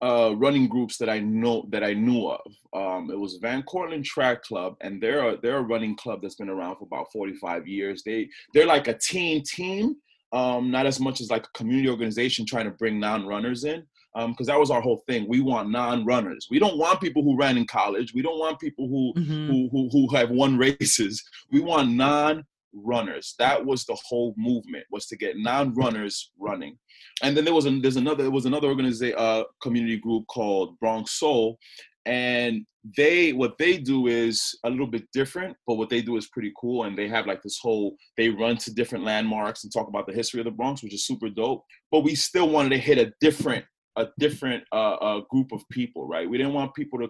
uh, 0.02 0.34
running 0.36 0.68
groups 0.68 0.98
that 0.98 1.08
I 1.08 1.20
know 1.20 1.66
that 1.70 1.82
I 1.82 1.94
knew 1.94 2.28
of. 2.28 2.52
Um, 2.74 3.10
it 3.10 3.18
was 3.18 3.36
Van 3.36 3.62
Cortlandt 3.62 4.04
Track 4.04 4.42
Club, 4.42 4.76
and 4.80 5.02
they're 5.02 5.30
a, 5.30 5.36
they're 5.40 5.58
a 5.58 5.62
running 5.62 5.96
club 5.96 6.20
that's 6.22 6.34
been 6.34 6.50
around 6.50 6.76
for 6.76 6.84
about 6.84 7.10
45 7.12 7.66
years. 7.66 8.02
They 8.02 8.28
they're 8.52 8.66
like 8.66 8.88
a 8.88 8.98
team 8.98 9.42
team, 9.42 9.96
um, 10.32 10.70
not 10.70 10.86
as 10.86 11.00
much 11.00 11.20
as 11.20 11.30
like 11.30 11.46
a 11.46 11.58
community 11.58 11.88
organization 11.88 12.44
trying 12.44 12.66
to 12.66 12.72
bring 12.72 13.00
non-runners 13.00 13.64
in. 13.64 13.84
Because 14.14 14.48
um, 14.48 14.54
that 14.54 14.58
was 14.58 14.70
our 14.70 14.80
whole 14.80 15.02
thing. 15.06 15.26
We 15.28 15.40
want 15.40 15.70
non-runners. 15.70 16.48
We 16.50 16.58
don't 16.58 16.78
want 16.78 17.02
people 17.02 17.22
who 17.22 17.36
ran 17.36 17.58
in 17.58 17.66
college. 17.66 18.14
We 18.14 18.22
don't 18.22 18.38
want 18.38 18.58
people 18.58 18.88
who 18.88 19.12
mm-hmm. 19.20 19.46
who, 19.46 19.68
who 19.70 19.88
who 19.90 20.14
have 20.14 20.30
won 20.30 20.56
races. 20.56 21.22
We 21.50 21.60
want 21.60 21.90
non 21.90 22.44
runners. 22.84 23.34
That 23.38 23.64
was 23.64 23.84
the 23.84 23.98
whole 24.06 24.34
movement 24.36 24.84
was 24.90 25.06
to 25.06 25.16
get 25.16 25.36
non-runners 25.36 26.32
running. 26.38 26.78
And 27.22 27.36
then 27.36 27.44
there 27.44 27.54
was 27.54 27.66
a, 27.66 27.80
there's 27.80 27.96
another 27.96 28.24
there 28.24 28.30
was 28.30 28.46
another 28.46 28.68
organization 28.68 29.18
uh, 29.18 29.44
community 29.62 29.98
group 29.98 30.26
called 30.28 30.78
Bronx 30.78 31.12
Soul, 31.12 31.58
and 32.04 32.66
they 32.96 33.32
what 33.32 33.58
they 33.58 33.78
do 33.78 34.06
is 34.06 34.56
a 34.64 34.70
little 34.70 34.86
bit 34.86 35.04
different, 35.12 35.56
but 35.66 35.74
what 35.74 35.90
they 35.90 36.02
do 36.02 36.16
is 36.16 36.28
pretty 36.28 36.52
cool. 36.60 36.84
And 36.84 36.96
they 36.96 37.08
have 37.08 37.26
like 37.26 37.42
this 37.42 37.58
whole 37.60 37.96
they 38.16 38.28
run 38.28 38.56
to 38.58 38.74
different 38.74 39.04
landmarks 39.04 39.64
and 39.64 39.72
talk 39.72 39.88
about 39.88 40.06
the 40.06 40.14
history 40.14 40.40
of 40.40 40.44
the 40.44 40.52
Bronx, 40.52 40.82
which 40.82 40.94
is 40.94 41.06
super 41.06 41.28
dope. 41.28 41.64
But 41.90 42.04
we 42.04 42.14
still 42.14 42.48
wanted 42.48 42.70
to 42.70 42.78
hit 42.78 42.98
a 42.98 43.12
different 43.20 43.64
a 43.96 44.08
different 44.18 44.62
uh, 44.72 44.94
uh, 44.94 45.20
group 45.30 45.52
of 45.52 45.62
people, 45.70 46.06
right? 46.06 46.28
We 46.28 46.36
didn't 46.36 46.52
want 46.52 46.74
people 46.74 46.98
to, 46.98 47.08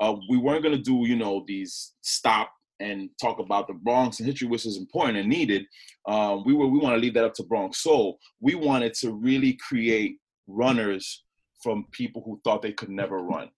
uh, 0.00 0.16
we 0.30 0.38
weren't 0.38 0.62
gonna 0.62 0.78
do, 0.78 1.06
you 1.06 1.14
know, 1.14 1.44
these 1.46 1.92
stop 2.00 2.50
and 2.80 3.10
talk 3.20 3.38
about 3.38 3.68
the 3.68 3.74
Bronx 3.74 4.18
and 4.18 4.26
history, 4.26 4.48
which 4.48 4.66
is 4.66 4.76
important 4.76 5.18
and 5.18 5.28
needed. 5.28 5.64
Uh, 6.06 6.38
we 6.44 6.52
were 6.52 6.66
we 6.66 6.78
want 6.78 6.94
to 6.94 7.00
leave 7.00 7.14
that 7.14 7.24
up 7.24 7.34
to 7.34 7.44
Bronx 7.44 7.78
Soul. 7.78 8.18
We 8.40 8.54
wanted 8.54 8.94
to 8.94 9.12
really 9.12 9.54
create 9.54 10.16
runners 10.46 11.24
from 11.62 11.86
people 11.92 12.22
who 12.24 12.40
thought 12.42 12.62
they 12.62 12.72
could 12.72 12.90
never 12.90 13.18
run, 13.18 13.50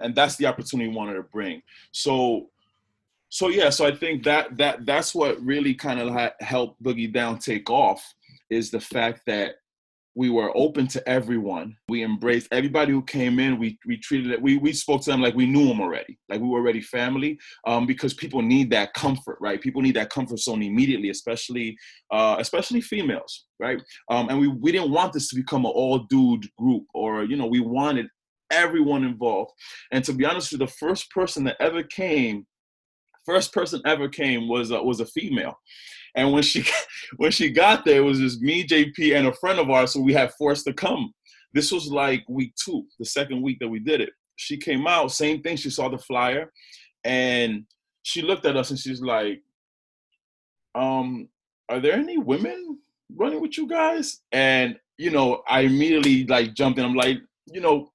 and 0.00 0.14
that's 0.14 0.36
the 0.36 0.46
opportunity 0.46 0.88
we 0.88 0.96
wanted 0.96 1.14
to 1.14 1.22
bring. 1.24 1.62
So, 1.92 2.50
so 3.28 3.48
yeah, 3.48 3.70
so 3.70 3.86
I 3.86 3.94
think 3.94 4.24
that 4.24 4.56
that 4.56 4.86
that's 4.86 5.14
what 5.14 5.40
really 5.42 5.74
kind 5.74 6.00
of 6.00 6.32
helped 6.40 6.82
Boogie 6.82 7.12
Down 7.12 7.38
take 7.38 7.68
off 7.68 8.02
is 8.50 8.70
the 8.70 8.80
fact 8.80 9.22
that 9.26 9.56
we 10.18 10.30
were 10.30 10.50
open 10.56 10.88
to 10.88 11.08
everyone. 11.08 11.76
We 11.88 12.02
embraced 12.02 12.48
everybody 12.50 12.90
who 12.90 13.04
came 13.04 13.38
in. 13.38 13.56
We 13.56 13.78
we 13.86 13.96
treated 13.98 14.32
it. 14.32 14.42
We 14.42 14.56
we 14.58 14.72
spoke 14.72 15.02
to 15.02 15.10
them 15.10 15.22
like 15.22 15.36
we 15.36 15.46
knew 15.46 15.68
them 15.68 15.80
already, 15.80 16.18
like 16.28 16.40
we 16.40 16.48
were 16.48 16.58
already 16.58 16.80
family. 16.80 17.38
Um, 17.68 17.86
because 17.86 18.14
people 18.14 18.42
need 18.42 18.68
that 18.72 18.94
comfort, 18.94 19.38
right? 19.40 19.60
People 19.60 19.80
need 19.80 19.94
that 19.94 20.10
comfort 20.10 20.40
zone 20.40 20.60
immediately, 20.60 21.10
especially 21.10 21.78
uh, 22.10 22.34
especially 22.40 22.80
females, 22.80 23.44
right? 23.60 23.80
Um, 24.10 24.28
and 24.28 24.40
we 24.40 24.48
we 24.48 24.72
didn't 24.72 24.90
want 24.90 25.12
this 25.12 25.28
to 25.28 25.36
become 25.36 25.64
an 25.64 25.70
all 25.72 26.00
dude 26.10 26.48
group, 26.58 26.82
or 26.94 27.22
you 27.22 27.36
know, 27.36 27.46
we 27.46 27.60
wanted 27.60 28.08
everyone 28.50 29.04
involved. 29.04 29.52
And 29.92 30.04
to 30.04 30.12
be 30.12 30.24
honest 30.24 30.50
with 30.50 30.60
you, 30.60 30.66
the 30.66 30.72
first 30.72 31.12
person 31.12 31.44
that 31.44 31.58
ever 31.60 31.84
came, 31.84 32.44
first 33.24 33.52
person 33.52 33.80
ever 33.86 34.08
came 34.08 34.48
was 34.48 34.72
uh, 34.72 34.82
was 34.82 34.98
a 34.98 35.06
female. 35.06 35.54
And 36.18 36.32
when 36.32 36.42
she 36.42 36.64
when 37.16 37.30
she 37.30 37.48
got 37.48 37.84
there, 37.84 37.98
it 37.98 38.04
was 38.04 38.18
just 38.18 38.40
me, 38.40 38.66
JP, 38.66 39.16
and 39.16 39.28
a 39.28 39.32
friend 39.32 39.58
of 39.58 39.70
ours. 39.70 39.92
So 39.92 40.00
we 40.00 40.12
had 40.12 40.34
forced 40.34 40.66
to 40.66 40.72
come. 40.72 41.14
This 41.54 41.70
was 41.72 41.86
like 41.86 42.24
week 42.28 42.54
two, 42.56 42.84
the 42.98 43.04
second 43.04 43.40
week 43.40 43.58
that 43.60 43.68
we 43.68 43.78
did 43.78 44.00
it. 44.00 44.10
She 44.36 44.56
came 44.56 44.86
out, 44.86 45.12
same 45.12 45.40
thing. 45.40 45.56
She 45.56 45.70
saw 45.70 45.88
the 45.88 45.98
flyer, 45.98 46.52
and 47.04 47.64
she 48.02 48.20
looked 48.20 48.44
at 48.46 48.56
us 48.56 48.70
and 48.70 48.78
she's 48.78 49.00
like, 49.00 49.40
"Um, 50.74 51.28
are 51.68 51.80
there 51.80 51.94
any 51.94 52.18
women 52.18 52.78
running 53.14 53.40
with 53.40 53.56
you 53.56 53.68
guys?" 53.68 54.20
And 54.32 54.76
you 54.98 55.10
know, 55.10 55.42
I 55.48 55.60
immediately 55.60 56.26
like 56.26 56.54
jumped 56.54 56.80
in. 56.80 56.84
I'm 56.84 56.94
like, 56.94 57.18
you 57.46 57.60
know, 57.60 57.92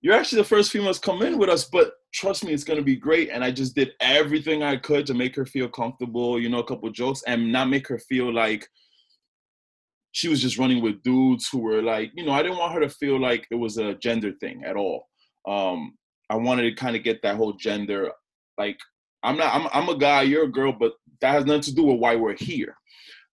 you're 0.00 0.14
actually 0.14 0.40
the 0.40 0.48
first 0.48 0.72
females 0.72 0.98
come 0.98 1.20
in 1.20 1.36
with 1.36 1.50
us, 1.50 1.66
but 1.66 1.92
trust 2.14 2.44
me, 2.44 2.52
it's 2.52 2.64
gonna 2.64 2.82
be 2.82 2.96
great. 2.96 3.28
And 3.30 3.44
I 3.44 3.50
just 3.50 3.74
did 3.74 3.92
everything 4.00 4.62
I 4.62 4.76
could 4.76 5.04
to 5.06 5.14
make 5.14 5.34
her 5.34 5.44
feel 5.44 5.68
comfortable, 5.68 6.40
you 6.40 6.48
know, 6.48 6.60
a 6.60 6.64
couple 6.64 6.88
jokes 6.90 7.22
and 7.26 7.52
not 7.52 7.68
make 7.68 7.88
her 7.88 7.98
feel 7.98 8.32
like 8.32 8.66
she 10.12 10.28
was 10.28 10.40
just 10.40 10.58
running 10.58 10.80
with 10.80 11.02
dudes 11.02 11.48
who 11.50 11.58
were 11.58 11.82
like, 11.82 12.12
you 12.14 12.24
know, 12.24 12.30
I 12.32 12.42
didn't 12.42 12.58
want 12.58 12.72
her 12.72 12.80
to 12.80 12.88
feel 12.88 13.20
like 13.20 13.46
it 13.50 13.56
was 13.56 13.78
a 13.78 13.94
gender 13.94 14.32
thing 14.40 14.62
at 14.64 14.76
all. 14.76 15.08
Um, 15.46 15.94
I 16.30 16.36
wanted 16.36 16.62
to 16.62 16.74
kind 16.74 16.94
of 16.94 17.02
get 17.02 17.20
that 17.22 17.36
whole 17.36 17.54
gender, 17.54 18.12
like, 18.56 18.78
I'm 19.24 19.36
not, 19.36 19.52
I'm, 19.52 19.68
I'm 19.72 19.88
a 19.88 19.98
guy, 19.98 20.22
you're 20.22 20.44
a 20.44 20.52
girl, 20.52 20.72
but 20.72 20.92
that 21.20 21.32
has 21.32 21.44
nothing 21.44 21.62
to 21.62 21.74
do 21.74 21.82
with 21.82 21.98
why 21.98 22.14
we're 22.14 22.36
here. 22.36 22.76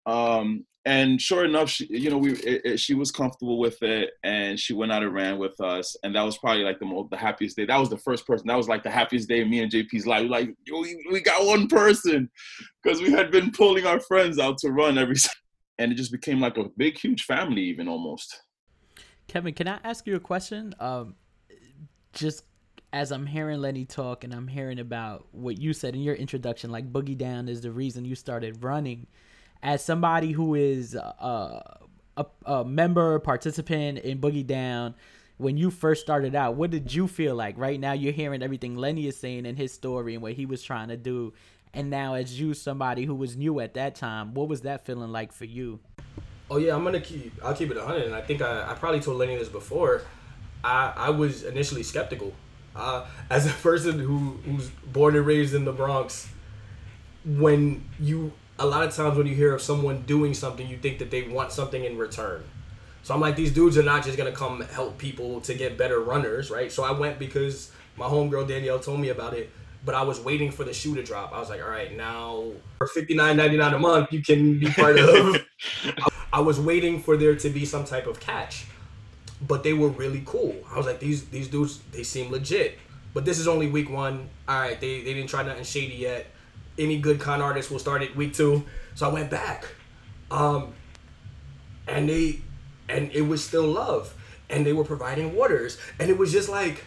Um, 0.08 0.66
and 0.86 1.22
sure 1.22 1.46
enough, 1.46 1.70
she, 1.70 1.86
you 1.90 2.10
know, 2.10 2.18
we 2.18 2.34
it, 2.34 2.62
it, 2.66 2.80
she 2.80 2.96
was 2.96 3.12
comfortable 3.12 3.60
with 3.60 3.82
it, 3.84 4.12
and 4.24 4.60
she 4.60 4.74
went 4.74 4.92
out 4.92 5.04
and 5.04 5.14
ran 5.14 5.38
with 5.38 5.60
us, 5.62 5.96
and 6.04 6.16
that 6.16 6.24
was 6.24 6.38
probably 6.40 6.64
like 6.64 6.80
the 6.80 6.86
most 6.86 7.12
the 7.12 7.18
happiest 7.18 7.56
day. 7.56 7.66
That 7.66 7.80
was 7.80 7.90
the 7.90 8.00
first 8.00 8.26
person. 8.26 8.48
That 8.48 8.58
was 8.58 8.68
like 8.68 8.82
the 8.82 8.90
happiest 8.90 9.30
day 9.30 9.42
of 9.42 9.48
me 9.48 9.62
and 9.62 9.72
JP's 9.72 10.08
life. 10.08 10.28
Like 10.28 10.50
we, 10.72 11.06
we 11.12 11.22
got 11.22 11.46
one 11.46 11.68
person, 11.68 12.30
because 12.82 13.00
we 13.00 13.12
had 13.12 13.30
been 13.30 13.52
pulling 13.52 13.86
our 13.86 14.00
friends 14.00 14.40
out 14.40 14.58
to 14.60 14.72
run 14.72 14.98
every, 14.98 15.18
and 15.78 15.92
it 15.92 15.96
just 15.96 16.12
became 16.12 16.40
like 16.40 16.58
a 16.58 16.66
big, 16.78 16.98
huge 16.98 17.24
family, 17.26 17.62
even 17.64 17.88
almost. 17.88 18.42
Kevin, 19.28 19.54
can 19.54 19.68
I 19.68 19.80
ask 19.84 20.08
you 20.08 20.16
a 20.16 20.20
question? 20.20 20.74
Um, 20.80 21.16
just 22.14 22.44
as 22.92 23.12
I'm 23.12 23.28
hearing 23.28 23.62
Lenny 23.62 23.86
talk, 23.86 24.24
and 24.24 24.34
I'm 24.34 24.48
hearing 24.48 24.80
about 24.80 25.28
what 25.32 25.60
you 25.60 25.74
said 25.74 25.94
in 25.94 26.02
your 26.02 26.16
introduction, 26.16 26.72
like 26.72 26.92
Boogie 26.92 27.18
Down 27.18 27.48
is 27.48 27.62
the 27.62 27.72
reason 27.72 28.04
you 28.04 28.16
started 28.16 28.64
running 28.64 29.06
as 29.64 29.84
somebody 29.84 30.32
who 30.32 30.56
is 30.56 30.96
a, 30.96 31.80
a, 32.18 32.26
a 32.46 32.66
member 32.66 33.20
participant 33.20 34.00
in 34.00 34.20
Boogie 34.20 34.46
Down, 34.46 34.96
when 35.38 35.58
you 35.58 35.72
first 35.72 36.02
started 36.02 36.36
out, 36.36 36.56
what 36.56 36.70
did 36.70 36.94
you 36.94 37.08
feel 37.08 37.36
like? 37.36 37.58
Right 37.58 37.80
now, 37.80 37.94
you're 37.94 38.14
hearing 38.14 38.44
everything 38.44 38.76
Lenny 38.76 39.08
is 39.08 39.18
saying 39.18 39.46
in 39.46 39.56
his 39.56 39.74
story 39.74 40.14
and 40.14 40.22
what 40.22 40.34
he 40.34 40.46
was 40.46 40.62
trying 40.62 40.90
to 40.90 40.98
do. 40.98 41.34
And 41.74 41.90
now, 41.90 42.14
as 42.14 42.40
you, 42.40 42.54
somebody 42.54 43.06
who 43.06 43.16
was 43.16 43.36
new 43.36 43.60
at 43.60 43.74
that 43.76 43.96
time, 43.96 44.34
what 44.34 44.48
was 44.48 44.62
that 44.62 44.86
feeling 44.86 45.12
like 45.12 45.32
for 45.32 45.46
you? 45.46 45.80
Oh 46.50 46.58
yeah, 46.58 46.76
I'm 46.76 46.84
gonna 46.84 47.00
keep. 47.00 47.34
I'll 47.44 47.56
keep 47.56 47.72
it 47.72 47.78
100. 47.78 48.04
And 48.04 48.14
I 48.14 48.22
think 48.22 48.42
I, 48.42 48.70
I 48.70 48.74
probably 48.74 49.00
told 49.00 49.18
Lenny 49.18 49.38
this 49.38 49.48
before. 49.48 50.02
I 50.64 50.92
I 50.96 51.10
was 51.10 51.44
initially 51.44 51.82
skeptical. 51.82 52.34
Uh, 52.76 53.06
as 53.30 53.46
a 53.46 53.54
person 53.54 54.00
who 54.00 54.38
who's 54.44 54.70
born 54.70 55.16
and 55.16 55.26
raised 55.26 55.54
in 55.54 55.64
the 55.64 55.72
Bronx, 55.72 56.28
when 57.24 57.86
you 58.00 58.34
a 58.62 58.66
lot 58.66 58.84
of 58.84 58.96
times 58.96 59.18
when 59.18 59.26
you 59.26 59.34
hear 59.34 59.54
of 59.56 59.62
someone 59.62 60.04
doing 60.04 60.36
something, 60.36 60.68
you 60.68 60.78
think 60.78 61.00
that 61.00 61.10
they 61.10 61.24
want 61.24 61.52
something 61.52 61.84
in 61.84 61.98
return. 61.98 62.44
So 63.02 63.16
I'm 63.16 63.20
like, 63.20 63.36
these 63.36 63.52
dudes 63.52 63.76
are 63.76 63.84
not 63.84 64.04
just 64.06 64.18
gonna 64.18 64.32
come 64.32 64.62
help 64.62 65.00
people 65.00 65.42
to 65.42 65.56
get 65.56 65.80
better 65.80 66.00
runners, 66.00 66.52
right? 66.52 66.72
So 66.72 66.84
I 66.84 66.92
went 66.92 67.18
because 67.18 67.72
my 67.98 68.06
homegirl 68.06 68.48
Danielle 68.48 68.80
told 68.80 69.00
me 69.00 69.10
about 69.10 69.34
it, 69.34 69.50
but 69.84 69.96
I 69.96 70.04
was 70.04 70.20
waiting 70.20 70.52
for 70.52 70.64
the 70.64 70.74
shoe 70.74 70.94
to 70.94 71.02
drop. 71.02 71.34
I 71.34 71.40
was 71.40 71.50
like, 71.50 71.62
all 71.62 71.70
right, 71.70 71.96
now 71.98 72.52
for 72.78 72.86
fifty 72.86 73.16
nine 73.16 73.36
ninety 73.36 73.58
nine 73.58 73.74
a 73.74 73.80
month, 73.80 74.14
you 74.14 74.22
can 74.22 74.60
be 74.60 74.68
part 74.68 75.00
of. 75.00 75.44
I 76.34 76.40
was 76.40 76.60
waiting 76.60 77.02
for 77.02 77.18
there 77.18 77.36
to 77.36 77.50
be 77.50 77.66
some 77.66 77.84
type 77.84 78.06
of 78.06 78.20
catch, 78.20 78.66
but 79.42 79.64
they 79.64 79.74
were 79.74 79.90
really 79.90 80.22
cool. 80.24 80.56
I 80.72 80.78
was 80.78 80.86
like, 80.86 81.00
these 81.00 81.26
these 81.26 81.48
dudes, 81.48 81.80
they 81.92 82.04
seem 82.04 82.32
legit. 82.32 82.78
But 83.16 83.26
this 83.26 83.40
is 83.40 83.48
only 83.48 83.68
week 83.68 83.90
one. 83.90 84.30
All 84.48 84.60
right, 84.60 84.80
they 84.80 85.02
they 85.02 85.16
didn't 85.16 85.30
try 85.30 85.42
nothing 85.42 85.64
shady 85.64 85.96
yet 85.96 86.28
any 86.84 86.98
good 86.98 87.20
con 87.20 87.42
artist 87.42 87.72
will 87.72 87.80
start 87.80 88.02
at 88.02 88.16
week 88.16 88.34
two. 88.34 88.64
So 88.96 89.10
I 89.10 89.14
went 89.14 89.30
back, 89.30 89.66
um, 90.30 90.74
and 91.88 92.10
they, 92.10 92.42
and 92.90 93.12
it 93.12 93.22
was 93.22 93.44
still 93.44 93.66
love, 93.66 94.14
and 94.50 94.66
they 94.66 94.74
were 94.74 94.84
providing 94.84 95.36
waters, 95.36 95.78
and 96.00 96.10
it 96.10 96.18
was 96.18 96.32
just 96.32 96.50
like, 96.50 96.84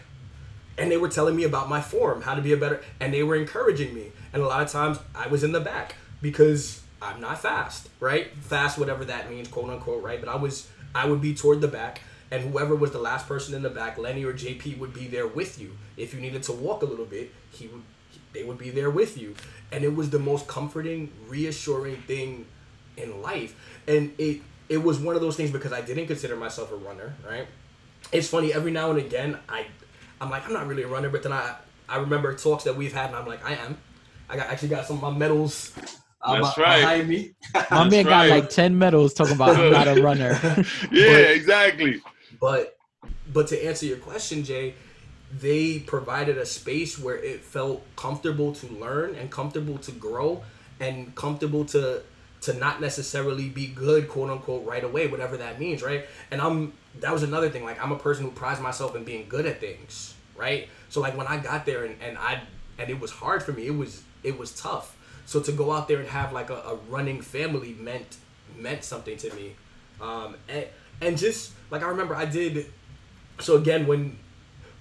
and 0.77 0.91
they 0.91 0.97
were 0.97 1.09
telling 1.09 1.35
me 1.35 1.43
about 1.43 1.69
my 1.69 1.81
form, 1.81 2.21
how 2.21 2.35
to 2.35 2.41
be 2.41 2.53
a 2.53 2.57
better, 2.57 2.81
and 2.99 3.13
they 3.13 3.23
were 3.23 3.35
encouraging 3.35 3.93
me, 3.93 4.11
And 4.33 4.43
a 4.43 4.47
lot 4.47 4.61
of 4.61 4.69
times 4.69 4.99
I 5.15 5.27
was 5.27 5.43
in 5.43 5.51
the 5.51 5.61
back 5.61 5.95
because 6.21 6.81
I'm 7.01 7.21
not 7.21 7.41
fast, 7.41 7.89
right? 7.99 8.31
Fast, 8.41 8.77
whatever 8.77 9.05
that 9.05 9.29
means, 9.29 9.47
quote 9.47 9.69
unquote, 9.69 10.03
right? 10.03 10.19
But 10.19 10.29
I 10.29 10.35
was, 10.35 10.67
I 10.93 11.07
would 11.07 11.21
be 11.21 11.33
toward 11.33 11.61
the 11.61 11.67
back, 11.67 12.01
and 12.31 12.43
whoever 12.43 12.75
was 12.75 12.91
the 12.91 12.99
last 12.99 13.27
person 13.27 13.55
in 13.55 13.61
the 13.61 13.69
back, 13.69 13.97
Lenny 13.97 14.23
or 14.23 14.33
JP, 14.33 14.77
would 14.79 14.93
be 14.93 15.07
there 15.07 15.27
with 15.27 15.59
you. 15.59 15.77
If 15.97 16.13
you 16.13 16.19
needed 16.19 16.43
to 16.43 16.51
walk 16.51 16.81
a 16.81 16.85
little 16.85 17.05
bit, 17.05 17.31
he 17.51 17.67
would, 17.67 17.83
they 18.33 18.43
would 18.43 18.57
be 18.57 18.69
there 18.69 18.89
with 18.89 19.17
you, 19.17 19.35
and 19.71 19.83
it 19.83 19.95
was 19.95 20.09
the 20.09 20.19
most 20.19 20.47
comforting, 20.47 21.11
reassuring 21.27 21.97
thing 22.03 22.45
in 22.97 23.21
life. 23.21 23.55
And 23.87 24.13
it, 24.17 24.41
it 24.69 24.77
was 24.77 24.99
one 24.99 25.15
of 25.15 25.21
those 25.21 25.35
things 25.35 25.51
because 25.51 25.73
I 25.73 25.81
didn't 25.81 26.07
consider 26.07 26.35
myself 26.35 26.71
a 26.71 26.75
runner, 26.75 27.15
right? 27.27 27.47
It's 28.11 28.27
funny 28.27 28.53
every 28.53 28.71
now 28.71 28.91
and 28.91 28.99
again 28.99 29.39
I, 29.49 29.65
I'm 30.21 30.29
like 30.29 30.45
I'm 30.45 30.53
not 30.53 30.67
really 30.67 30.83
a 30.83 30.87
runner, 30.87 31.09
but 31.09 31.23
then 31.23 31.33
I, 31.33 31.55
I 31.89 31.97
remember 31.97 32.35
talks 32.35 32.63
that 32.63 32.75
we've 32.75 32.93
had, 32.93 33.07
and 33.07 33.15
I'm 33.15 33.27
like 33.27 33.43
I 33.45 33.55
am. 33.55 33.77
I 34.29 34.37
got 34.37 34.47
actually 34.47 34.69
got 34.69 34.85
some 34.85 34.97
of 34.97 35.01
my 35.01 35.11
medals 35.11 35.71
uh, 36.25 36.41
That's 36.41 36.57
right. 36.57 36.79
behind 36.79 37.07
me. 37.07 37.35
My 37.53 37.61
That's 37.69 37.91
man 37.91 38.05
got 38.05 38.29
like 38.29 38.49
10 38.49 38.77
medals 38.77 39.13
talking 39.13 39.35
about 39.35 39.55
I'm 39.55 39.71
not 39.71 39.87
a 39.87 40.01
runner. 40.01 40.39
yeah, 40.91 41.17
exactly. 41.17 42.01
But 42.41 42.77
but 43.31 43.47
to 43.49 43.65
answer 43.65 43.85
your 43.85 43.97
question, 43.97 44.43
Jay, 44.43 44.73
they 45.39 45.79
provided 45.79 46.37
a 46.37 46.45
space 46.45 46.97
where 46.99 47.17
it 47.17 47.41
felt 47.41 47.83
comfortable 47.95 48.53
to 48.53 48.67
learn 48.67 49.15
and 49.15 49.31
comfortable 49.31 49.77
to 49.79 49.91
grow 49.91 50.43
and 50.79 51.15
comfortable 51.15 51.65
to 51.65 52.01
to 52.41 52.53
not 52.53 52.79
necessarily 52.79 53.49
be 53.49 53.65
good, 53.65 54.07
quote 54.07 54.29
unquote, 54.29 54.63
right 54.65 54.83
away, 54.83 55.07
whatever 55.07 55.37
that 55.37 55.59
means, 55.59 55.81
right? 55.81 56.05
And 56.29 56.39
I'm 56.39 56.73
that 56.99 57.11
was 57.11 57.23
another 57.23 57.49
thing. 57.49 57.63
Like 57.63 57.83
I'm 57.83 57.91
a 57.91 57.97
person 57.97 58.25
who 58.25 58.31
prides 58.31 58.59
myself 58.59 58.95
in 58.95 59.03
being 59.03 59.27
good 59.27 59.45
at 59.45 59.59
things, 59.59 60.13
right? 60.35 60.69
So 60.89 61.01
like 61.01 61.17
when 61.17 61.27
I 61.27 61.37
got 61.37 61.65
there 61.65 61.85
and, 61.85 61.95
and 62.01 62.17
I 62.17 62.41
and 62.77 62.89
it 62.89 62.99
was 62.99 63.11
hard 63.11 63.43
for 63.43 63.51
me, 63.51 63.67
it 63.67 63.75
was 63.75 64.03
it 64.23 64.37
was 64.37 64.53
tough. 64.53 64.95
So 65.25 65.39
to 65.41 65.51
go 65.51 65.71
out 65.71 65.87
there 65.87 65.99
and 65.99 66.07
have 66.09 66.33
like 66.33 66.49
a, 66.49 66.57
a 66.57 66.75
running 66.87 67.21
family 67.21 67.75
meant 67.79 68.17
meant 68.57 68.83
something 68.83 69.17
to 69.17 69.33
me. 69.33 69.55
Um 69.99 70.35
and, 70.47 70.65
and 71.01 71.17
just 71.17 71.51
like 71.71 71.81
I 71.81 71.87
remember 71.87 72.15
I 72.15 72.25
did 72.25 72.71
so 73.39 73.57
again 73.57 73.87
when 73.87 74.17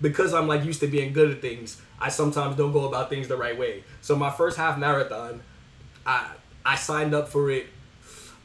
because 0.05 0.35
I'm 0.35 0.47
like 0.47 0.65
used 0.65 0.81
to 0.81 0.87
being 0.87 1.15
good 1.15 1.31
at 1.31 1.41
things, 1.41 1.81
I 1.99 2.11
sometimes 2.11 2.57
don't 2.57 2.73
go 2.73 2.87
about 2.87 3.09
things 3.09 3.27
the 3.27 3.39
right 3.39 3.59
way. 3.59 3.85
So 4.03 4.15
my 4.15 4.31
first 4.31 4.59
half 4.59 4.79
marathon, 4.79 5.41
I 6.05 6.29
I 6.65 6.77
signed 6.77 7.15
up 7.15 7.27
for 7.27 7.51
it. 7.51 7.67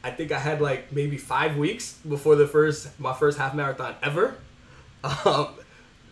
I 0.02 0.10
think 0.10 0.32
I 0.32 0.38
had 0.38 0.62
like 0.62 0.90
maybe 0.90 1.18
five 1.18 1.58
weeks 1.58 1.98
before 2.08 2.34
the 2.34 2.46
first 2.46 2.98
my 2.98 3.12
first 3.12 3.36
half 3.36 3.54
marathon 3.54 3.94
ever. 4.02 4.36
Um, 5.02 5.54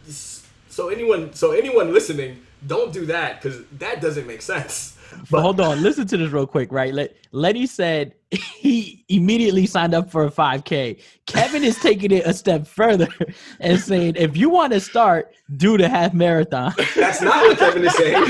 so 0.07 0.89
anyone 0.89 1.33
so 1.33 1.53
anyone 1.53 1.95
listening, 1.95 2.43
don't 2.67 2.93
do 2.93 3.07
that 3.07 3.41
because 3.41 3.63
that 3.79 4.03
doesn't 4.03 4.27
make 4.27 4.43
sense. 4.43 4.98
But 5.31 5.43
hold 5.43 5.61
on, 5.61 5.83
listen 5.83 6.07
to 6.09 6.17
this 6.17 6.31
real 6.31 6.47
quick, 6.47 6.73
right? 6.73 6.93
Let 6.93 7.17
Letty 7.33 7.67
said 7.67 8.15
he 8.31 9.05
immediately 9.09 9.67
signed 9.67 9.95
up 9.95 10.11
for 10.11 10.25
a 10.25 10.31
5K. 10.31 11.01
Kevin 11.27 11.65
is 11.65 11.79
taking 11.79 12.11
it 12.11 12.27
a 12.27 12.35
step 12.35 12.67
further 12.67 13.09
and 13.61 13.81
saying, 13.81 14.15
if 14.17 14.37
you 14.37 14.51
want 14.51 14.73
to 14.73 14.81
start, 14.81 15.35
do 15.57 15.79
the 15.79 15.89
half 15.89 16.13
marathon. 16.13 16.75
That's 16.97 17.23
not 17.23 17.43
what 17.47 17.59
Kevin 17.59 17.85
is 17.85 17.97
saying. 17.97 18.25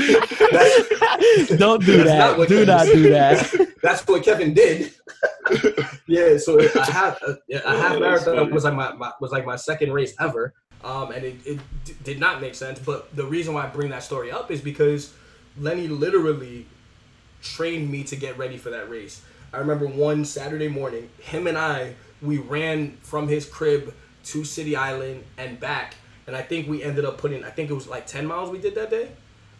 That's, 0.51 1.57
Don't 1.57 1.85
do 1.85 2.03
That's 2.03 2.09
not 2.09 2.37
that. 2.37 2.47
Do 2.47 2.65
Kevin 2.65 2.67
not 2.67 2.85
do 2.85 3.09
that. 3.09 3.67
That's 3.81 4.07
what 4.07 4.23
Kevin 4.23 4.53
did. 4.53 4.93
yeah, 6.07 6.37
so 6.37 6.59
a 6.59 6.91
half 6.91 7.21
a, 7.23 7.37
a 7.51 7.77
half 7.77 7.99
marathon 7.99 8.51
was 8.51 8.63
like 8.63 8.75
my, 8.75 8.93
my 8.93 9.11
was 9.19 9.31
like 9.31 9.45
my 9.45 9.55
second 9.55 9.91
race 9.91 10.15
ever, 10.19 10.53
um, 10.83 11.11
and 11.11 11.25
it, 11.25 11.35
it 11.45 11.59
d- 11.83 11.95
did 12.03 12.19
not 12.19 12.39
make 12.39 12.55
sense. 12.55 12.79
But 12.79 13.13
the 13.15 13.25
reason 13.25 13.53
why 13.53 13.65
I 13.65 13.67
bring 13.67 13.89
that 13.89 14.03
story 14.03 14.31
up 14.31 14.51
is 14.51 14.61
because 14.61 15.13
Lenny 15.57 15.87
literally 15.87 16.65
trained 17.41 17.89
me 17.89 18.03
to 18.03 18.15
get 18.15 18.37
ready 18.37 18.57
for 18.57 18.69
that 18.69 18.89
race. 18.89 19.21
I 19.53 19.57
remember 19.57 19.87
one 19.87 20.25
Saturday 20.25 20.67
morning, 20.67 21.09
him 21.19 21.47
and 21.47 21.57
I 21.57 21.95
we 22.21 22.37
ran 22.37 22.97
from 23.01 23.27
his 23.27 23.45
crib 23.45 23.93
to 24.25 24.43
City 24.43 24.75
Island 24.75 25.23
and 25.37 25.59
back, 25.59 25.95
and 26.27 26.35
I 26.35 26.41
think 26.41 26.67
we 26.67 26.83
ended 26.83 27.05
up 27.05 27.17
putting 27.17 27.43
I 27.43 27.49
think 27.49 27.69
it 27.69 27.73
was 27.73 27.87
like 27.87 28.05
ten 28.05 28.25
miles 28.25 28.49
we 28.49 28.59
did 28.59 28.75
that 28.75 28.89
day. 28.89 29.09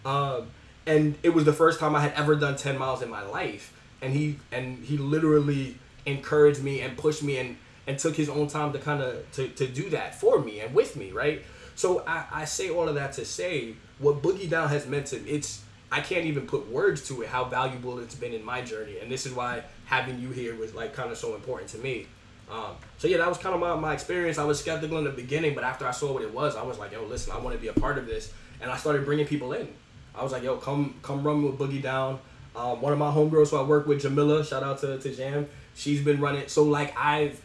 Um, 0.06 0.48
and 0.90 1.16
it 1.22 1.30
was 1.30 1.46
the 1.46 1.54
first 1.54 1.80
time 1.80 1.96
I 1.96 2.02
had 2.02 2.14
ever 2.14 2.36
done 2.36 2.56
10 2.56 2.78
miles 2.78 3.02
in 3.02 3.10
my 3.10 3.22
life. 3.22 3.74
And 4.02 4.14
he 4.14 4.38
and 4.52 4.84
he 4.84 4.98
literally 4.98 5.78
encouraged 6.06 6.64
me 6.64 6.82
and 6.82 6.98
pushed 6.98 7.22
me 7.22 7.38
and 7.38 7.58
and 7.86 8.00
took 8.00 8.16
his 8.16 8.30
own 8.30 8.48
time 8.48 8.72
to 8.74 8.80
kind 8.80 9.02
of 9.02 9.30
to, 9.34 9.48
to 9.50 9.68
do 9.68 9.90
that 9.90 10.16
for 10.16 10.40
me 10.40 10.60
and 10.62 10.74
with 10.74 10.96
me, 10.96 11.12
right? 11.12 11.44
So 11.76 12.04
I, 12.08 12.26
I 12.32 12.46
say 12.46 12.70
all 12.70 12.88
of 12.88 12.96
that 12.96 13.14
to 13.14 13.26
say 13.26 13.76
what 14.00 14.22
Boogie 14.22 14.50
Down 14.50 14.70
has 14.70 14.88
meant 14.88 15.08
to 15.08 15.20
me. 15.20 15.30
It's 15.30 15.64
I 15.92 16.02
can't 16.02 16.26
even 16.26 16.46
put 16.46 16.70
words 16.70 17.08
to 17.08 17.22
it 17.22 17.30
how 17.30 17.46
valuable 17.46 18.00
it's 18.00 18.16
been 18.16 18.34
in 18.34 18.44
my 18.44 18.62
journey, 18.62 19.00
and 19.00 19.12
this 19.12 19.26
is 19.26 19.34
why 19.34 19.64
having 19.86 20.20
you 20.20 20.30
here 20.30 20.56
was 20.56 20.74
like 20.76 20.94
kind 20.94 21.12
of 21.12 21.18
so 21.18 21.36
important 21.36 21.70
to 21.72 21.78
me. 21.80 22.06
Um, 22.52 22.76
so 22.98 23.08
yeah, 23.08 23.18
that 23.18 23.28
was 23.28 23.38
kind 23.38 23.54
of 23.54 23.62
my, 23.62 23.76
my 23.76 23.94
experience. 23.94 24.38
I 24.38 24.44
was 24.44 24.60
skeptical 24.60 24.98
in 24.98 25.04
the 25.04 25.12
beginning, 25.12 25.54
but 25.54 25.64
after 25.64 25.88
I 25.88 25.92
saw 25.92 26.12
what 26.14 26.24
it 26.24 26.34
was, 26.34 26.56
I 26.56 26.64
was 26.64 26.80
like, 26.80 26.92
yo, 26.92 27.04
listen, 27.06 27.32
I 27.34 27.38
want 27.40 27.56
to 27.56 27.62
be 27.62 27.68
a 27.68 27.74
part 27.74 27.98
of 27.98 28.06
this, 28.06 28.34
and 28.62 28.72
I 28.72 28.78
started 28.78 29.06
bringing 29.06 29.26
people 29.26 29.54
in. 29.54 29.68
I 30.16 30.24
was 30.24 30.32
like, 30.32 30.44
yo, 30.44 30.58
come 30.58 30.96
come 31.02 31.24
run 31.24 31.44
with 31.44 31.58
Boogie 31.58 31.82
Down. 31.82 32.20
Um, 32.56 32.82
one 32.82 32.92
of 32.92 33.00
my 33.00 33.12
homegirls 33.12 33.52
who 33.52 33.58
I 33.58 33.64
work 33.64 33.88
with, 33.88 34.02
Jamila, 34.02 34.44
shout 34.44 34.64
out 34.64 34.80
to, 34.80 34.98
to 35.00 35.16
Jam. 35.16 35.48
She's 35.76 36.04
been 36.04 36.20
running. 36.20 36.48
So 36.48 36.64
like 36.64 36.96
I've 36.98 37.42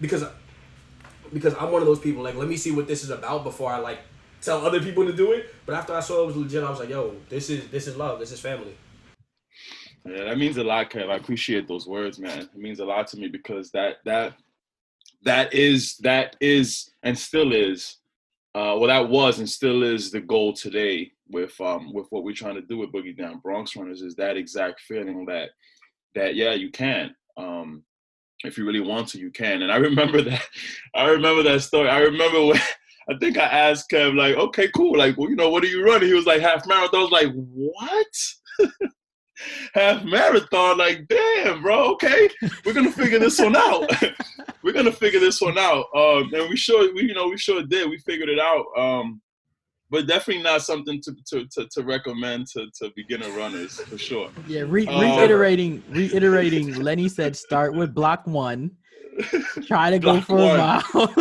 because 0.00 0.24
because 1.32 1.54
I'm 1.54 1.70
one 1.70 1.82
of 1.82 1.86
those 1.86 1.98
people 1.98 2.22
like 2.22 2.34
let 2.34 2.48
me 2.48 2.56
see 2.56 2.70
what 2.70 2.86
this 2.86 3.02
is 3.02 3.10
about 3.10 3.44
before 3.44 3.72
I 3.72 3.78
like 3.78 3.98
tell 4.44 4.64
other 4.64 4.80
people 4.80 5.06
to 5.06 5.12
do 5.12 5.32
it. 5.32 5.54
But 5.66 5.74
after 5.74 5.94
I 5.94 6.00
saw 6.00 6.22
it 6.22 6.26
was 6.26 6.36
legit, 6.36 6.62
I 6.62 6.70
was 6.70 6.80
like, 6.80 6.90
yo, 6.90 7.16
this 7.28 7.50
is 7.50 7.68
this 7.68 7.86
is 7.86 7.96
love. 7.96 8.18
This 8.18 8.32
is 8.32 8.40
family. 8.40 8.76
Yeah, 10.06 10.24
that 10.24 10.38
means 10.38 10.58
a 10.58 10.64
lot, 10.64 10.90
Kev. 10.90 11.10
I 11.10 11.16
appreciate 11.16 11.66
those 11.66 11.86
words, 11.86 12.18
man. 12.18 12.40
It 12.40 12.56
means 12.56 12.80
a 12.80 12.84
lot 12.84 13.06
to 13.08 13.16
me 13.16 13.28
because 13.28 13.70
that 13.70 13.96
that 14.04 14.34
that 15.24 15.52
is 15.54 15.96
that 15.98 16.36
is 16.40 16.90
and 17.02 17.18
still 17.18 17.52
is 17.52 17.96
uh 18.54 18.76
well 18.78 18.88
that 18.88 19.08
was 19.08 19.38
and 19.38 19.48
still 19.48 19.82
is 19.82 20.10
the 20.10 20.20
goal 20.20 20.52
today 20.52 21.10
with 21.30 21.58
um 21.60 21.92
with 21.92 22.06
what 22.10 22.24
we're 22.24 22.34
trying 22.34 22.54
to 22.54 22.62
do 22.62 22.78
with 22.78 22.92
Boogie 22.92 23.16
Down 23.16 23.38
Bronx 23.38 23.74
Runners 23.74 24.02
is 24.02 24.14
that 24.16 24.36
exact 24.36 24.80
feeling 24.82 25.24
that 25.26 25.50
that 26.14 26.34
yeah 26.34 26.52
you 26.52 26.70
can 26.70 27.14
um 27.36 27.82
if 28.44 28.58
you 28.58 28.66
really 28.66 28.80
want 28.80 29.08
to 29.08 29.18
you 29.18 29.30
can 29.30 29.62
and 29.62 29.72
I 29.72 29.76
remember 29.76 30.20
that 30.22 30.42
I 30.94 31.08
remember 31.08 31.42
that 31.44 31.62
story 31.62 31.88
I 31.88 32.00
remember 32.00 32.44
when 32.44 32.60
I 33.10 33.16
think 33.18 33.36
I 33.38 33.44
asked 33.44 33.90
Kev 33.90 34.16
like 34.16 34.36
okay 34.36 34.68
cool 34.74 34.96
like 34.96 35.16
well 35.16 35.30
you 35.30 35.36
know 35.36 35.50
what 35.50 35.64
are 35.64 35.68
you 35.68 35.84
running 35.84 36.08
he 36.08 36.14
was 36.14 36.26
like 36.26 36.40
half 36.40 36.66
marathon 36.66 37.00
I 37.00 37.02
was 37.02 37.10
like 37.12 37.32
what 37.34 38.06
half 39.74 40.04
marathon. 40.04 40.78
Like, 40.78 41.06
damn, 41.08 41.62
bro. 41.62 41.92
Okay, 41.92 42.28
we're 42.64 42.72
gonna 42.72 42.92
figure 42.92 43.18
this 43.18 43.38
one 43.38 43.56
out. 43.56 43.90
we're 44.62 44.72
gonna 44.72 44.92
figure 44.92 45.20
this 45.20 45.40
one 45.40 45.58
out. 45.58 45.86
Um, 45.94 46.32
and 46.32 46.48
we 46.48 46.56
sure, 46.56 46.92
we 46.94 47.02
you 47.02 47.14
know, 47.14 47.28
we 47.28 47.38
sure 47.38 47.62
did. 47.62 47.88
We 47.88 47.98
figured 47.98 48.28
it 48.28 48.38
out. 48.38 48.66
Um, 48.76 49.20
but 49.90 50.06
definitely 50.06 50.42
not 50.42 50.62
something 50.62 51.00
to 51.02 51.14
to 51.28 51.46
to, 51.52 51.68
to 51.72 51.82
recommend 51.82 52.46
to, 52.48 52.66
to 52.80 52.90
beginner 52.96 53.30
runners 53.36 53.80
for 53.80 53.98
sure. 53.98 54.30
Yeah, 54.46 54.62
re- 54.66 54.86
Um, 54.86 55.00
reiterating, 55.00 55.82
reiterating. 55.90 56.74
Lenny 56.80 57.08
said, 57.08 57.36
start 57.36 57.74
with 57.74 57.94
block 57.94 58.26
one. 58.26 58.70
Try 59.66 59.90
to 59.90 59.98
go 59.98 60.20
for 60.20 60.36
one. 60.36 60.54
a 60.54 60.56
mile. 60.56 61.14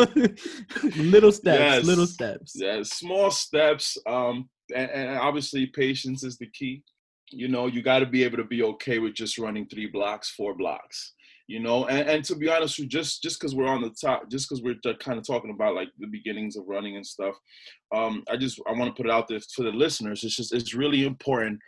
little 0.97 1.31
steps, 1.31 1.59
Yes. 1.59 1.83
little 1.85 2.07
steps. 2.07 2.53
Yeah, 2.55 2.81
small 2.83 3.31
steps. 3.31 3.97
Um, 4.07 4.49
and, 4.75 4.89
and 4.91 5.17
obviously 5.17 5.67
patience 5.67 6.23
is 6.23 6.37
the 6.37 6.47
key. 6.47 6.83
You 7.31 7.47
know, 7.47 7.67
you 7.67 7.81
got 7.81 7.99
to 7.99 8.05
be 8.05 8.23
able 8.23 8.37
to 8.37 8.43
be 8.43 8.63
okay 8.63 8.99
with 8.99 9.13
just 9.15 9.37
running 9.37 9.67
three 9.67 9.87
blocks, 9.87 10.31
four 10.31 10.55
blocks. 10.55 11.13
You 11.47 11.59
know, 11.59 11.87
and, 11.87 12.07
and 12.09 12.23
to 12.25 12.35
be 12.35 12.49
honest, 12.49 12.79
with 12.79 12.85
you, 12.85 12.89
just 12.89 13.21
just 13.21 13.37
because 13.39 13.53
we're 13.53 13.67
on 13.67 13.81
the 13.81 13.93
top, 14.01 14.29
just 14.31 14.47
because 14.47 14.63
we're 14.63 14.75
kind 14.99 15.19
of 15.19 15.27
talking 15.27 15.51
about 15.51 15.75
like 15.75 15.89
the 15.99 16.07
beginnings 16.07 16.55
of 16.55 16.63
running 16.67 16.95
and 16.95 17.05
stuff, 17.05 17.35
um, 17.93 18.23
I 18.29 18.37
just 18.37 18.61
I 18.65 18.71
want 18.71 18.95
to 18.95 18.97
put 18.97 19.07
it 19.07 19.11
out 19.11 19.27
there 19.27 19.39
for 19.53 19.63
the 19.63 19.71
listeners. 19.71 20.23
It's 20.23 20.37
just 20.37 20.53
it's 20.53 20.73
really 20.73 21.05
important 21.05 21.59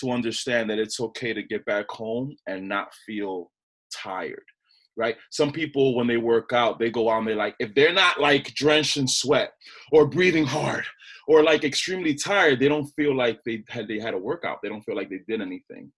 to 0.00 0.10
understand 0.12 0.70
that 0.70 0.78
it's 0.78 1.00
okay 1.00 1.32
to 1.32 1.42
get 1.42 1.64
back 1.64 1.86
home 1.90 2.36
and 2.46 2.68
not 2.68 2.88
feel 3.06 3.50
tired 3.92 4.44
right? 4.96 5.16
Some 5.30 5.52
people, 5.52 5.94
when 5.94 6.06
they 6.06 6.16
work 6.16 6.52
out, 6.52 6.78
they 6.78 6.90
go 6.90 7.08
on, 7.08 7.24
they 7.24 7.34
like, 7.34 7.54
if 7.58 7.74
they're 7.74 7.92
not 7.92 8.20
like 8.20 8.54
drenched 8.54 8.96
in 8.96 9.08
sweat 9.08 9.52
or 9.92 10.06
breathing 10.06 10.46
hard 10.46 10.84
or 11.26 11.42
like 11.42 11.64
extremely 11.64 12.14
tired, 12.14 12.60
they 12.60 12.68
don't 12.68 12.90
feel 12.96 13.16
like 13.16 13.40
they 13.44 13.64
had 13.68 13.88
they 13.88 13.98
had 13.98 14.14
a 14.14 14.18
workout. 14.18 14.58
They 14.62 14.68
don't 14.68 14.82
feel 14.82 14.96
like 14.96 15.10
they 15.10 15.20
did 15.26 15.40
anything. 15.40 15.90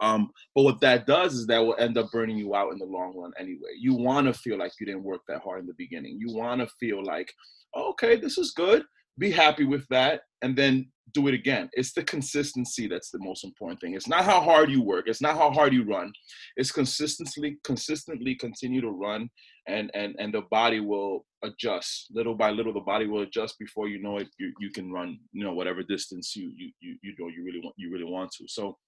Um, 0.00 0.30
but 0.54 0.62
what 0.62 0.80
that 0.80 1.06
does 1.06 1.34
is 1.34 1.46
that 1.46 1.58
will 1.58 1.76
end 1.78 1.98
up 1.98 2.10
burning 2.10 2.38
you 2.38 2.54
out 2.54 2.72
in 2.72 2.78
the 2.78 2.86
long 2.86 3.14
run 3.16 3.32
anyway. 3.38 3.70
You 3.78 3.94
want 3.94 4.26
to 4.26 4.32
feel 4.32 4.58
like 4.58 4.72
you 4.80 4.86
didn't 4.86 5.04
work 5.04 5.20
that 5.28 5.42
hard 5.42 5.60
in 5.60 5.66
the 5.66 5.74
beginning. 5.76 6.18
You 6.18 6.34
want 6.34 6.60
to 6.60 6.68
feel 6.80 7.04
like, 7.04 7.30
okay, 7.76 8.16
this 8.16 8.38
is 8.38 8.52
good. 8.52 8.82
Be 9.20 9.30
happy 9.30 9.64
with 9.64 9.86
that, 9.88 10.22
and 10.42 10.56
then 10.56 10.90
do 11.12 11.28
it 11.28 11.34
again. 11.34 11.68
It's 11.74 11.92
the 11.92 12.04
consistency 12.04 12.86
that's 12.88 13.10
the 13.10 13.18
most 13.20 13.44
important 13.44 13.80
thing. 13.80 13.94
It's 13.94 14.08
not 14.08 14.24
how 14.24 14.40
hard 14.40 14.70
you 14.70 14.82
work. 14.82 15.08
It's 15.08 15.20
not 15.20 15.36
how 15.36 15.50
hard 15.50 15.72
you 15.74 15.84
run. 15.84 16.12
It's 16.56 16.72
consistently, 16.72 17.58
consistently 17.62 18.34
continue 18.34 18.80
to 18.80 18.90
run, 18.90 19.28
and 19.68 19.90
and 19.94 20.16
and 20.18 20.32
the 20.32 20.42
body 20.50 20.80
will 20.80 21.26
adjust 21.44 22.06
little 22.10 22.34
by 22.34 22.50
little. 22.50 22.72
The 22.72 22.80
body 22.80 23.06
will 23.06 23.22
adjust 23.22 23.58
before 23.58 23.88
you 23.88 24.00
know 24.02 24.16
it. 24.18 24.28
You 24.38 24.52
you 24.58 24.70
can 24.70 24.90
run, 24.90 25.18
you 25.32 25.44
know, 25.44 25.52
whatever 25.52 25.82
distance 25.82 26.34
you 26.34 26.52
you 26.56 26.70
you 26.80 26.96
you 27.02 27.14
know 27.18 27.28
you 27.28 27.44
really 27.44 27.60
want 27.60 27.74
you 27.76 27.92
really 27.92 28.10
want 28.16 28.30
to. 28.38 28.48
So 28.48 28.78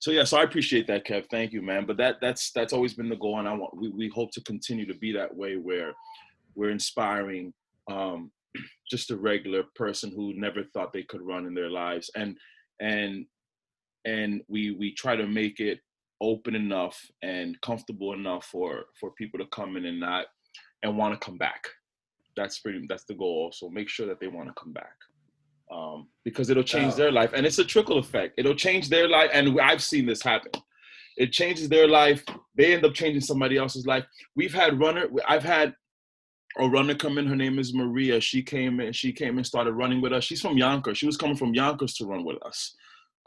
so 0.00 0.10
yeah, 0.10 0.24
so 0.24 0.38
I 0.38 0.42
appreciate 0.42 0.86
that, 0.88 1.06
Kev. 1.06 1.26
Thank 1.30 1.52
you, 1.52 1.62
man. 1.62 1.86
But 1.86 1.96
that 1.98 2.16
that's 2.20 2.50
that's 2.52 2.72
always 2.72 2.94
been 2.94 3.08
the 3.08 3.16
goal, 3.16 3.38
and 3.38 3.48
I 3.48 3.54
want 3.54 3.76
we, 3.76 3.88
we 3.88 4.08
hope 4.08 4.32
to 4.32 4.42
continue 4.42 4.86
to 4.86 4.94
be 4.94 5.12
that 5.12 5.34
way 5.34 5.56
where 5.56 5.92
we're 6.54 6.70
inspiring 6.70 7.52
um, 7.90 8.30
just 8.90 9.10
a 9.10 9.16
regular 9.16 9.64
person 9.74 10.10
who 10.14 10.32
never 10.34 10.64
thought 10.64 10.92
they 10.92 11.02
could 11.02 11.22
run 11.22 11.46
in 11.46 11.54
their 11.54 11.70
lives, 11.70 12.10
and 12.16 12.36
and 12.80 13.26
and 14.04 14.42
we 14.48 14.72
we 14.72 14.94
try 14.94 15.16
to 15.16 15.26
make 15.26 15.60
it 15.60 15.80
open 16.20 16.54
enough 16.54 16.98
and 17.22 17.60
comfortable 17.60 18.12
enough 18.12 18.44
for 18.46 18.84
for 18.98 19.12
people 19.12 19.38
to 19.38 19.46
come 19.46 19.76
in 19.76 19.86
and 19.86 20.00
not 20.00 20.26
and 20.82 20.96
want 20.96 21.18
to 21.18 21.24
come 21.24 21.38
back. 21.38 21.68
That's 22.36 22.58
pretty. 22.60 22.84
That's 22.88 23.04
the 23.04 23.14
goal. 23.14 23.52
So 23.52 23.68
make 23.68 23.88
sure 23.88 24.06
that 24.06 24.20
they 24.20 24.28
want 24.28 24.48
to 24.48 24.54
come 24.54 24.72
back 24.72 24.94
um, 25.70 26.08
because 26.24 26.50
it'll 26.50 26.62
change 26.62 26.94
their 26.94 27.12
life, 27.12 27.32
and 27.34 27.44
it's 27.44 27.58
a 27.58 27.64
trickle 27.64 27.98
effect. 27.98 28.34
It'll 28.38 28.54
change 28.54 28.88
their 28.88 29.08
life, 29.08 29.30
and 29.32 29.60
I've 29.60 29.82
seen 29.82 30.06
this 30.06 30.22
happen. 30.22 30.52
It 31.16 31.32
changes 31.32 31.68
their 31.68 31.88
life. 31.88 32.24
They 32.56 32.74
end 32.74 32.84
up 32.84 32.94
changing 32.94 33.22
somebody 33.22 33.56
else's 33.56 33.86
life. 33.86 34.04
We've 34.36 34.54
had 34.54 34.78
runner. 34.78 35.08
I've 35.28 35.42
had 35.42 35.74
a 36.56 36.68
runner 36.68 36.94
come 36.94 37.18
in. 37.18 37.26
Her 37.26 37.36
name 37.36 37.58
is 37.58 37.74
Maria. 37.74 38.20
She 38.20 38.42
came 38.42 38.80
in. 38.80 38.92
She 38.92 39.12
came 39.12 39.36
and 39.36 39.46
started 39.46 39.72
running 39.72 40.00
with 40.00 40.12
us. 40.12 40.24
She's 40.24 40.40
from 40.40 40.56
Yonkers. 40.56 40.98
She 40.98 41.06
was 41.06 41.16
coming 41.16 41.36
from 41.36 41.54
Yonkers 41.54 41.94
to 41.94 42.06
run 42.06 42.24
with 42.24 42.42
us. 42.44 42.74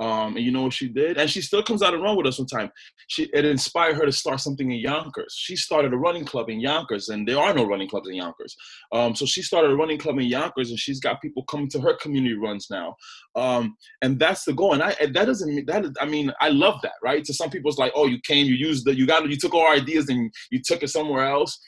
Um, 0.01 0.35
and 0.35 0.43
you 0.43 0.51
know 0.51 0.63
what 0.63 0.73
she 0.73 0.87
did? 0.87 1.19
And 1.19 1.29
she 1.29 1.41
still 1.41 1.61
comes 1.61 1.83
out 1.83 1.93
and 1.93 2.01
run 2.01 2.17
with 2.17 2.25
us 2.25 2.41
time. 2.51 2.71
She 3.05 3.29
it 3.33 3.45
inspired 3.45 3.97
her 3.97 4.05
to 4.05 4.11
start 4.11 4.39
something 4.39 4.71
in 4.71 4.79
Yonkers. 4.79 5.35
She 5.37 5.55
started 5.55 5.93
a 5.93 5.97
running 5.97 6.25
club 6.25 6.49
in 6.49 6.59
Yonkers, 6.59 7.09
and 7.09 7.27
there 7.27 7.37
are 7.37 7.53
no 7.53 7.65
running 7.65 7.87
clubs 7.87 8.09
in 8.09 8.15
Yonkers. 8.15 8.55
Um, 8.91 9.15
so 9.15 9.27
she 9.27 9.43
started 9.43 9.69
a 9.69 9.75
running 9.75 9.99
club 9.99 10.17
in 10.17 10.25
Yonkers, 10.25 10.71
and 10.71 10.79
she's 10.79 10.99
got 10.99 11.21
people 11.21 11.43
coming 11.43 11.69
to 11.69 11.79
her 11.81 11.95
community 11.97 12.33
runs 12.33 12.67
now. 12.71 12.95
Um, 13.35 13.77
and 14.01 14.17
that's 14.17 14.43
the 14.43 14.53
goal. 14.53 14.73
And 14.73 14.81
I 14.81 14.95
and 14.99 15.13
that 15.15 15.25
doesn't 15.25 15.53
mean 15.53 15.65
that. 15.67 15.85
I 16.01 16.05
mean, 16.05 16.31
I 16.41 16.49
love 16.49 16.79
that, 16.81 16.93
right? 17.03 17.23
To 17.23 17.33
some 17.33 17.51
people, 17.51 17.69
it's 17.69 17.77
like, 17.77 17.91
oh, 17.93 18.07
you 18.07 18.19
came, 18.21 18.47
you 18.47 18.55
used 18.55 18.85
the, 18.85 18.95
you 18.95 19.05
got, 19.05 19.29
you 19.29 19.37
took 19.37 19.53
our 19.53 19.71
ideas 19.71 20.09
and 20.09 20.33
you 20.49 20.61
took 20.65 20.81
it 20.81 20.89
somewhere 20.89 21.27
else. 21.27 21.59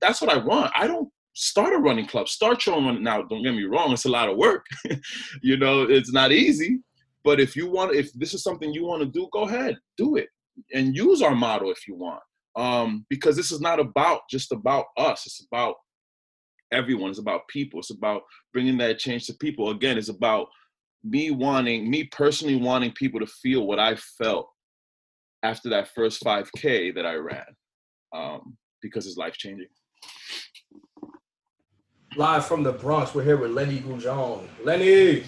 That's 0.00 0.20
what 0.20 0.32
I 0.32 0.38
want. 0.38 0.72
I 0.76 0.86
don't 0.86 1.08
start 1.34 1.74
a 1.74 1.78
running 1.78 2.06
club. 2.06 2.28
Start 2.28 2.64
your 2.66 2.76
own. 2.76 2.86
Running. 2.86 3.02
Now, 3.02 3.22
don't 3.22 3.42
get 3.42 3.54
me 3.54 3.64
wrong; 3.64 3.92
it's 3.92 4.04
a 4.04 4.10
lot 4.10 4.28
of 4.28 4.36
work. 4.36 4.66
you 5.42 5.56
know, 5.56 5.82
it's 5.82 6.12
not 6.12 6.32
easy 6.32 6.80
but 7.24 7.40
if 7.40 7.56
you 7.56 7.68
want, 7.68 7.96
if 7.96 8.12
this 8.12 8.34
is 8.34 8.42
something 8.42 8.72
you 8.72 8.84
want 8.84 9.02
to 9.02 9.08
do, 9.08 9.28
go 9.32 9.44
ahead, 9.48 9.76
do 9.96 10.16
it, 10.16 10.28
and 10.72 10.94
use 10.94 11.22
our 11.22 11.34
model 11.34 11.70
if 11.72 11.88
you 11.88 11.96
want. 11.96 12.20
Um, 12.54 13.06
because 13.08 13.34
this 13.34 13.50
is 13.50 13.60
not 13.60 13.80
about 13.80 14.20
just 14.30 14.52
about 14.52 14.84
us. 14.96 15.26
It's 15.26 15.44
about 15.50 15.76
everyone. 16.70 17.10
It's 17.10 17.18
about 17.18 17.48
people. 17.48 17.80
It's 17.80 17.90
about 17.90 18.22
bringing 18.52 18.76
that 18.78 18.98
change 18.98 19.26
to 19.26 19.34
people. 19.34 19.70
Again, 19.70 19.98
it's 19.98 20.10
about 20.10 20.48
me 21.02 21.30
wanting, 21.30 21.90
me 21.90 22.04
personally 22.04 22.56
wanting 22.56 22.92
people 22.92 23.18
to 23.20 23.26
feel 23.26 23.66
what 23.66 23.80
I 23.80 23.96
felt 23.96 24.48
after 25.42 25.68
that 25.70 25.88
first 25.94 26.22
5K 26.22 26.94
that 26.94 27.06
I 27.06 27.14
ran, 27.14 27.44
um, 28.14 28.56
because 28.84 29.06
it's 29.06 29.16
life 29.16 29.36
changing. 29.36 29.66
Live 32.16 32.46
from 32.46 32.62
the 32.62 32.70
Bronx, 32.70 33.14
we're 33.14 33.24
here 33.24 33.38
with 33.38 33.50
Lenny 33.50 33.80
Gujon. 33.80 34.46
Lenny. 34.62 34.84
Yes, 34.84 35.24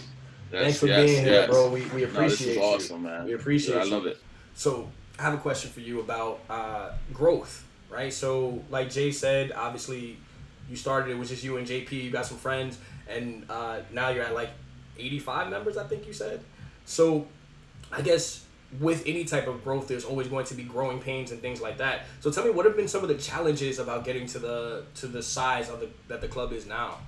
Thanks 0.53 0.79
for 0.79 0.87
yes, 0.87 1.05
being 1.05 1.25
here, 1.25 1.33
yes. 1.33 1.51
bro. 1.51 1.71
We, 1.71 1.85
we 1.87 2.05
appreciate 2.05 2.59
no, 2.59 2.63
awesome, 2.63 3.03
you. 3.03 3.09
man. 3.09 3.25
We 3.25 3.33
appreciate 3.33 3.75
yeah, 3.75 3.81
I 3.81 3.85
love 3.85 4.07
it. 4.07 4.19
So 4.55 4.89
I 5.19 5.23
have 5.23 5.35
a 5.35 5.39
question 5.39 5.71
for 5.71 5.81
you 5.81 6.01
about 6.01 6.41
uh, 6.49 6.93
growth, 7.13 7.67
right? 7.91 8.13
So 8.13 8.63
like 8.71 8.91
Jay 8.91 9.11
said, 9.11 9.51
obviously 9.53 10.19
you 10.71 10.77
started 10.77 11.11
it 11.11 11.19
was 11.19 11.31
just 11.31 11.43
you 11.43 11.57
and 11.57 11.67
JP. 11.67 11.91
You 11.91 12.11
got 12.11 12.27
some 12.27 12.37
friends, 12.37 12.79
and 13.09 13.45
uh, 13.49 13.81
now 13.91 14.11
you're 14.11 14.23
at 14.23 14.35
like 14.35 14.51
85 14.99 15.51
members, 15.51 15.77
I 15.77 15.85
think 15.85 16.07
you 16.07 16.13
said. 16.13 16.41
So 16.85 17.27
I 17.91 18.03
guess 18.03 18.45
with 18.81 19.03
any 19.07 19.24
type 19.24 19.47
of 19.47 19.62
growth, 19.64 19.89
there's 19.89 20.05
always 20.05 20.29
going 20.29 20.47
to 20.47 20.55
be 20.55 20.62
growing 20.62 20.99
pains 20.99 21.33
and 21.33 21.41
things 21.41 21.61
like 21.61 21.79
that. 21.79 22.07
So 22.20 22.31
tell 22.31 22.45
me, 22.45 22.51
what 22.51 22.66
have 22.66 22.77
been 22.77 22.89
some 22.89 23.03
of 23.03 23.09
the 23.09 23.16
challenges 23.16 23.79
about 23.79 24.05
getting 24.05 24.27
to 24.29 24.39
the 24.39 24.85
to 24.97 25.07
the 25.07 25.22
size 25.22 25.68
of 25.68 25.81
the 25.81 25.89
that 26.09 26.20
the 26.20 26.29
club 26.29 26.53
is 26.53 26.66
now? 26.66 26.99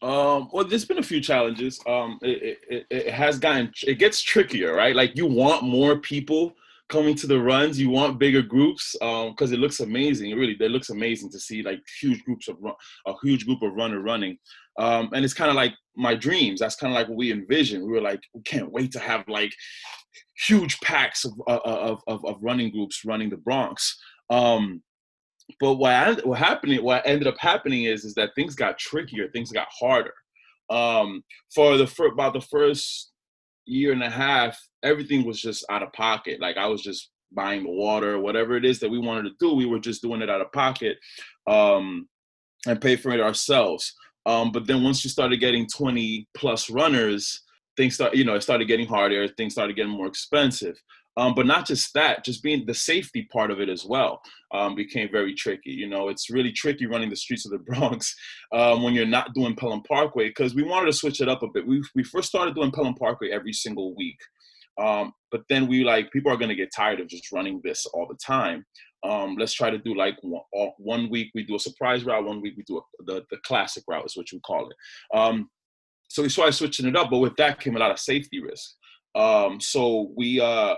Um, 0.00 0.48
well, 0.52 0.64
there's 0.64 0.84
been 0.84 0.98
a 0.98 1.02
few 1.02 1.20
challenges. 1.20 1.80
Um, 1.86 2.18
it, 2.22 2.58
it, 2.68 2.86
it 2.88 3.10
has 3.12 3.38
gotten, 3.38 3.72
it 3.84 3.98
gets 3.98 4.22
trickier, 4.22 4.72
right? 4.74 4.94
Like 4.94 5.16
you 5.16 5.26
want 5.26 5.64
more 5.64 5.98
people 5.98 6.54
coming 6.88 7.14
to 7.16 7.26
the 7.26 7.38
runs. 7.38 7.80
You 7.80 7.90
want 7.90 8.18
bigger 8.18 8.42
groups 8.42 8.92
because 8.92 9.50
um, 9.50 9.54
it 9.54 9.58
looks 9.58 9.80
amazing. 9.80 10.30
It 10.30 10.34
really, 10.34 10.56
it 10.58 10.70
looks 10.70 10.90
amazing 10.90 11.30
to 11.32 11.40
see 11.40 11.62
like 11.62 11.82
huge 12.00 12.24
groups 12.24 12.48
of 12.48 12.56
run, 12.60 12.74
a 13.06 13.14
huge 13.22 13.44
group 13.44 13.62
of 13.62 13.74
runner 13.74 14.00
running. 14.00 14.38
Um, 14.78 15.10
and 15.12 15.24
it's 15.24 15.34
kind 15.34 15.50
of 15.50 15.56
like 15.56 15.74
my 15.96 16.14
dreams. 16.14 16.60
That's 16.60 16.76
kind 16.76 16.92
of 16.92 16.96
like 16.96 17.08
what 17.08 17.18
we 17.18 17.32
envisioned. 17.32 17.84
We 17.84 17.92
were 17.92 18.00
like, 18.00 18.20
we 18.32 18.42
can't 18.42 18.70
wait 18.70 18.92
to 18.92 19.00
have 19.00 19.26
like 19.26 19.52
huge 20.46 20.78
packs 20.80 21.24
of 21.24 21.32
uh, 21.46 21.60
of, 21.64 22.02
of, 22.06 22.24
of 22.24 22.36
running 22.42 22.70
groups 22.70 23.04
running 23.04 23.30
the 23.30 23.36
Bronx. 23.36 23.98
Um, 24.30 24.82
but 25.60 25.74
what 25.74 25.92
I, 25.92 26.12
what 26.24 26.38
happening 26.38 26.82
what 26.82 27.06
ended 27.06 27.26
up 27.26 27.38
happening 27.38 27.84
is 27.84 28.04
is 28.04 28.14
that 28.14 28.34
things 28.34 28.54
got 28.54 28.78
trickier 28.78 29.28
things 29.28 29.52
got 29.52 29.68
harder. 29.70 30.12
Um 30.70 31.22
for 31.54 31.76
the 31.76 31.86
for 31.86 32.06
about 32.06 32.34
the 32.34 32.40
first 32.40 33.10
year 33.66 33.92
and 33.92 34.02
a 34.02 34.10
half 34.10 34.58
everything 34.82 35.24
was 35.24 35.40
just 35.40 35.64
out 35.70 35.82
of 35.82 35.92
pocket. 35.92 36.40
Like 36.40 36.56
i 36.56 36.66
was 36.66 36.82
just 36.82 37.10
buying 37.32 37.62
the 37.64 37.70
water 37.70 38.18
whatever 38.18 38.56
it 38.56 38.64
is 38.64 38.80
that 38.80 38.90
we 38.90 38.98
wanted 38.98 39.24
to 39.24 39.36
do 39.38 39.54
we 39.54 39.66
were 39.66 39.78
just 39.78 40.00
doing 40.00 40.22
it 40.22 40.30
out 40.30 40.40
of 40.40 40.50
pocket 40.52 40.96
um 41.46 42.08
and 42.66 42.80
pay 42.80 42.96
for 42.96 43.10
it 43.12 43.20
ourselves. 43.20 43.94
Um 44.26 44.52
but 44.52 44.66
then 44.66 44.82
once 44.82 45.02
you 45.04 45.10
started 45.10 45.40
getting 45.40 45.66
20 45.66 46.28
plus 46.34 46.68
runners 46.70 47.42
things 47.78 47.94
start 47.94 48.14
you 48.14 48.24
know 48.24 48.34
it 48.34 48.42
started 48.42 48.68
getting 48.68 48.86
harder 48.86 49.26
things 49.26 49.54
started 49.54 49.74
getting 49.74 49.90
more 49.90 50.06
expensive 50.06 50.76
um, 51.18 51.34
but 51.34 51.46
not 51.46 51.66
just 51.66 51.92
that, 51.94 52.24
just 52.24 52.44
being 52.44 52.64
the 52.64 52.72
safety 52.72 53.28
part 53.32 53.50
of 53.50 53.60
it 53.60 53.68
as 53.68 53.84
well 53.84 54.22
um, 54.54 54.76
became 54.76 55.10
very 55.10 55.34
tricky. 55.34 55.72
You 55.72 55.88
know, 55.88 56.10
it's 56.10 56.30
really 56.30 56.52
tricky 56.52 56.86
running 56.86 57.10
the 57.10 57.16
streets 57.16 57.44
of 57.44 57.50
the 57.50 57.58
Bronx 57.66 58.14
um, 58.52 58.84
when 58.84 58.94
you're 58.94 59.04
not 59.04 59.34
doing 59.34 59.56
Pelham 59.56 59.82
Parkway 59.82 60.28
because 60.28 60.54
we 60.54 60.62
wanted 60.62 60.86
to 60.86 60.92
switch 60.92 61.20
it 61.20 61.28
up 61.28 61.42
a 61.42 61.48
bit. 61.52 61.66
We, 61.66 61.82
we 61.96 62.04
first 62.04 62.28
started 62.28 62.54
doing 62.54 62.70
Pelham 62.70 62.94
Parkway 62.94 63.30
every 63.30 63.52
single 63.52 63.96
week. 63.96 64.20
Um, 64.80 65.12
but 65.32 65.42
then 65.48 65.66
we 65.66 65.82
like, 65.82 66.12
people 66.12 66.30
are 66.30 66.36
going 66.36 66.50
to 66.50 66.54
get 66.54 66.70
tired 66.74 67.00
of 67.00 67.08
just 67.08 67.32
running 67.32 67.60
this 67.64 67.84
all 67.86 68.06
the 68.06 68.18
time. 68.24 68.64
Um, 69.02 69.34
let's 69.36 69.52
try 69.52 69.70
to 69.70 69.78
do 69.78 69.96
like 69.96 70.16
one, 70.22 70.70
one, 70.78 71.10
week 71.10 71.32
we 71.34 71.42
do 71.42 71.56
a 71.56 71.60
surprise 71.60 72.04
route, 72.04 72.24
one 72.24 72.40
week 72.40 72.54
we 72.56 72.62
do 72.62 72.78
a, 72.78 73.04
the, 73.04 73.24
the 73.30 73.38
classic 73.44 73.82
route 73.88 74.06
is 74.06 74.16
what 74.16 74.30
you 74.30 74.38
call 74.40 74.70
it. 74.70 74.76
Um, 75.18 75.50
so 76.08 76.22
we 76.22 76.28
started 76.28 76.52
switching 76.52 76.86
it 76.86 76.96
up, 76.96 77.10
but 77.10 77.18
with 77.18 77.36
that 77.36 77.60
came 77.60 77.76
a 77.76 77.78
lot 77.78 77.90
of 77.90 77.98
safety 77.98 78.40
risk. 78.42 78.70
Um, 79.14 79.60
so 79.60 80.12
we 80.16 80.40
uh, 80.40 80.74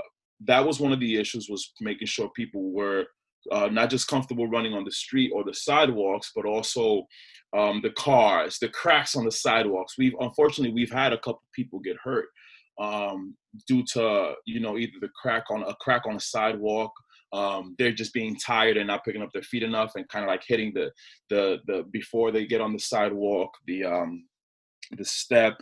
that 0.46 0.64
was 0.64 0.80
one 0.80 0.92
of 0.92 1.00
the 1.00 1.16
issues 1.16 1.48
was 1.48 1.72
making 1.80 2.06
sure 2.06 2.30
people 2.34 2.72
were 2.72 3.06
uh, 3.52 3.68
not 3.68 3.90
just 3.90 4.08
comfortable 4.08 4.48
running 4.48 4.74
on 4.74 4.84
the 4.84 4.92
street 4.92 5.30
or 5.34 5.44
the 5.44 5.54
sidewalks, 5.54 6.32
but 6.34 6.44
also 6.44 7.04
um, 7.56 7.80
the 7.82 7.90
cars, 7.90 8.58
the 8.60 8.68
cracks 8.68 9.16
on 9.16 9.24
the 9.24 9.30
sidewalks. 9.30 9.94
We've 9.98 10.14
unfortunately 10.20 10.74
we've 10.74 10.92
had 10.92 11.12
a 11.12 11.18
couple 11.18 11.42
people 11.54 11.78
get 11.78 11.96
hurt 12.02 12.26
um, 12.80 13.36
due 13.68 13.84
to 13.92 14.34
you 14.46 14.60
know 14.60 14.78
either 14.78 14.98
the 15.00 15.10
crack 15.20 15.44
on 15.50 15.62
a 15.62 15.74
crack 15.80 16.06
on 16.06 16.14
the 16.14 16.20
sidewalk. 16.20 16.92
Um, 17.32 17.76
they're 17.78 17.92
just 17.92 18.12
being 18.12 18.36
tired 18.44 18.76
and 18.76 18.88
not 18.88 19.04
picking 19.04 19.22
up 19.22 19.30
their 19.32 19.42
feet 19.42 19.62
enough 19.62 19.92
and 19.94 20.08
kind 20.08 20.24
of 20.24 20.28
like 20.28 20.42
hitting 20.46 20.72
the 20.74 20.90
the 21.28 21.58
the 21.66 21.84
before 21.92 22.32
they 22.32 22.44
get 22.46 22.60
on 22.60 22.72
the 22.72 22.78
sidewalk 22.80 23.50
the 23.68 23.84
um 23.84 24.24
the 24.96 25.04
step. 25.04 25.60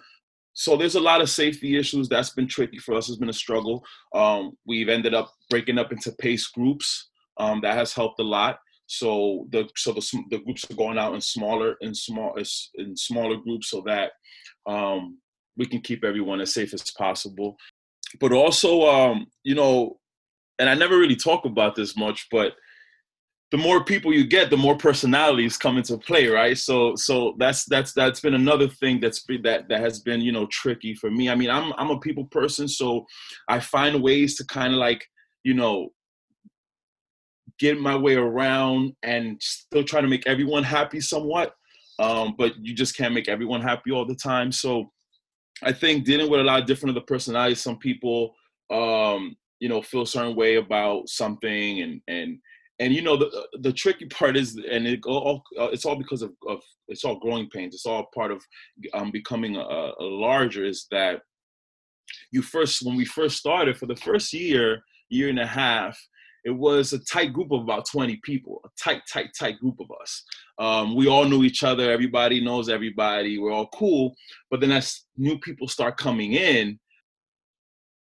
So 0.54 0.76
there's 0.76 0.96
a 0.96 1.00
lot 1.00 1.20
of 1.20 1.30
safety 1.30 1.76
issues 1.76 2.08
that's 2.08 2.30
been 2.30 2.48
tricky 2.48 2.78
for 2.78 2.94
us 2.94 3.08
it's 3.08 3.18
been 3.18 3.28
a 3.28 3.32
struggle. 3.32 3.84
Um, 4.14 4.56
we've 4.66 4.88
ended 4.88 5.14
up 5.14 5.32
breaking 5.50 5.78
up 5.78 5.92
into 5.92 6.12
pace 6.12 6.46
groups 6.48 7.08
um, 7.38 7.60
that 7.62 7.76
has 7.76 7.92
helped 7.92 8.18
a 8.20 8.24
lot. 8.24 8.58
So 8.86 9.46
the 9.50 9.68
so 9.76 9.92
the, 9.92 10.24
the 10.30 10.38
groups 10.38 10.68
are 10.70 10.74
going 10.74 10.98
out 10.98 11.14
in 11.14 11.20
smaller 11.20 11.76
in 11.80 11.94
small 11.94 12.34
in 12.76 12.96
smaller 12.96 13.36
groups 13.36 13.70
so 13.70 13.82
that 13.86 14.12
um, 14.66 15.18
we 15.56 15.66
can 15.66 15.80
keep 15.80 16.04
everyone 16.04 16.40
as 16.40 16.54
safe 16.54 16.74
as 16.74 16.90
possible. 16.90 17.56
But 18.20 18.32
also 18.32 18.82
um, 18.88 19.26
you 19.44 19.54
know 19.54 19.98
and 20.58 20.68
i 20.68 20.74
never 20.74 20.98
really 20.98 21.16
talk 21.16 21.44
about 21.44 21.74
this 21.74 21.96
much 21.96 22.26
but 22.30 22.52
the 23.50 23.56
more 23.56 23.82
people 23.82 24.12
you 24.12 24.26
get, 24.26 24.50
the 24.50 24.56
more 24.56 24.76
personalities 24.76 25.56
come 25.56 25.78
into 25.78 25.96
play, 25.96 26.28
right? 26.28 26.56
So 26.58 26.94
so 26.96 27.34
that's 27.38 27.64
that's 27.64 27.92
that's 27.92 28.20
been 28.20 28.34
another 28.34 28.68
thing 28.68 29.00
that's 29.00 29.20
been 29.20 29.42
that 29.42 29.68
that 29.68 29.80
has 29.80 30.00
been 30.00 30.20
you 30.20 30.32
know 30.32 30.46
tricky 30.46 30.94
for 30.94 31.10
me. 31.10 31.30
I 31.30 31.34
mean, 31.34 31.50
I'm 31.50 31.72
I'm 31.78 31.90
a 31.90 31.98
people 31.98 32.26
person, 32.26 32.68
so 32.68 33.06
I 33.48 33.60
find 33.60 34.02
ways 34.02 34.36
to 34.36 34.46
kind 34.46 34.74
of 34.74 34.78
like 34.78 35.04
you 35.44 35.54
know 35.54 35.88
get 37.58 37.80
my 37.80 37.96
way 37.96 38.14
around 38.14 38.92
and 39.02 39.40
still 39.42 39.82
try 39.82 40.00
to 40.00 40.08
make 40.08 40.26
everyone 40.26 40.62
happy 40.62 41.00
somewhat. 41.00 41.54
Um, 41.98 42.34
but 42.38 42.52
you 42.60 42.74
just 42.74 42.96
can't 42.96 43.14
make 43.14 43.28
everyone 43.28 43.60
happy 43.60 43.90
all 43.90 44.04
the 44.04 44.14
time. 44.14 44.52
So 44.52 44.92
I 45.64 45.72
think 45.72 46.04
dealing 46.04 46.30
with 46.30 46.40
a 46.40 46.44
lot 46.44 46.60
of 46.60 46.66
different 46.66 46.96
of 46.96 47.02
the 47.02 47.06
personalities, 47.06 47.62
some 47.62 47.78
people 47.78 48.34
um, 48.70 49.36
you 49.58 49.70
know 49.70 49.80
feel 49.80 50.02
a 50.02 50.06
certain 50.06 50.36
way 50.36 50.56
about 50.56 51.08
something 51.08 51.80
and 51.80 52.02
and 52.08 52.38
and 52.80 52.92
you 52.92 53.02
know 53.02 53.16
the 53.16 53.30
the 53.60 53.72
tricky 53.72 54.06
part 54.06 54.36
is 54.36 54.56
and 54.70 54.86
it 54.86 55.00
all 55.04 55.42
uh, 55.58 55.68
it's 55.68 55.84
all 55.84 55.96
because 55.96 56.22
of, 56.22 56.32
of 56.46 56.60
it's 56.86 57.04
all 57.04 57.18
growing 57.18 57.48
pains 57.50 57.74
it's 57.74 57.86
all 57.86 58.06
part 58.14 58.30
of 58.30 58.42
um, 58.94 59.10
becoming 59.10 59.56
a, 59.56 59.60
a, 59.60 59.94
larger 60.00 60.64
is 60.64 60.86
that 60.90 61.20
you 62.30 62.42
first 62.42 62.82
when 62.82 62.96
we 62.96 63.04
first 63.04 63.36
started 63.36 63.76
for 63.76 63.86
the 63.86 63.96
first 63.96 64.32
year, 64.32 64.82
year 65.08 65.28
and 65.28 65.38
a 65.38 65.46
half, 65.46 65.98
it 66.44 66.50
was 66.50 66.92
a 66.92 67.04
tight 67.04 67.32
group 67.32 67.52
of 67.52 67.62
about 67.62 67.86
20 67.90 68.20
people, 68.22 68.60
a 68.64 68.68
tight, 68.82 69.02
tight, 69.12 69.30
tight 69.38 69.58
group 69.58 69.80
of 69.80 69.90
us. 70.00 70.24
Um, 70.58 70.94
we 70.94 71.08
all 71.08 71.24
knew 71.24 71.44
each 71.44 71.62
other. 71.62 71.90
Everybody 71.90 72.42
knows 72.42 72.68
everybody. 72.68 73.38
We're 73.38 73.52
all 73.52 73.68
cool. 73.68 74.14
But 74.50 74.60
then 74.60 74.72
as 74.72 75.02
new 75.16 75.38
people 75.38 75.68
start 75.68 75.96
coming 75.96 76.34
in, 76.34 76.78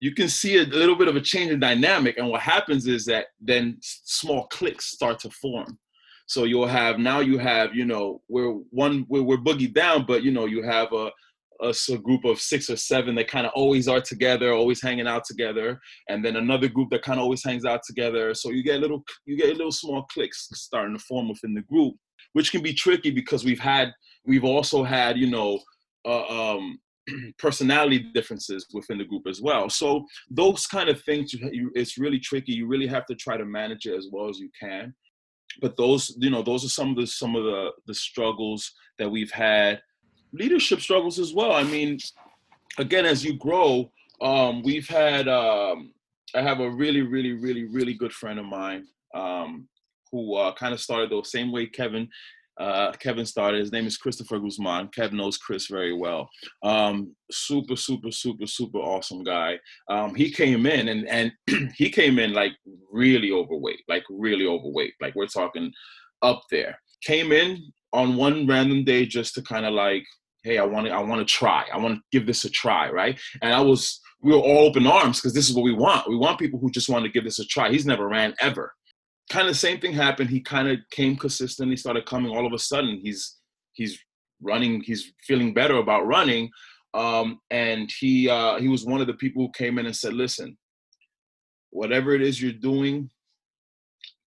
you 0.01 0.13
can 0.13 0.27
see 0.27 0.57
a 0.57 0.63
little 0.63 0.95
bit 0.95 1.07
of 1.07 1.15
a 1.15 1.21
change 1.21 1.51
in 1.51 1.59
dynamic. 1.59 2.17
And 2.17 2.27
what 2.27 2.41
happens 2.41 2.87
is 2.87 3.05
that 3.05 3.27
then 3.39 3.77
small 3.81 4.47
cliques 4.47 4.87
start 4.87 5.19
to 5.19 5.29
form. 5.29 5.77
So 6.25 6.43
you'll 6.45 6.67
have 6.67 6.97
now 6.97 7.19
you 7.19 7.37
have 7.37 7.75
you 7.75 7.85
know 7.85 8.21
we're 8.27 8.51
one 8.71 9.05
we're, 9.09 9.21
we're 9.21 9.37
boogie 9.37 9.73
down, 9.73 10.05
but 10.05 10.23
you 10.23 10.31
know 10.31 10.45
you 10.45 10.63
have 10.63 10.91
a 10.91 11.11
a, 11.61 11.73
a 11.91 11.97
group 11.97 12.25
of 12.25 12.39
six 12.39 12.69
or 12.69 12.75
seven 12.75 13.13
that 13.15 13.27
kind 13.27 13.45
of 13.45 13.51
always 13.53 13.87
are 13.87 14.01
together, 14.01 14.51
always 14.51 14.81
hanging 14.81 15.07
out 15.07 15.23
together, 15.25 15.79
and 16.09 16.25
then 16.25 16.37
another 16.37 16.67
group 16.67 16.89
that 16.89 17.03
kind 17.03 17.19
of 17.19 17.23
always 17.23 17.43
hangs 17.43 17.65
out 17.65 17.81
together. 17.85 18.33
So 18.33 18.49
you 18.49 18.63
get 18.63 18.77
a 18.77 18.79
little 18.79 19.03
you 19.25 19.37
get 19.37 19.49
a 19.49 19.57
little 19.57 19.71
small 19.71 20.03
cliques 20.03 20.47
starting 20.53 20.97
to 20.97 21.03
form 21.03 21.29
within 21.29 21.53
the 21.53 21.61
group, 21.61 21.95
which 22.33 22.51
can 22.51 22.63
be 22.63 22.73
tricky 22.73 23.11
because 23.11 23.43
we've 23.43 23.59
had 23.59 23.91
we've 24.25 24.45
also 24.45 24.83
had 24.83 25.17
you 25.17 25.29
know 25.29 25.59
uh, 26.05 26.55
um, 26.55 26.79
personality 27.37 27.99
differences 28.13 28.65
within 28.73 28.97
the 28.97 29.05
group 29.05 29.27
as 29.27 29.41
well. 29.41 29.69
So 29.69 30.05
those 30.29 30.67
kind 30.67 30.89
of 30.89 31.01
things, 31.03 31.33
you, 31.33 31.71
it's 31.75 31.97
really 31.97 32.19
tricky. 32.19 32.53
You 32.53 32.67
really 32.67 32.87
have 32.87 33.05
to 33.07 33.15
try 33.15 33.37
to 33.37 33.45
manage 33.45 33.85
it 33.85 33.97
as 33.97 34.07
well 34.11 34.29
as 34.29 34.39
you 34.39 34.49
can. 34.59 34.93
But 35.61 35.75
those, 35.77 36.15
you 36.17 36.29
know, 36.29 36.41
those 36.41 36.63
are 36.63 36.69
some 36.69 36.91
of 36.91 36.95
the 36.95 37.07
some 37.07 37.35
of 37.35 37.43
the 37.43 37.71
the 37.85 37.93
struggles 37.93 38.71
that 38.97 39.09
we've 39.09 39.31
had 39.31 39.81
leadership 40.33 40.79
struggles 40.79 41.19
as 41.19 41.33
well. 41.33 41.51
I 41.51 41.63
mean, 41.63 41.97
again, 42.77 43.05
as 43.05 43.25
you 43.25 43.37
grow, 43.37 43.91
um, 44.21 44.63
we've 44.63 44.87
had. 44.87 45.27
Um, 45.27 45.93
I 46.35 46.41
have 46.41 46.59
a 46.59 46.69
really, 46.69 47.01
really, 47.01 47.33
really, 47.33 47.65
really 47.65 47.93
good 47.93 48.13
friend 48.13 48.39
of 48.39 48.45
mine 48.45 48.85
um, 49.13 49.67
who 50.11 50.35
uh, 50.35 50.53
kind 50.53 50.73
of 50.73 50.79
started 50.79 51.09
the 51.09 51.21
same 51.23 51.51
way 51.51 51.65
Kevin. 51.67 52.07
Uh, 52.59 52.91
Kevin 52.93 53.25
started. 53.25 53.59
His 53.59 53.71
name 53.71 53.87
is 53.87 53.97
Christopher 53.97 54.39
Guzman. 54.39 54.89
Kevin 54.89 55.17
knows 55.17 55.37
Chris 55.37 55.67
very 55.67 55.93
well. 55.93 56.29
Um, 56.63 57.15
super, 57.31 57.75
super, 57.75 58.11
super, 58.11 58.45
super 58.45 58.77
awesome 58.77 59.23
guy. 59.23 59.59
Um, 59.89 60.13
he 60.13 60.31
came 60.31 60.65
in 60.65 60.89
and 60.89 61.07
and 61.07 61.31
he 61.75 61.89
came 61.89 62.19
in 62.19 62.33
like 62.33 62.53
really 62.91 63.31
overweight, 63.31 63.81
like 63.87 64.03
really 64.09 64.45
overweight. 64.45 64.93
Like 65.01 65.15
we're 65.15 65.27
talking 65.27 65.71
up 66.21 66.43
there. 66.51 66.77
Came 67.03 67.31
in 67.31 67.71
on 67.93 68.15
one 68.15 68.47
random 68.47 68.83
day 68.83 69.05
just 69.05 69.33
to 69.35 69.41
kind 69.41 69.65
of 69.65 69.73
like 69.73 70.05
hey, 70.43 70.57
I 70.57 70.65
want 70.65 70.87
to, 70.87 70.91
I 70.91 71.01
want 71.01 71.25
to 71.25 71.33
try. 71.33 71.65
I 71.71 71.77
want 71.77 71.95
to 71.95 72.01
give 72.11 72.25
this 72.25 72.45
a 72.45 72.49
try, 72.49 72.89
right? 72.89 73.19
And 73.41 73.53
I 73.53 73.61
was, 73.61 73.99
we 74.21 74.31
were 74.33 74.39
all 74.39 74.67
open 74.67 74.87
arms 74.87 75.19
because 75.19 75.33
this 75.33 75.49
is 75.49 75.55
what 75.55 75.63
we 75.63 75.73
want. 75.73 76.09
We 76.09 76.17
want 76.17 76.39
people 76.39 76.59
who 76.59 76.71
just 76.71 76.89
want 76.89 77.05
to 77.05 77.11
give 77.11 77.23
this 77.23 77.39
a 77.39 77.45
try. 77.45 77.71
He's 77.71 77.85
never 77.85 78.07
ran 78.07 78.33
ever. 78.39 78.73
Kind 79.31 79.47
of 79.47 79.55
same 79.55 79.79
thing 79.79 79.93
happened. 79.93 80.29
He 80.29 80.41
kind 80.41 80.67
of 80.67 80.77
came 80.91 81.15
consistently, 81.15 81.77
started 81.77 82.05
coming. 82.05 82.35
All 82.35 82.45
of 82.45 82.51
a 82.51 82.59
sudden, 82.59 82.99
he's 83.01 83.37
he's 83.71 83.97
running. 84.41 84.81
He's 84.81 85.13
feeling 85.25 85.53
better 85.53 85.77
about 85.77 86.05
running, 86.05 86.49
um, 86.93 87.39
and 87.49 87.89
he 87.97 88.27
uh, 88.27 88.59
he 88.59 88.67
was 88.67 88.85
one 88.85 88.99
of 88.99 89.07
the 89.07 89.13
people 89.13 89.43
who 89.43 89.51
came 89.63 89.79
in 89.79 89.85
and 89.85 89.95
said, 89.95 90.13
"Listen, 90.13 90.57
whatever 91.69 92.13
it 92.13 92.21
is 92.21 92.41
you're 92.41 92.51
doing, 92.51 93.09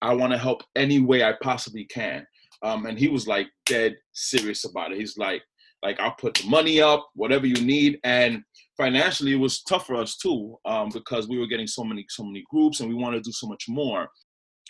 I 0.01 0.15
want 0.15 0.31
to 0.33 0.39
help 0.39 0.63
any 0.75 0.99
way 0.99 1.23
I 1.23 1.33
possibly 1.39 1.85
can." 1.85 2.25
Um, 2.63 2.87
and 2.87 2.97
he 2.97 3.07
was 3.07 3.27
like 3.27 3.47
dead 3.67 3.95
serious 4.13 4.65
about 4.65 4.91
it. 4.91 4.97
He's 4.97 5.19
like, 5.19 5.43
like 5.83 5.99
I'll 5.99 6.15
put 6.15 6.33
the 6.33 6.49
money 6.49 6.81
up, 6.81 7.07
whatever 7.13 7.45
you 7.45 7.63
need. 7.63 7.99
And 8.03 8.41
financially, 8.75 9.33
it 9.33 9.39
was 9.39 9.61
tough 9.61 9.85
for 9.85 9.97
us 9.97 10.17
too 10.17 10.57
um, 10.65 10.89
because 10.89 11.27
we 11.27 11.37
were 11.37 11.45
getting 11.45 11.67
so 11.67 11.83
many 11.83 12.05
so 12.09 12.23
many 12.23 12.43
groups 12.49 12.79
and 12.79 12.89
we 12.89 12.95
wanted 12.95 13.23
to 13.23 13.29
do 13.29 13.31
so 13.31 13.47
much 13.47 13.65
more. 13.69 14.09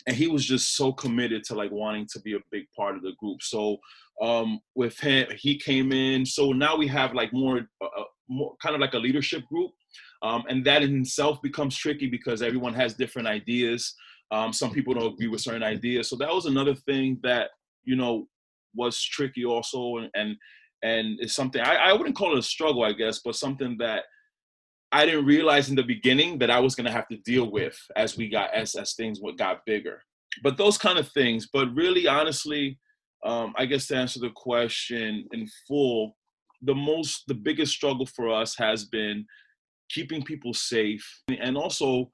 And 0.08 0.16
he 0.16 0.28
was 0.28 0.46
just 0.46 0.76
so 0.76 0.94
committed 0.94 1.44
to 1.46 1.56
like 1.56 1.72
wanting 1.72 2.08
to 2.14 2.20
be 2.20 2.34
a 2.36 2.40
big 2.52 2.66
part 2.78 2.96
of 2.96 3.02
the 3.02 3.14
group. 3.20 3.42
So 3.42 3.78
um, 4.22 4.60
with 4.76 5.00
him, 5.00 5.28
he 5.38 5.58
came 5.58 5.92
in. 5.92 6.26
So 6.26 6.52
now 6.52 6.76
we 6.76 6.88
have 6.88 7.14
like 7.14 7.34
more, 7.34 7.62
uh, 7.82 7.86
uh, 7.86 8.04
more 8.30 8.56
kind 8.62 8.76
of 8.76 8.82
like 8.82 8.94
a 8.94 9.00
leadership 9.00 9.44
group. 9.52 9.72
Um, 10.22 10.44
and 10.48 10.64
that 10.66 10.84
in 10.84 11.02
itself 11.02 11.42
becomes 11.42 11.76
tricky 11.76 12.08
because 12.08 12.42
everyone 12.42 12.74
has 12.74 12.94
different 12.94 13.28
ideas. 13.28 13.96
Um, 14.32 14.54
some 14.54 14.72
people 14.72 14.94
don't 14.94 15.14
agree 15.14 15.28
with 15.28 15.42
certain 15.42 15.64
ideas. 15.64 16.10
So 16.10 16.16
that 16.18 16.34
was 16.34 16.46
another 16.46 16.76
thing 16.76 17.20
that, 17.24 17.50
you 17.84 17.96
know, 17.96 18.28
was 18.74 19.02
tricky 19.02 19.46
also. 19.46 19.98
And, 19.98 20.10
and 20.16 20.38
and 20.84 21.20
it's 21.20 21.36
something 21.36 21.62
I, 21.62 21.76
I 21.76 21.94
wouldn't 21.94 22.16
call 22.16 22.34
it 22.34 22.40
a 22.40 22.44
struggle, 22.44 22.84
I 22.84 22.94
guess, 22.94 23.20
but 23.26 23.36
something 23.36 23.78
that 23.80 24.04
I 24.96 25.06
didn't 25.06 25.26
realize 25.26 25.68
in 25.68 25.76
the 25.76 25.84
beginning 25.84 26.40
that 26.40 26.50
I 26.50 26.60
was 26.62 26.74
going 26.74 26.86
to 26.86 26.92
have 26.92 27.10
to 27.10 27.18
deal 27.18 27.52
with 27.52 27.78
as 27.98 28.16
we 28.16 28.30
got 28.30 28.54
as 28.54 28.76
as 28.76 28.94
things 28.94 29.20
got 29.38 29.66
bigger. 29.66 30.02
But 30.42 30.56
those 30.56 30.78
kind 30.78 30.98
of 30.98 31.10
things. 31.10 31.50
But 31.52 31.76
really, 31.76 32.08
honestly, 32.08 32.80
um, 33.26 33.54
I 33.58 33.66
guess 33.66 33.88
to 33.88 33.98
answer 33.98 34.22
the 34.22 34.30
question 34.30 35.28
in 35.34 35.50
full, 35.68 36.16
the 36.62 36.76
most 36.76 37.24
the 37.28 37.34
biggest 37.34 37.74
struggle 37.74 38.06
for 38.06 38.32
us 38.32 38.56
has 38.58 38.86
been 38.86 39.26
keeping 39.90 40.24
people 40.24 40.54
safe 40.54 41.06
and 41.28 41.58
also 41.58 42.10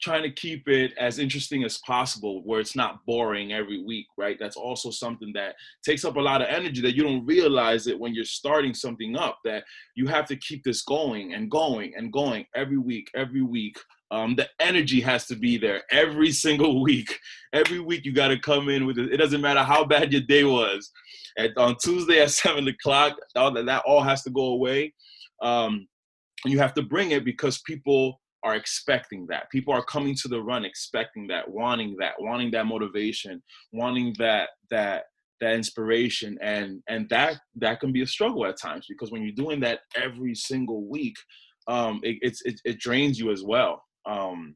trying 0.00 0.22
to 0.22 0.30
keep 0.30 0.68
it 0.68 0.92
as 0.98 1.18
interesting 1.18 1.64
as 1.64 1.78
possible 1.78 2.42
where 2.44 2.60
it's 2.60 2.76
not 2.76 3.04
boring 3.06 3.52
every 3.52 3.82
week 3.82 4.06
right? 4.16 4.36
That's 4.38 4.56
also 4.56 4.90
something 4.90 5.32
that 5.34 5.54
takes 5.84 6.04
up 6.04 6.16
a 6.16 6.20
lot 6.20 6.42
of 6.42 6.48
energy 6.48 6.80
that 6.82 6.94
you 6.94 7.02
don't 7.02 7.24
realize 7.24 7.86
it 7.86 7.98
when 7.98 8.14
you're 8.14 8.24
starting 8.24 8.74
something 8.74 9.16
up 9.16 9.38
that 9.44 9.64
you 9.94 10.06
have 10.06 10.26
to 10.26 10.36
keep 10.36 10.64
this 10.64 10.82
going 10.82 11.34
and 11.34 11.50
going 11.50 11.94
and 11.96 12.12
going 12.12 12.44
every 12.54 12.78
week 12.78 13.10
every 13.14 13.42
week. 13.42 13.78
Um, 14.10 14.34
the 14.36 14.48
energy 14.58 15.02
has 15.02 15.26
to 15.26 15.36
be 15.36 15.58
there 15.58 15.82
every 15.90 16.32
single 16.44 16.82
week. 16.82 17.18
Every 17.52 17.80
week 17.80 18.04
you 18.04 18.12
got 18.12 18.28
to 18.28 18.38
come 18.38 18.68
in 18.68 18.86
with 18.86 18.98
it. 18.98 19.12
It 19.12 19.18
doesn't 19.18 19.40
matter 19.40 19.62
how 19.62 19.84
bad 19.84 20.12
your 20.12 20.22
day 20.22 20.44
was. 20.44 20.90
At, 21.38 21.56
on 21.56 21.76
tuesday 21.82 22.20
at 22.20 22.30
seven 22.42 22.66
o'clock 22.68 23.16
all 23.36 23.52
that, 23.52 23.66
that 23.66 23.82
all 23.86 24.02
has 24.02 24.22
to 24.24 24.30
go 24.30 24.46
away. 24.46 24.94
Um, 25.42 25.86
and 26.44 26.52
you 26.52 26.58
have 26.58 26.74
to 26.74 26.82
bring 26.82 27.10
it 27.10 27.24
because 27.24 27.60
people 27.62 28.20
are 28.44 28.54
expecting 28.54 29.26
that. 29.28 29.50
People 29.50 29.74
are 29.74 29.84
coming 29.84 30.14
to 30.16 30.28
the 30.28 30.40
run 30.40 30.64
expecting 30.64 31.26
that, 31.28 31.50
wanting 31.50 31.96
that, 31.98 32.14
wanting 32.18 32.50
that 32.52 32.66
motivation, 32.66 33.42
wanting 33.72 34.14
that 34.18 34.50
that 34.70 35.04
that 35.40 35.54
inspiration 35.54 36.38
and 36.40 36.82
and 36.88 37.08
that 37.08 37.36
that 37.56 37.80
can 37.80 37.92
be 37.92 38.02
a 38.02 38.06
struggle 38.06 38.44
at 38.46 38.60
times 38.60 38.86
because 38.88 39.10
when 39.10 39.22
you're 39.22 39.32
doing 39.32 39.60
that 39.60 39.80
every 39.96 40.34
single 40.34 40.84
week 40.88 41.14
um 41.68 42.00
it, 42.02 42.18
it's 42.22 42.42
it, 42.42 42.60
it 42.64 42.78
drains 42.78 43.18
you 43.18 43.30
as 43.30 43.42
well 43.42 43.82
um 44.06 44.54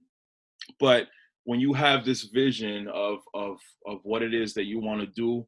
but 0.80 1.06
when 1.44 1.60
you 1.60 1.72
have 1.72 2.04
this 2.04 2.24
vision 2.24 2.88
of 2.88 3.18
of 3.34 3.58
of 3.86 3.98
what 4.02 4.22
it 4.22 4.34
is 4.34 4.54
that 4.54 4.64
you 4.64 4.80
want 4.80 5.00
to 5.00 5.06
do 5.06 5.46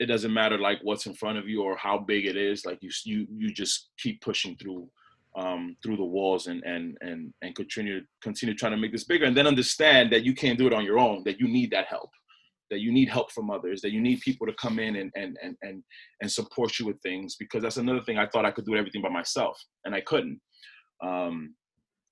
it 0.00 0.06
doesn't 0.06 0.32
matter 0.32 0.58
like 0.58 0.78
what's 0.82 1.06
in 1.06 1.14
front 1.14 1.38
of 1.38 1.48
you 1.48 1.62
or 1.62 1.76
how 1.76 1.98
big 1.98 2.26
it 2.26 2.36
is 2.36 2.64
like 2.64 2.78
you 2.82 2.90
you 3.04 3.26
you 3.30 3.52
just 3.52 3.90
keep 3.98 4.20
pushing 4.20 4.56
through 4.56 4.88
um, 5.36 5.76
through 5.82 5.96
the 5.96 6.04
walls 6.04 6.46
and 6.46 6.62
and 6.64 6.96
and 7.00 7.32
and 7.42 7.54
continue 7.54 8.00
continue 8.22 8.54
trying 8.54 8.72
to 8.72 8.78
make 8.78 8.92
this 8.92 9.04
bigger 9.04 9.24
and 9.24 9.36
then 9.36 9.46
understand 9.46 10.12
that 10.12 10.24
you 10.24 10.34
can't 10.34 10.58
do 10.58 10.66
it 10.66 10.74
on 10.74 10.84
your 10.84 10.98
own 10.98 11.22
that 11.24 11.40
you 11.40 11.48
need 11.48 11.70
that 11.70 11.86
help 11.86 12.10
that 12.70 12.80
you 12.80 12.92
need 12.92 13.08
help 13.08 13.30
from 13.32 13.50
others 13.50 13.80
that 13.80 13.92
you 13.92 14.00
need 14.00 14.20
people 14.20 14.46
to 14.46 14.52
come 14.54 14.78
in 14.78 14.96
and 14.96 15.10
and 15.14 15.36
and 15.42 15.56
and, 15.62 15.82
and 16.20 16.30
support 16.30 16.78
you 16.78 16.86
with 16.86 17.00
things 17.02 17.36
because 17.38 17.62
that's 17.62 17.78
another 17.78 18.02
thing 18.02 18.18
i 18.18 18.26
thought 18.26 18.44
i 18.44 18.50
could 18.50 18.66
do 18.66 18.76
everything 18.76 19.02
by 19.02 19.08
myself 19.08 19.58
and 19.84 19.94
i 19.94 20.00
couldn't. 20.00 20.40
Um, 21.02 21.54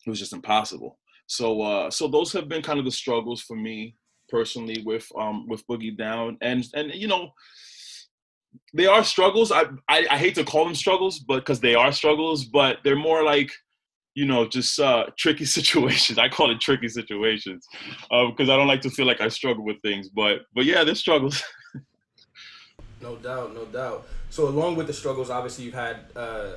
it 0.06 0.10
was 0.10 0.18
just 0.18 0.32
impossible. 0.32 0.98
So 1.26 1.62
uh, 1.62 1.90
so 1.90 2.08
those 2.08 2.32
have 2.32 2.48
been 2.48 2.62
kind 2.62 2.78
of 2.78 2.84
the 2.84 2.90
struggles 2.90 3.42
for 3.42 3.56
me 3.56 3.94
personally 4.28 4.80
with 4.84 5.06
um 5.18 5.46
with 5.48 5.66
boogie 5.66 5.96
down 5.96 6.38
and 6.40 6.64
and 6.74 6.94
you 6.94 7.08
know 7.08 7.30
they 8.74 8.86
are 8.86 9.04
struggles. 9.04 9.52
I, 9.52 9.64
I, 9.88 10.06
I 10.10 10.18
hate 10.18 10.34
to 10.36 10.44
call 10.44 10.64
them 10.64 10.74
struggles, 10.74 11.18
but 11.18 11.36
because 11.36 11.60
they 11.60 11.74
are 11.74 11.92
struggles, 11.92 12.44
but 12.44 12.78
they're 12.84 12.96
more 12.96 13.22
like 13.22 13.50
you 14.14 14.26
know 14.26 14.46
just 14.46 14.78
uh, 14.80 15.06
tricky 15.16 15.44
situations. 15.58 16.18
I 16.18 16.28
call 16.28 16.50
it 16.50 16.60
tricky 16.60 16.88
situations 16.88 17.66
because 18.02 18.48
uh, 18.48 18.54
I 18.54 18.56
don't 18.56 18.68
like 18.68 18.82
to 18.82 18.90
feel 18.90 19.06
like 19.06 19.20
I 19.20 19.28
struggle 19.28 19.64
with 19.64 19.80
things. 19.82 20.08
But 20.08 20.42
but 20.54 20.64
yeah, 20.64 20.84
there's 20.84 21.00
struggles. 21.00 21.42
no 23.02 23.16
doubt, 23.16 23.54
no 23.54 23.64
doubt. 23.66 24.06
So 24.30 24.48
along 24.48 24.76
with 24.76 24.86
the 24.86 24.92
struggles, 24.92 25.30
obviously 25.30 25.64
you've 25.64 25.74
had 25.74 26.06
uh, 26.14 26.52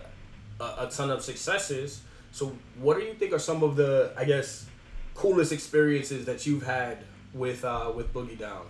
a, 0.60 0.64
a 0.64 0.91
ton 0.91 1.10
of 1.10 1.24
successes. 1.24 2.02
So 2.32 2.56
what 2.80 2.98
do 3.00 3.06
you 3.06 3.14
think 3.14 3.34
are 3.34 3.39
some 3.39 3.64
of 3.64 3.76
the 3.76 4.14
I 4.18 4.26
guess 4.26 4.66
coolest 5.16 5.52
experiences 5.52 6.26
that 6.26 6.46
you've 6.46 6.64
had 6.64 7.00
with 7.34 7.64
uh, 7.64 7.91
with 7.96 8.14
Boogie 8.14 8.38
Down? 8.38 8.66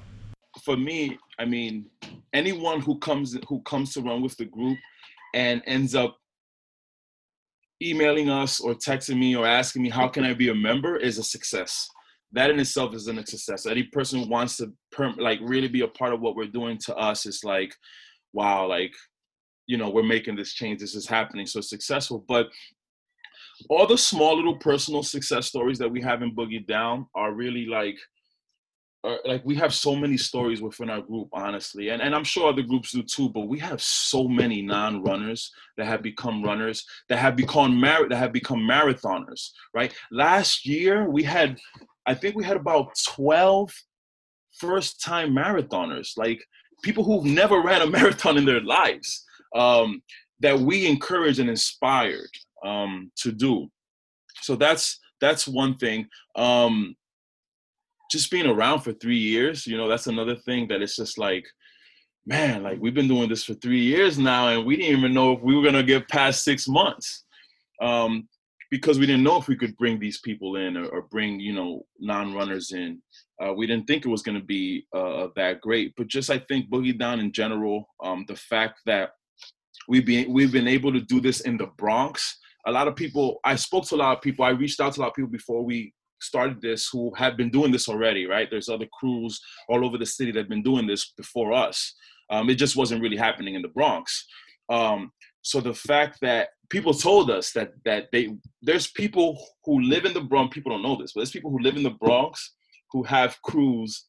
For 0.64 0.78
me, 0.78 1.18
I 1.40 1.46
mean, 1.46 1.86
anyone 2.34 2.82
who 2.82 2.98
comes 3.00 3.38
who 3.48 3.62
comes 3.62 3.94
to 3.94 4.02
run 4.02 4.22
with 4.22 4.38
the 4.38 4.46
group 4.46 4.78
and 5.34 5.62
ends 5.66 5.96
up 5.96 6.18
emailing 7.82 8.30
us 8.30 8.60
or 8.60 8.74
texting 8.74 9.20
me 9.20 9.36
or 9.36 9.46
asking 9.46 9.82
me 9.84 9.90
how 9.90 10.08
can 10.08 10.24
I 10.24 10.34
be 10.34 10.50
a 10.50 10.56
member 10.56 10.96
is 10.96 11.18
a 11.18 11.24
success. 11.24 11.90
That 12.32 12.50
in 12.50 12.60
itself 12.60 12.96
is 12.96 13.08
a 13.08 13.26
success. 13.26 13.66
Any 13.66 13.84
person 13.84 14.24
who 14.24 14.30
wants 14.30 14.58
to 14.58 14.74
perm- 14.92 15.18
like 15.20 15.40
really 15.42 15.68
be 15.68 15.82
a 15.82 15.88
part 15.88 16.14
of 16.14 16.22
what 16.22 16.36
we're 16.36 16.48
doing 16.48 16.78
to 16.86 16.96
us 16.96 17.26
is 17.26 17.44
like, 17.44 17.76
wow, 18.32 18.68
like, 18.68 18.94
you 19.68 19.78
know, 19.78 19.90
we're 19.90 20.04
making 20.04 20.36
this 20.36 20.54
change. 20.54 20.80
This 20.80 20.96
is 20.96 21.08
happening. 21.08 21.46
So 21.46 21.62
successful. 21.62 22.26
But 22.28 22.48
all 23.70 23.86
the 23.86 23.98
small 23.98 24.36
little 24.36 24.58
personal 24.58 25.04
success 25.04 25.48
stories 25.48 25.78
that 25.78 25.92
we 25.92 26.02
have 26.02 26.24
in 26.24 26.36
Boogie 26.36 26.66
Down 26.66 27.06
are 27.14 27.34
really 27.34 27.68
like 27.68 27.98
like 29.26 29.44
we 29.44 29.56
have 29.56 29.74
so 29.74 29.96
many 29.96 30.16
stories 30.16 30.62
within 30.62 30.90
our 30.90 31.02
group 31.02 31.28
honestly 31.34 31.90
and, 31.90 32.02
and 32.02 32.16
i'm 32.16 32.24
sure 32.24 32.50
other 32.50 32.62
groups 32.62 32.92
do 32.92 33.04
too 33.04 33.30
but 33.30 33.48
we 33.48 33.60
have 33.60 33.82
so 33.82 34.28
many 34.28 34.62
non-runners 34.62 35.52
that 35.78 35.86
have 35.86 36.02
become 36.02 36.44
runners 36.44 36.86
that 37.10 37.18
have 37.18 37.36
become 37.36 37.76
mar- 37.76 38.08
that 38.08 38.18
have 38.18 38.32
become 38.32 38.60
marathoners 38.60 39.50
right 39.74 39.94
last 40.12 40.66
year 40.66 41.10
we 41.10 41.22
had 41.22 41.58
i 42.06 42.14
think 42.14 42.36
we 42.36 42.44
had 42.44 42.58
about 42.58 42.92
12 43.08 43.74
first 44.58 45.02
time 45.02 45.32
marathoners 45.32 46.18
like 46.18 46.42
people 46.84 47.04
who've 47.04 47.26
never 47.26 47.62
ran 47.62 47.82
a 47.82 47.88
marathon 47.98 48.38
in 48.38 48.46
their 48.46 48.62
lives 48.62 49.26
um, 49.56 50.02
that 50.42 50.60
we 50.60 50.86
encourage 50.86 51.40
and 51.40 51.50
inspired 51.50 52.30
um, 52.64 53.12
to 53.18 53.32
do. 53.32 53.70
So 54.42 54.56
that's 54.56 55.00
that's 55.22 55.48
one 55.48 55.78
thing. 55.78 56.08
Um, 56.36 56.96
just 58.14 58.32
being 58.32 58.46
around 58.46 58.80
for 58.80 58.94
three 58.94 59.18
years, 59.18 59.68
you 59.68 59.76
know, 59.76 59.90
that's 59.90 60.08
another 60.08 60.36
thing 60.36 60.68
that 60.70 60.82
it's 60.82 60.96
just 60.96 61.18
like, 61.18 61.46
man, 62.26 62.64
like 62.64 62.80
we've 62.80 62.94
been 62.94 63.10
doing 63.10 63.28
this 63.28 63.44
for 63.44 63.56
three 63.56 63.82
years 63.82 64.18
now, 64.18 64.48
and 64.48 64.66
we 64.66 64.78
didn't 64.78 64.98
even 64.98 65.14
know 65.14 65.34
if 65.34 65.42
we 65.42 65.56
were 65.56 65.64
gonna 65.64 65.84
get 65.84 66.08
past 66.08 66.46
six 66.46 66.68
months. 66.68 67.26
Um, 67.82 68.30
because 68.74 68.98
we 68.98 69.06
didn't 69.06 69.22
know 69.22 69.38
if 69.38 69.48
we 69.48 69.56
could 69.56 69.78
bring 69.78 70.00
these 70.00 70.20
people 70.22 70.56
in 70.56 70.76
or, 70.76 70.88
or 70.88 71.04
bring 71.04 71.40
you 71.40 71.54
know 71.54 71.86
non-runners 72.00 72.72
in 72.72 73.00
uh, 73.40 73.54
we 73.54 73.68
didn't 73.68 73.86
think 73.86 74.04
it 74.04 74.10
was 74.10 74.24
to 74.24 74.42
be 74.42 74.84
uh, 74.96 75.28
that 75.36 75.62
great 75.62 75.94
but 75.96 76.08
just 76.08 76.32
i 76.32 76.40
think 76.40 76.72
boogie 76.72 76.98
down 76.98 77.20
in 77.20 77.32
general 77.32 77.88
um, 78.04 78.26
the 78.28 78.36
fact 78.36 78.80
that 78.88 79.12
we've 79.88 80.08
been 80.08 80.34
we've 80.34 80.52
been 80.52 80.68
able 80.68 80.92
to 80.92 81.02
do 81.02 81.22
this 81.22 81.42
in 81.42 81.56
the 81.56 81.68
bronx 81.78 82.40
a 82.66 82.72
lot 82.72 82.88
of 82.88 82.96
people 82.96 83.40
i 83.44 83.56
spoke 83.56 83.86
to 83.86 83.94
a 83.94 84.02
lot 84.04 84.18
of 84.18 84.24
people 84.24 84.44
i 84.44 84.50
reached 84.50 84.80
out 84.80 84.92
to 84.92 85.00
a 85.00 85.02
lot 85.02 85.10
of 85.10 85.14
people 85.14 85.30
before 85.30 85.64
we 85.64 85.94
started 86.24 86.62
this 86.62 86.90
who 86.92 87.14
have 87.16 87.38
been 87.38 87.50
doing 87.50 87.72
this 87.72 87.90
already 87.90 88.26
right 88.26 88.50
there's 88.50 88.70
other 88.70 88.88
crews 89.00 89.40
all 89.70 89.86
over 89.86 89.98
the 89.98 90.06
city 90.06 90.32
that 90.32 90.40
have 90.40 90.50
been 90.50 90.64
doing 90.64 90.88
this 90.88 91.14
before 91.18 91.54
us 91.54 91.94
um, 92.30 92.50
it 92.50 92.56
just 92.56 92.76
wasn't 92.76 93.02
really 93.02 93.18
happening 93.18 93.56
in 93.56 93.62
the 93.62 93.68
bronx 93.70 94.26
um, 94.70 95.12
so 95.42 95.60
the 95.60 95.74
fact 95.74 96.20
that 96.22 96.50
people 96.70 96.94
told 96.94 97.30
us 97.30 97.52
that 97.52 97.74
that 97.86 98.08
they 98.12 98.36
there's 98.62 98.88
people 98.88 99.40
who 99.66 99.82
live 99.82 100.06
in 100.06 100.14
the 100.14 100.22
Bronx. 100.22 100.54
People 100.54 100.72
don't 100.72 100.82
know 100.82 100.96
this, 100.96 101.14
but 101.14 101.20
there's 101.20 101.32
people 101.32 101.52
who 101.52 101.60
live 101.60 101.76
in 101.76 101.84
the 101.84 101.98
Bronx 102.02 102.54
who 102.92 103.04
have 103.04 103.42
crews 103.44 104.06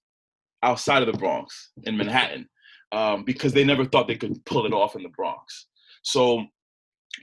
outside 0.63 1.03
of 1.03 1.13
the 1.13 1.19
Bronx 1.19 1.73
in 1.83 1.97
Manhattan 1.97 2.49
um, 2.93 3.25
because 3.25 3.53
they 3.53 3.65
never 3.65 3.85
thought 3.85 4.09
they 4.09 4.17
could 4.17 4.43
pull 4.47 4.65
it 4.65 4.73
off 4.73 4.97
in 4.97 5.03
the 5.03 5.11
Bronx. 5.11 5.67
So 6.03 6.45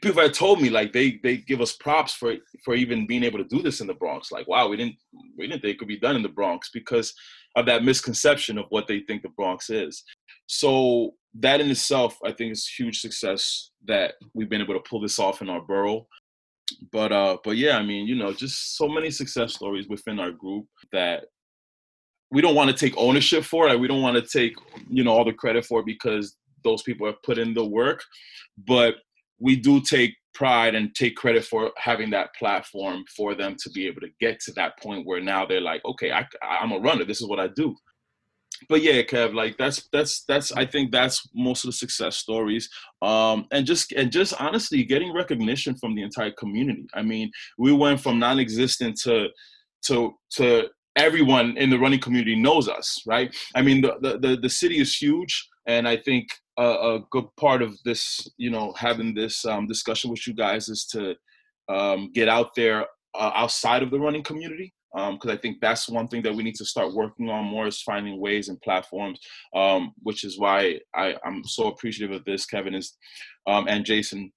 people 0.02 0.22
had 0.22 0.34
told 0.34 0.62
me 0.62 0.70
like 0.70 0.94
they 0.94 1.20
they 1.24 1.38
give 1.38 1.62
us 1.62 1.74
props 1.74 2.14
for 2.14 2.36
for 2.64 2.76
even 2.76 3.08
being 3.08 3.24
able 3.24 3.38
to 3.38 3.56
do 3.56 3.62
this 3.62 3.82
in 3.82 3.88
the 3.88 3.94
Bronx. 3.94 4.32
Like 4.32 4.48
wow, 4.48 4.68
we 4.68 4.78
didn't 4.78 4.96
we 5.38 5.48
didn't 5.48 5.62
think 5.62 5.76
it 5.76 5.80
could 5.80 5.88
be 5.88 6.00
done 6.00 6.16
in 6.16 6.24
the 6.24 6.30
Bronx 6.30 6.70
because 6.74 7.14
of 7.56 7.66
that 7.66 7.84
misconception 7.84 8.58
of 8.58 8.66
what 8.70 8.88
they 8.88 9.02
think 9.02 9.22
the 9.22 9.30
Bronx 9.30 9.70
is. 9.70 10.04
So 10.48 11.14
that 11.36 11.62
in 11.62 11.70
itself, 11.70 12.18
I 12.26 12.32
think, 12.32 12.52
is 12.52 12.68
huge 12.68 13.00
success 13.00 13.72
that 13.86 14.16
we've 14.34 14.50
been 14.50 14.62
able 14.62 14.74
to 14.74 14.90
pull 14.90 15.02
this 15.02 15.20
off 15.20 15.42
in 15.42 15.50
our 15.50 15.62
borough. 15.62 16.08
But 16.92 17.12
uh, 17.12 17.38
but 17.44 17.58
yeah, 17.58 17.78
I 17.78 17.84
mean, 17.84 18.08
you 18.08 18.16
know, 18.16 18.34
just 18.34 18.78
so 18.78 18.88
many 18.88 19.12
success 19.12 19.54
stories 19.54 19.88
within 19.88 20.20
our 20.20 20.32
group 20.32 20.66
that 20.92 21.26
we 22.32 22.42
don't 22.42 22.56
want 22.56 22.70
to 22.70 22.76
take 22.76 22.98
ownership 22.98 23.44
for 23.44 23.68
it. 23.68 23.80
We 23.80 23.88
don't 23.88 24.02
want 24.02 24.16
to 24.16 24.40
take, 24.40 24.54
you 24.90 25.04
know, 25.04 25.12
all 25.12 25.26
the 25.26 25.34
credit 25.34 25.66
for 25.66 25.84
because 25.84 26.38
those 26.64 26.82
people 26.84 27.06
have 27.06 27.22
put 27.24 27.38
in 27.38 27.54
the 27.54 27.66
work. 27.66 28.04
But 28.58 28.96
we 29.42 29.56
do 29.56 29.82
take 29.82 30.14
pride 30.34 30.76
and 30.76 30.96
take 30.96 31.16
credit 31.16 31.44
for 31.44 31.72
having 31.78 32.10
that 32.12 32.34
platform 32.36 33.04
for 33.16 33.36
them 33.36 33.56
to 33.62 33.70
be 33.72 33.86
able 33.88 34.02
to 34.02 34.08
get 34.20 34.40
to 34.40 34.52
that 34.54 34.80
point 34.80 35.06
where 35.06 35.20
now 35.22 35.46
they're 35.46 35.60
like, 35.60 35.84
okay, 35.84 36.12
I, 36.12 36.26
I'm 36.44 36.72
a 36.72 36.80
runner. 36.80 37.04
This 37.04 37.22
is 37.22 37.28
what 37.28 37.40
I 37.40 37.48
do 37.48 37.76
but 38.70 38.82
yeah, 38.82 39.02
Kev, 39.02 39.34
like 39.34 39.58
that's 39.58 39.88
that's 39.92 40.24
that's 40.28 40.52
I 40.52 40.66
think 40.66 40.92
that's 40.92 41.28
most 41.34 41.64
of 41.64 41.70
the 41.70 41.74
success 41.74 42.18
stories. 42.18 42.70
Um, 43.02 43.48
and 43.52 43.66
just 43.66 43.92
and 43.94 44.12
just 44.12 44.34
honestly 44.40 44.84
getting 44.84 45.14
recognition 45.14 45.76
from 45.76 45.96
the 45.96 46.04
entire 46.04 46.32
community. 46.32 46.86
I 46.94 47.02
mean, 47.02 47.32
we 47.58 47.74
went 47.74 48.02
from 48.02 48.20
non-existent 48.20 49.00
to 49.04 49.30
to 49.88 50.14
to 50.34 50.70
everyone 50.96 51.58
in 51.58 51.70
the 51.70 51.80
running 51.80 52.00
community 52.00 52.36
knows 52.36 52.68
us, 52.68 53.02
right? 53.08 53.36
I 53.56 53.62
mean, 53.62 53.82
the 53.82 53.98
the 54.02 54.20
the, 54.20 54.38
the 54.38 54.50
city 54.50 54.80
is 54.80 54.96
huge, 54.96 55.48
and 55.68 55.88
I 55.88 55.98
think 55.98 56.28
a, 56.58 56.64
a, 56.64 57.00
good 57.12 57.26
part 57.40 57.62
of 57.62 57.78
this, 57.86 58.28
you 58.38 58.50
know, 58.50 58.74
having 58.78 59.14
this 59.14 59.46
um, 59.46 59.68
discussion 59.68 60.10
with 60.10 60.26
you 60.28 60.34
guys 60.34 60.70
is 60.70 60.86
to 60.88 61.16
um, 61.70 62.12
get 62.14 62.28
out 62.28 62.56
there 62.56 62.88
uh, 63.14 63.32
outside 63.36 63.84
of 63.84 63.92
the 63.92 64.00
running 64.00 64.24
community 64.24 64.74
because 64.94 65.18
um, 65.26 65.32
I 65.32 65.38
think 65.38 65.60
that's 65.62 65.88
one 65.88 66.08
thing 66.08 66.22
that 66.24 66.36
we 66.36 66.44
need 66.44 66.56
to 66.56 66.66
start 66.66 66.94
working 66.94 67.30
on 67.30 67.46
more 67.46 67.68
is 67.68 67.82
finding 67.82 68.20
ways 68.20 68.50
and 68.50 68.62
platforms, 68.62 69.20
um, 69.56 69.94
which 70.04 70.26
is 70.26 70.38
why 70.38 70.80
I, 70.94 71.16
am 71.24 71.44
so 71.46 71.68
appreciative 71.68 72.14
of 72.14 72.26
this, 72.26 72.46
Kevin 72.46 72.76
is, 72.76 72.98
um, 73.48 73.68
and 73.70 73.86
Jason, 73.86 74.34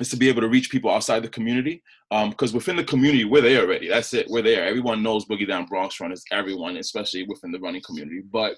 is 0.00 0.10
to 0.10 0.16
be 0.16 0.28
able 0.28 0.42
to 0.42 0.48
reach 0.48 0.70
people 0.70 0.90
outside 0.90 1.22
the 1.22 1.28
community. 1.28 1.82
Because 2.10 2.52
um, 2.52 2.56
within 2.56 2.76
the 2.76 2.84
community, 2.84 3.24
we're 3.24 3.40
there 3.40 3.62
already. 3.62 3.88
That's 3.88 4.14
it. 4.14 4.28
We're 4.28 4.42
there. 4.42 4.64
Everyone 4.64 5.02
knows 5.02 5.24
Boogie 5.24 5.48
Down 5.48 5.66
Bronx 5.66 5.98
Run 6.00 6.12
is 6.12 6.24
everyone, 6.30 6.76
especially 6.76 7.24
within 7.24 7.50
the 7.50 7.58
running 7.58 7.82
community. 7.82 8.22
But 8.30 8.54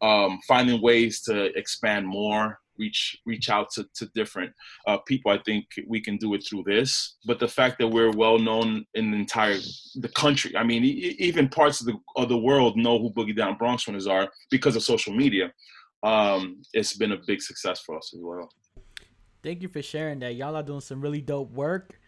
um, 0.00 0.38
finding 0.46 0.80
ways 0.80 1.20
to 1.22 1.46
expand 1.58 2.06
more 2.06 2.60
reach 2.78 3.18
reach 3.26 3.50
out 3.50 3.70
to, 3.70 3.86
to 3.94 4.06
different 4.14 4.52
uh, 4.86 4.98
people 4.98 5.30
i 5.30 5.38
think 5.38 5.66
we 5.86 6.00
can 6.00 6.16
do 6.16 6.34
it 6.34 6.44
through 6.48 6.62
this 6.64 7.16
but 7.24 7.38
the 7.38 7.48
fact 7.48 7.78
that 7.78 7.88
we're 7.88 8.10
well 8.12 8.38
known 8.38 8.84
in 8.94 9.10
the 9.10 9.16
entire 9.16 9.58
the 9.96 10.08
country 10.16 10.56
i 10.56 10.62
mean 10.62 10.82
e- 10.84 11.16
even 11.18 11.48
parts 11.48 11.80
of 11.80 11.86
the 11.86 11.94
of 12.16 12.28
the 12.28 12.36
world 12.36 12.76
know 12.76 12.98
who 12.98 13.10
boogie 13.12 13.36
down 13.36 13.56
bronx 13.56 13.86
runners 13.86 14.06
are 14.06 14.28
because 14.50 14.76
of 14.76 14.82
social 14.82 15.14
media 15.14 15.52
um, 16.04 16.60
it's 16.72 16.96
been 16.96 17.12
a 17.12 17.20
big 17.26 17.40
success 17.40 17.80
for 17.80 17.96
us 17.96 18.12
as 18.14 18.20
well 18.22 18.48
thank 19.42 19.62
you 19.62 19.68
for 19.68 19.82
sharing 19.82 20.20
that. 20.20 20.34
Y'all 20.34 20.56
are 20.56 20.62
doing 20.62 20.80
some 20.80 21.00
really 21.00 21.20
dope 21.20 21.52
work. 21.52 21.98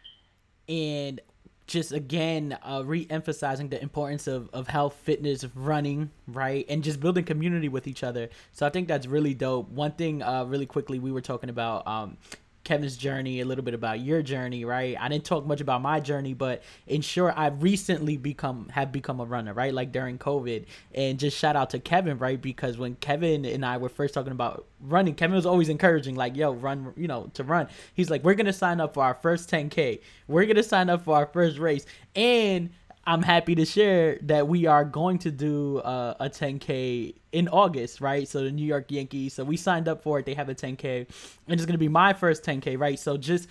And 0.69 1.21
just 1.67 1.93
again 1.93 2.57
uh, 2.63 2.83
re-emphasizing 2.85 3.69
the 3.71 3.81
importance 3.83 4.27
of, 4.27 4.51
of 4.53 4.69
health 4.69 4.95
fitness 5.03 5.47
running 5.55 6.11
right 6.27 6.67
and 6.69 6.85
just 6.85 7.01
building 7.01 7.25
community 7.25 7.69
with 7.69 7.87
each 7.87 8.03
other. 8.03 8.29
So 8.53 8.67
i 8.67 8.71
think 8.71 8.89
that's 8.89 9.07
really 9.07 9.35
dope. 9.35 9.71
One 9.71 9.93
thing 9.93 10.23
uh, 10.23 10.45
really 10.45 10.67
quickly 10.67 10.99
we 10.99 11.11
were 11.11 11.23
talking 11.23 11.49
about 11.51 11.87
um, 11.87 12.19
Kevin's 12.65 12.97
journey, 12.97 13.41
a 13.41 13.45
little 13.45 13.65
bit 13.65 13.75
about 13.75 14.01
your 14.01 14.23
journey, 14.23 14.65
right? 14.65 14.97
I 14.99 15.09
didn't 15.09 15.25
talk 15.25 15.47
much 15.47 15.61
about 15.61 15.83
my 15.83 16.01
journey, 16.01 16.35
but 16.35 16.63
in 16.87 17.03
short, 17.03 17.35
I've 17.37 17.63
recently 17.63 18.17
become 18.17 18.69
have 18.71 18.91
become 18.91 19.21
a 19.21 19.25
runner, 19.25 19.53
right? 19.53 19.73
Like 19.73 19.93
during 19.93 20.19
COVID. 20.19 20.65
And 20.95 21.19
just 21.19 21.37
shout 21.37 21.57
out 21.57 21.71
to 21.71 21.79
Kevin, 21.79 22.19
right? 22.19 22.41
Because 22.41 22.79
when 22.79 22.97
Kevin 22.97 23.45
and 23.45 23.65
I 23.65 23.77
were 23.77 23.89
first 23.89 24.15
talking 24.15 24.33
about 24.33 24.67
running, 24.81 25.15
Kevin 25.15 25.37
was 25.37 25.47
always 25.47 25.69
encouraging, 25.69 26.15
like, 26.15 26.37
yo, 26.37 26.53
run, 26.53 26.93
you 26.97 27.07
know, 27.07 27.31
to 27.35 27.45
run. 27.45 27.69
He's 27.95 28.11
like, 28.11 28.25
we're 28.25 28.35
gonna 28.35 28.53
sign 28.53 28.81
up 28.81 28.95
for 28.95 29.05
our 29.05 29.15
first 29.15 29.51
10K. 29.51 30.01
We're 30.27 30.47
gonna 30.47 30.63
sign 30.63 30.89
up 30.89 31.05
for 31.05 31.17
our 31.17 31.27
first 31.27 31.59
race. 31.59 31.85
And 32.17 32.71
I'm 33.07 33.23
happy 33.23 33.55
to 33.57 33.65
share 33.65 34.19
that 34.23 34.49
we 34.49 34.67
are 34.67 34.85
going 34.85 35.19
to 35.21 35.31
do 35.31 35.79
uh, 35.79 36.15
a 36.21 36.31
10K 36.31 37.15
in 37.33 37.49
August, 37.49 38.01
right? 38.01 38.27
So 38.27 38.45
the 38.45 38.51
New 38.51 38.65
York 38.67 38.91
Yankees. 38.91 39.35
So 39.35 39.45
we 39.45 39.57
signed 39.57 39.89
up 39.89 40.03
for 40.03 40.19
it. 40.19 40.27
They 40.27 40.35
have 40.35 40.49
a 40.49 40.55
10K, 40.55 41.07
and 41.49 41.61
it's 41.61 41.67
gonna 41.67 41.79
be 41.79 41.89
my 41.89 42.13
first 42.13 42.43
10K, 42.43 42.79
right? 42.79 42.99
So 42.99 43.17
just 43.17 43.49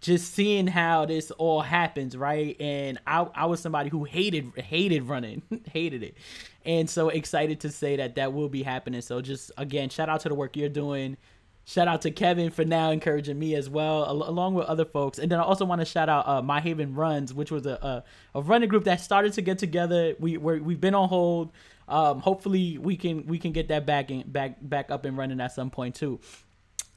just 0.00 0.34
seeing 0.34 0.66
how 0.66 1.06
this 1.06 1.30
all 1.32 1.62
happens, 1.62 2.16
right? 2.16 2.56
And 2.60 2.98
I, 3.06 3.26
I 3.34 3.46
was 3.46 3.60
somebody 3.60 3.88
who 3.88 4.04
hated 4.04 4.52
hated 4.56 5.04
running, 5.04 5.42
hated 5.72 6.02
it, 6.02 6.16
and 6.64 6.88
so 6.88 7.08
excited 7.08 7.60
to 7.60 7.70
say 7.70 7.96
that 7.96 8.16
that 8.16 8.32
will 8.32 8.48
be 8.48 8.62
happening. 8.62 9.00
So 9.02 9.20
just 9.20 9.52
again, 9.56 9.88
shout 9.88 10.08
out 10.08 10.20
to 10.20 10.28
the 10.28 10.34
work 10.34 10.56
you're 10.56 10.68
doing. 10.68 11.16
Shout 11.68 11.88
out 11.88 12.02
to 12.02 12.12
Kevin 12.12 12.50
for 12.50 12.64
now 12.64 12.92
encouraging 12.92 13.40
me 13.40 13.56
as 13.56 13.68
well, 13.68 14.06
al- 14.06 14.28
along 14.28 14.54
with 14.54 14.66
other 14.66 14.84
folks. 14.84 15.18
And 15.18 15.32
then 15.32 15.40
I 15.40 15.42
also 15.42 15.64
want 15.64 15.80
to 15.80 15.84
shout 15.84 16.08
out 16.08 16.28
uh, 16.28 16.40
My 16.40 16.60
Haven 16.60 16.94
Runs, 16.94 17.34
which 17.34 17.50
was 17.50 17.66
a, 17.66 18.04
a, 18.34 18.38
a 18.38 18.40
running 18.40 18.68
group 18.68 18.84
that 18.84 19.00
started 19.00 19.32
to 19.32 19.42
get 19.42 19.58
together. 19.58 20.14
We 20.20 20.36
we 20.36 20.60
we've 20.60 20.80
been 20.80 20.94
on 20.94 21.08
hold. 21.08 21.50
Um, 21.88 22.20
hopefully 22.20 22.78
we 22.78 22.96
can 22.96 23.26
we 23.26 23.40
can 23.40 23.50
get 23.50 23.66
that 23.68 23.84
back 23.84 24.12
in, 24.12 24.22
back 24.30 24.58
back 24.62 24.92
up 24.92 25.04
and 25.04 25.18
running 25.18 25.40
at 25.40 25.52
some 25.52 25.70
point 25.70 25.96
too. 25.96 26.20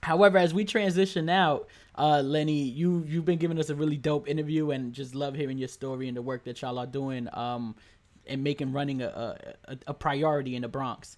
However, 0.04 0.38
as 0.38 0.54
we 0.54 0.66
transition 0.66 1.30
out, 1.30 1.68
uh, 1.96 2.22
Lenny, 2.22 2.62
you 2.62 3.04
you've 3.08 3.26
been 3.26 3.40
giving 3.40 3.58
us 3.58 3.72
a 3.72 3.76
really 3.76 3.98
dope 3.98 4.30
interview, 4.30 4.70
and 4.70 4.94
just 4.94 5.16
love 5.16 5.34
hearing 5.34 5.58
your 5.58 5.68
story 5.68 6.08
and 6.08 6.16
the 6.16 6.22
work 6.22 6.44
that 6.44 6.62
y'all 6.62 6.78
are 6.78 6.86
doing, 6.86 7.28
um, 7.34 7.76
and 8.28 8.44
making 8.44 8.72
running 8.72 9.02
a, 9.02 9.36
a, 9.66 9.78
a 9.88 9.94
priority 9.96 10.56
in 10.56 10.62
the 10.62 10.68
Bronx 10.68 11.18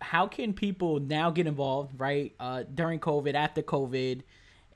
how 0.00 0.26
can 0.26 0.52
people 0.52 1.00
now 1.00 1.30
get 1.30 1.46
involved 1.46 1.92
right 1.98 2.34
uh, 2.40 2.62
during 2.74 2.98
covid 3.00 3.34
after 3.34 3.62
covid 3.62 4.22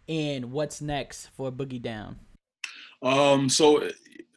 and 0.09 0.51
what's 0.51 0.81
next 0.81 1.29
for 1.37 1.51
boogie 1.51 1.81
down 1.81 2.19
um 3.03 3.49
so 3.49 3.89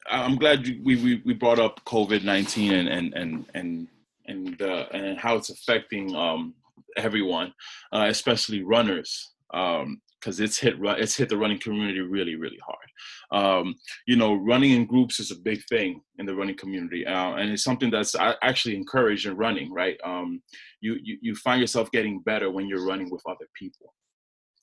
i'm 0.09 0.35
glad 0.35 0.67
you, 0.67 0.79
we, 0.83 0.95
we 0.97 1.21
we 1.25 1.33
brought 1.33 1.59
up 1.59 1.81
covid-19 1.85 2.71
and 2.71 2.87
and 2.87 3.13
and 3.13 3.45
and 3.53 3.87
and, 4.27 4.61
uh, 4.63 4.85
and 4.91 5.19
how 5.19 5.35
it's 5.35 5.51
affecting 5.51 6.15
um 6.15 6.53
everyone 6.97 7.53
uh, 7.93 8.05
especially 8.09 8.63
runners 8.63 9.33
um 9.53 10.01
because 10.25 10.39
it's 10.39 10.57
hit 10.57 10.75
it's 10.81 11.15
hit 11.15 11.29
the 11.29 11.37
running 11.37 11.59
community 11.59 11.99
really 11.99 12.35
really 12.35 12.59
hard. 12.65 12.84
Um, 13.31 13.75
you 14.07 14.15
know, 14.15 14.33
running 14.33 14.71
in 14.71 14.85
groups 14.85 15.19
is 15.19 15.31
a 15.31 15.39
big 15.39 15.61
thing 15.69 16.01
in 16.19 16.25
the 16.25 16.35
running 16.35 16.57
community, 16.57 17.05
uh, 17.05 17.35
and 17.35 17.51
it's 17.51 17.63
something 17.63 17.91
that's 17.91 18.15
actually 18.41 18.75
encouraged 18.75 19.25
in 19.25 19.35
running. 19.35 19.73
Right, 19.73 19.97
um, 20.03 20.41
you, 20.81 20.97
you 21.03 21.17
you 21.21 21.35
find 21.35 21.61
yourself 21.61 21.91
getting 21.91 22.19
better 22.19 22.51
when 22.51 22.67
you're 22.67 22.85
running 22.85 23.09
with 23.09 23.21
other 23.27 23.47
people 23.57 23.93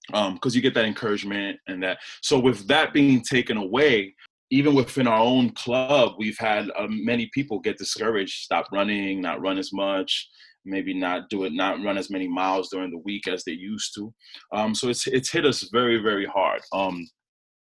because 0.09 0.55
um, 0.55 0.57
you 0.57 0.61
get 0.61 0.75
that 0.75 0.85
encouragement 0.85 1.59
and 1.69 1.83
that. 1.83 1.99
So 2.23 2.39
with 2.39 2.67
that 2.69 2.93
being 2.93 3.23
taken 3.23 3.57
away, 3.57 4.15
even 4.51 4.75
within 4.75 5.07
our 5.07 5.21
own 5.21 5.51
club, 5.51 6.13
we've 6.19 6.39
had 6.39 6.69
uh, 6.77 6.87
many 6.89 7.31
people 7.33 7.59
get 7.59 7.79
discouraged, 7.79 8.43
stop 8.43 8.67
running, 8.73 9.21
not 9.21 9.41
run 9.41 9.59
as 9.59 9.73
much, 9.73 10.29
maybe 10.65 10.93
not 10.93 11.31
do 11.31 11.45
it, 11.45 11.53
not 11.53 11.83
run 11.83 11.97
as 11.97 12.11
many 12.11 12.29
miles 12.29 12.69
during 12.69 12.91
the 12.91 12.99
week 12.99 13.27
as 13.29 13.45
they 13.45 13.53
used 13.53 13.95
to. 13.95 14.13
Um, 14.55 14.75
so 14.75 14.89
it's 14.89 15.07
it's 15.07 15.33
hit 15.33 15.47
us 15.47 15.69
very 15.73 15.99
very 16.03 16.27
hard. 16.27 16.61
Um, 16.73 17.09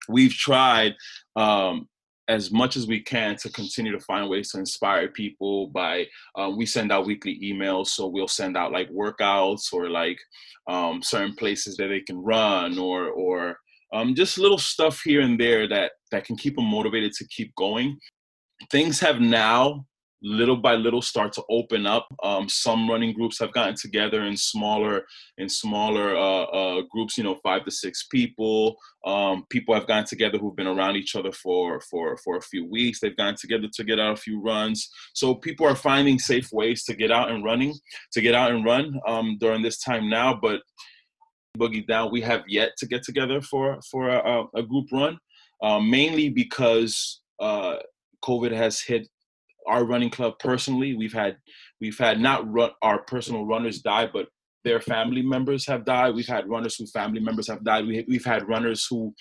we've 0.09 0.33
tried 0.33 0.95
um, 1.35 1.87
as 2.27 2.51
much 2.51 2.75
as 2.75 2.87
we 2.87 3.01
can 3.01 3.35
to 3.37 3.49
continue 3.51 3.91
to 3.91 3.99
find 4.01 4.29
ways 4.29 4.51
to 4.51 4.59
inspire 4.59 5.07
people 5.09 5.67
by 5.67 6.05
um, 6.35 6.57
we 6.57 6.65
send 6.65 6.91
out 6.91 7.05
weekly 7.05 7.39
emails 7.43 7.87
so 7.87 8.07
we'll 8.07 8.27
send 8.27 8.57
out 8.57 8.71
like 8.71 8.89
workouts 8.89 9.71
or 9.71 9.89
like 9.89 10.19
um, 10.67 11.01
certain 11.01 11.35
places 11.35 11.77
that 11.77 11.87
they 11.87 12.01
can 12.01 12.17
run 12.17 12.77
or 12.77 13.09
or 13.09 13.57
um, 13.93 14.15
just 14.15 14.37
little 14.37 14.57
stuff 14.57 15.01
here 15.03 15.21
and 15.21 15.39
there 15.39 15.67
that 15.67 15.93
that 16.11 16.25
can 16.25 16.35
keep 16.35 16.55
them 16.55 16.65
motivated 16.65 17.13
to 17.13 17.27
keep 17.27 17.53
going. 17.55 17.97
Things 18.71 18.99
have 18.99 19.19
now 19.19 19.85
little 20.23 20.57
by 20.57 20.73
little 20.73 21.01
start 21.01 21.31
to 21.33 21.43
open 21.49 21.85
up. 21.85 22.07
Um, 22.23 22.49
some 22.49 22.89
running 22.89 23.13
groups 23.13 23.39
have 23.39 23.53
gotten 23.53 23.75
together 23.75 24.23
in 24.23 24.35
smaller 24.35 25.05
in 25.37 25.47
smaller 25.47 26.15
uh, 26.15 26.43
uh, 26.43 26.81
groups, 26.91 27.17
you 27.17 27.23
know, 27.23 27.35
five 27.43 27.63
to 27.65 27.71
six 27.71 28.07
people. 28.07 28.75
Um, 29.05 29.45
people 29.49 29.75
have 29.75 29.87
gotten 29.87 30.05
together 30.05 30.37
who've 30.37 30.55
been 30.55 30.67
around 30.67 30.95
each 30.95 31.15
other 31.15 31.31
for 31.31 31.79
for 31.81 32.17
for 32.17 32.37
a 32.37 32.41
few 32.41 32.69
weeks. 32.69 32.99
They've 32.99 33.15
gotten 33.15 33.35
together 33.35 33.67
to 33.71 33.83
get 33.83 33.99
out 33.99 34.13
a 34.13 34.21
few 34.21 34.41
runs. 34.41 34.89
So 35.13 35.35
people 35.35 35.67
are 35.67 35.75
finding 35.75 36.19
safe 36.19 36.49
ways 36.51 36.83
to 36.85 36.95
get 36.95 37.11
out 37.11 37.29
and 37.29 37.43
running, 37.43 37.75
to 38.13 38.21
get 38.21 38.35
out 38.35 38.51
and 38.51 38.65
run 38.65 38.99
um, 39.07 39.37
during 39.39 39.61
this 39.61 39.79
time 39.79 40.09
now. 40.09 40.37
But 40.41 40.61
boogie 41.57 41.87
down, 41.87 42.11
we 42.11 42.21
have 42.21 42.43
yet 42.47 42.71
to 42.79 42.87
get 42.87 43.03
together 43.03 43.41
for 43.41 43.79
for 43.91 44.09
a, 44.09 44.45
a 44.55 44.63
group 44.63 44.87
run, 44.91 45.17
uh, 45.61 45.79
mainly 45.79 46.29
because. 46.29 47.21
Uh, 47.39 47.75
COVID 48.25 48.51
has 48.51 48.81
hit 48.81 49.07
our 49.67 49.85
running 49.85 50.09
club 50.09 50.39
personally, 50.39 50.95
we've 50.95 51.13
had 51.13 51.37
we've 51.79 51.97
had 51.97 52.19
not 52.19 52.51
run, 52.51 52.71
our 52.81 53.03
personal 53.03 53.45
runners 53.45 53.81
die, 53.81 54.09
but 54.11 54.27
their 54.63 54.81
family 54.81 55.21
members 55.21 55.65
have 55.67 55.85
died. 55.85 56.15
We've 56.15 56.27
had 56.27 56.49
runners 56.49 56.75
whose 56.75 56.91
family 56.91 57.19
members 57.19 57.47
have 57.47 57.63
died. 57.63 57.85
We, 57.85 58.03
we've 58.07 58.25
had 58.25 58.49
runners 58.49 58.85
who 58.89 59.13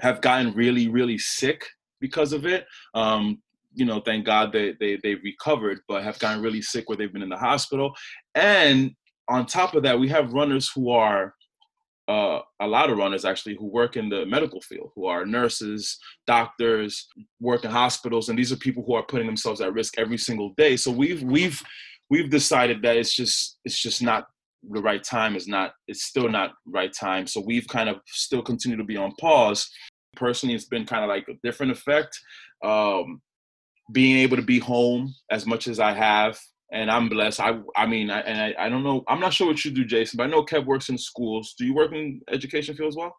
have 0.00 0.20
gotten 0.20 0.52
really, 0.52 0.88
really 0.88 1.18
sick 1.18 1.64
because 2.00 2.32
of 2.32 2.44
it. 2.44 2.66
Um, 2.94 3.40
you 3.72 3.84
know, 3.84 4.00
thank 4.00 4.26
God 4.26 4.52
they, 4.52 4.74
they, 4.78 4.98
they 5.02 5.14
recovered, 5.16 5.80
but 5.88 6.02
have 6.02 6.18
gotten 6.18 6.42
really 6.42 6.62
sick 6.62 6.88
where 6.88 6.96
they've 6.96 7.12
been 7.12 7.22
in 7.22 7.28
the 7.28 7.36
hospital. 7.36 7.94
And 8.34 8.92
on 9.28 9.46
top 9.46 9.74
of 9.74 9.82
that, 9.84 9.98
we 9.98 10.08
have 10.08 10.32
runners 10.32 10.70
who 10.74 10.90
are 10.90 11.34
uh, 12.08 12.40
a 12.60 12.66
lot 12.66 12.88
of 12.88 12.98
runners 12.98 13.24
actually 13.24 13.56
who 13.56 13.66
work 13.66 13.96
in 13.96 14.08
the 14.08 14.24
medical 14.26 14.60
field, 14.60 14.92
who 14.94 15.06
are 15.06 15.26
nurses, 15.26 15.98
doctors, 16.26 17.08
work 17.40 17.64
in 17.64 17.70
hospitals, 17.70 18.28
and 18.28 18.38
these 18.38 18.52
are 18.52 18.56
people 18.56 18.84
who 18.86 18.94
are 18.94 19.02
putting 19.02 19.26
themselves 19.26 19.60
at 19.60 19.72
risk 19.72 19.98
every 19.98 20.18
single 20.18 20.52
day. 20.56 20.76
So 20.76 20.90
we've 20.90 21.22
we've 21.22 21.60
we've 22.08 22.30
decided 22.30 22.82
that 22.82 22.96
it's 22.96 23.14
just 23.14 23.58
it's 23.64 23.80
just 23.80 24.02
not 24.02 24.26
the 24.70 24.80
right 24.80 25.02
time. 25.02 25.34
Is 25.34 25.48
not 25.48 25.72
it's 25.88 26.04
still 26.04 26.28
not 26.28 26.52
right 26.66 26.92
time. 26.92 27.26
So 27.26 27.40
we've 27.40 27.66
kind 27.66 27.88
of 27.88 27.96
still 28.06 28.42
continue 28.42 28.76
to 28.76 28.84
be 28.84 28.96
on 28.96 29.12
pause. 29.20 29.68
Personally, 30.14 30.54
it's 30.54 30.66
been 30.66 30.86
kind 30.86 31.02
of 31.02 31.08
like 31.08 31.26
a 31.28 31.34
different 31.42 31.72
effect. 31.72 32.18
Um, 32.64 33.20
being 33.92 34.18
able 34.18 34.36
to 34.36 34.42
be 34.42 34.58
home 34.58 35.14
as 35.30 35.46
much 35.46 35.68
as 35.68 35.78
I 35.78 35.92
have 35.92 36.38
and 36.72 36.90
I'm 36.90 37.08
blessed. 37.08 37.40
I 37.40 37.58
I 37.76 37.86
mean, 37.86 38.10
I, 38.10 38.20
and 38.20 38.40
I, 38.40 38.66
I 38.66 38.68
don't 38.68 38.82
know. 38.82 39.04
I'm 39.08 39.20
not 39.20 39.32
sure 39.32 39.46
what 39.46 39.64
you 39.64 39.70
do, 39.70 39.84
Jason, 39.84 40.16
but 40.16 40.24
I 40.24 40.30
know 40.30 40.44
Kev 40.44 40.66
works 40.66 40.88
in 40.88 40.98
schools. 40.98 41.54
Do 41.58 41.64
you 41.64 41.74
work 41.74 41.92
in 41.92 42.20
education 42.30 42.76
field 42.76 42.88
as 42.88 42.96
well? 42.96 43.14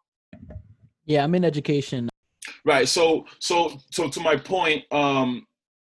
Yeah, 1.06 1.24
I'm 1.24 1.34
in 1.34 1.44
education. 1.44 2.08
Right. 2.64 2.88
So 2.88 3.26
so 3.40 3.80
so 3.90 4.08
to 4.08 4.20
my 4.20 4.36
point, 4.36 4.84
um, 4.92 5.46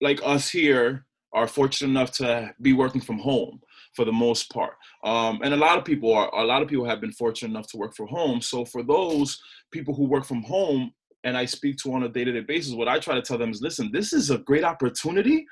like 0.01 0.19
us 0.23 0.49
here 0.49 1.05
are 1.33 1.47
fortunate 1.47 1.89
enough 1.89 2.11
to 2.11 2.53
be 2.61 2.73
working 2.73 3.01
from 3.01 3.19
home 3.19 3.59
for 3.95 4.05
the 4.05 4.11
most 4.11 4.51
part. 4.51 4.73
Um, 5.03 5.39
and 5.43 5.53
a 5.53 5.57
lot 5.57 5.77
of 5.77 5.85
people 5.85 6.13
are 6.13 6.29
a 6.35 6.43
lot 6.43 6.61
of 6.61 6.67
people 6.67 6.85
have 6.85 7.01
been 7.01 7.11
fortunate 7.11 7.49
enough 7.49 7.67
to 7.71 7.77
work 7.77 7.95
from 7.95 8.07
home. 8.07 8.41
So 8.41 8.65
for 8.65 8.83
those 8.83 9.39
people 9.71 9.95
who 9.95 10.05
work 10.05 10.25
from 10.25 10.43
home 10.43 10.91
and 11.23 11.35
I 11.35 11.45
speak 11.45 11.77
to 11.77 11.93
on 11.93 12.03
a 12.03 12.09
day-to-day 12.09 12.41
basis, 12.41 12.73
what 12.73 12.87
I 12.87 12.99
try 12.99 13.15
to 13.15 13.21
tell 13.21 13.37
them 13.37 13.51
is 13.51 13.61
listen, 13.61 13.89
this 13.91 14.13
is 14.13 14.29
a 14.29 14.37
great 14.39 14.63
opportunity 14.63 15.45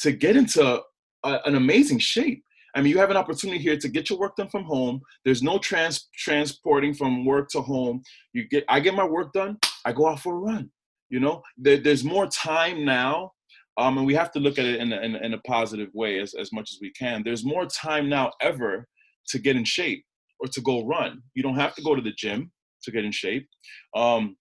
to 0.00 0.12
get 0.12 0.36
into 0.36 0.82
a, 1.26 1.40
an 1.44 1.54
amazing 1.56 1.98
shape. 1.98 2.42
I 2.74 2.82
mean, 2.82 2.90
you 2.90 2.98
have 2.98 3.10
an 3.10 3.16
opportunity 3.16 3.58
here 3.58 3.78
to 3.78 3.88
get 3.88 4.10
your 4.10 4.18
work 4.18 4.36
done 4.36 4.48
from 4.48 4.64
home. 4.64 5.00
There's 5.24 5.42
no 5.42 5.58
trans 5.58 6.08
transporting 6.14 6.92
from 6.92 7.24
work 7.24 7.48
to 7.50 7.62
home. 7.62 8.02
You 8.34 8.46
get, 8.48 8.64
I 8.68 8.80
get 8.80 8.94
my 8.94 9.04
work 9.04 9.32
done. 9.32 9.58
I 9.86 9.92
go 9.92 10.08
out 10.08 10.20
for 10.20 10.34
a 10.34 10.38
run. 10.38 10.70
You 11.08 11.20
know, 11.20 11.42
there, 11.56 11.78
there's 11.78 12.04
more 12.04 12.26
time 12.26 12.84
now, 12.84 13.32
um, 13.78 13.96
and 13.96 14.06
we 14.06 14.14
have 14.14 14.30
to 14.32 14.40
look 14.40 14.58
at 14.58 14.66
it 14.66 14.80
in 14.80 14.92
a, 14.92 15.00
in, 15.00 15.16
in 15.16 15.34
a 15.34 15.38
positive 15.38 15.88
way 15.94 16.18
as, 16.20 16.34
as 16.34 16.52
much 16.52 16.72
as 16.72 16.78
we 16.82 16.92
can. 16.92 17.22
There's 17.24 17.44
more 17.44 17.66
time 17.66 18.08
now 18.08 18.32
ever 18.42 18.86
to 19.28 19.38
get 19.38 19.56
in 19.56 19.64
shape 19.64 20.04
or 20.40 20.48
to 20.48 20.60
go 20.60 20.84
run. 20.84 21.22
You 21.34 21.42
don't 21.42 21.54
have 21.54 21.74
to 21.76 21.82
go 21.82 21.94
to 21.94 22.02
the 22.02 22.12
gym 22.12 22.50
to 22.82 22.90
get 22.90 23.04
in 23.04 23.12
shape. 23.12 23.48
Um, 23.94 24.36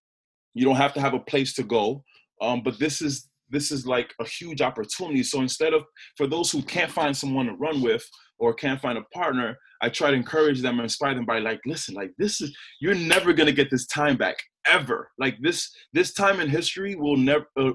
you 0.53 0.65
don't 0.65 0.75
have 0.75 0.93
to 0.95 1.01
have 1.01 1.13
a 1.13 1.19
place 1.19 1.53
to 1.55 1.63
go. 1.63 2.03
Um, 2.41 2.61
but 2.63 2.79
this 2.79 3.01
is 3.01 3.29
this 3.50 3.72
is 3.72 3.86
like 3.86 4.14
a 4.20 4.28
huge 4.28 4.62
opportunity. 4.62 5.24
So 5.24 5.41
instead 5.41 5.74
of 5.74 5.84
for 6.18 6.28
those 6.28 6.52
who 6.52 6.62
can't 6.62 6.91
find 6.91 7.16
someone 7.16 7.48
to 7.48 7.54
run 7.54 7.82
with 7.82 8.04
or 8.38 8.54
can't 8.54 8.82
find 8.82 8.98
a 8.98 9.04
partner, 9.14 9.58
I 9.82 9.89
try 9.89 10.12
to 10.12 10.18
encourage 10.18 10.62
them 10.62 10.76
and 10.76 10.84
inspire 10.84 11.16
them 11.16 11.26
by 11.26 11.39
like, 11.39 11.60
listen, 11.66 11.96
like 11.96 12.12
this 12.18 12.41
is 12.41 12.56
you're 12.82 12.96
never 12.96 13.34
gonna 13.34 13.52
get 13.52 13.70
this 13.70 13.88
time 13.88 14.18
back 14.18 14.38
ever. 14.68 15.10
Like 15.18 15.38
this 15.41 15.72
this 15.93 16.14
time 16.14 16.39
in 16.39 16.50
history 16.50 16.96
will 16.96 17.18
never. 17.18 17.46
Uh, 17.58 17.72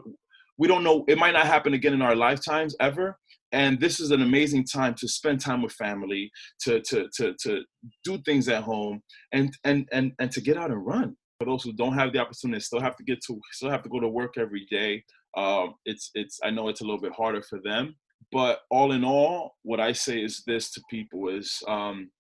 we 0.59 0.69
don't 0.69 0.85
know. 0.85 1.05
It 1.09 1.19
might 1.19 1.33
not 1.33 1.47
happen 1.47 1.73
again 1.73 1.95
in 1.95 2.03
our 2.03 2.15
lifetimes 2.15 2.77
ever. 2.81 3.17
And 3.53 3.81
this 3.81 3.99
is 3.99 4.11
an 4.11 4.23
amazing 4.23 4.65
time 4.65 4.95
to 4.99 5.09
spend 5.09 5.41
time 5.41 5.63
with 5.63 5.73
family, 5.73 6.31
to 6.63 6.81
to 6.83 7.09
to 7.17 7.35
to 7.43 7.63
do 8.05 8.19
things 8.19 8.49
at 8.49 8.63
home, 8.63 9.01
and 9.33 9.57
and 9.65 9.89
and 9.93 10.13
and 10.21 10.31
to 10.33 10.41
get 10.41 10.57
out 10.57 10.71
and 10.71 10.85
run. 10.85 11.17
For 11.39 11.47
those 11.47 11.63
who 11.63 11.73
don't 11.73 11.95
have 11.95 12.13
the 12.13 12.19
opportunity, 12.19 12.61
still 12.61 12.81
have 12.81 12.97
to 12.97 13.05
get 13.05 13.23
to, 13.27 13.41
still 13.53 13.71
have 13.71 13.83
to 13.83 13.89
go 13.89 13.99
to 13.99 14.09
work 14.09 14.35
every 14.37 14.67
day 14.71 15.03
um, 15.37 15.75
it's 15.85 16.11
it's 16.15 16.41
I 16.45 16.51
know 16.51 16.69
it's 16.69 16.81
a 16.81 16.85
little 16.85 17.01
bit 17.01 17.13
harder 17.13 17.43
for 17.43 17.61
them, 17.63 17.97
but 18.33 18.61
all 18.71 18.93
in 18.93 19.05
all, 19.05 19.57
what 19.63 19.81
I 19.81 19.93
say 19.93 20.23
is 20.23 20.43
this 20.47 20.71
to 20.73 20.83
people 20.91 21.29
is 21.29 21.63
um, 21.69 22.11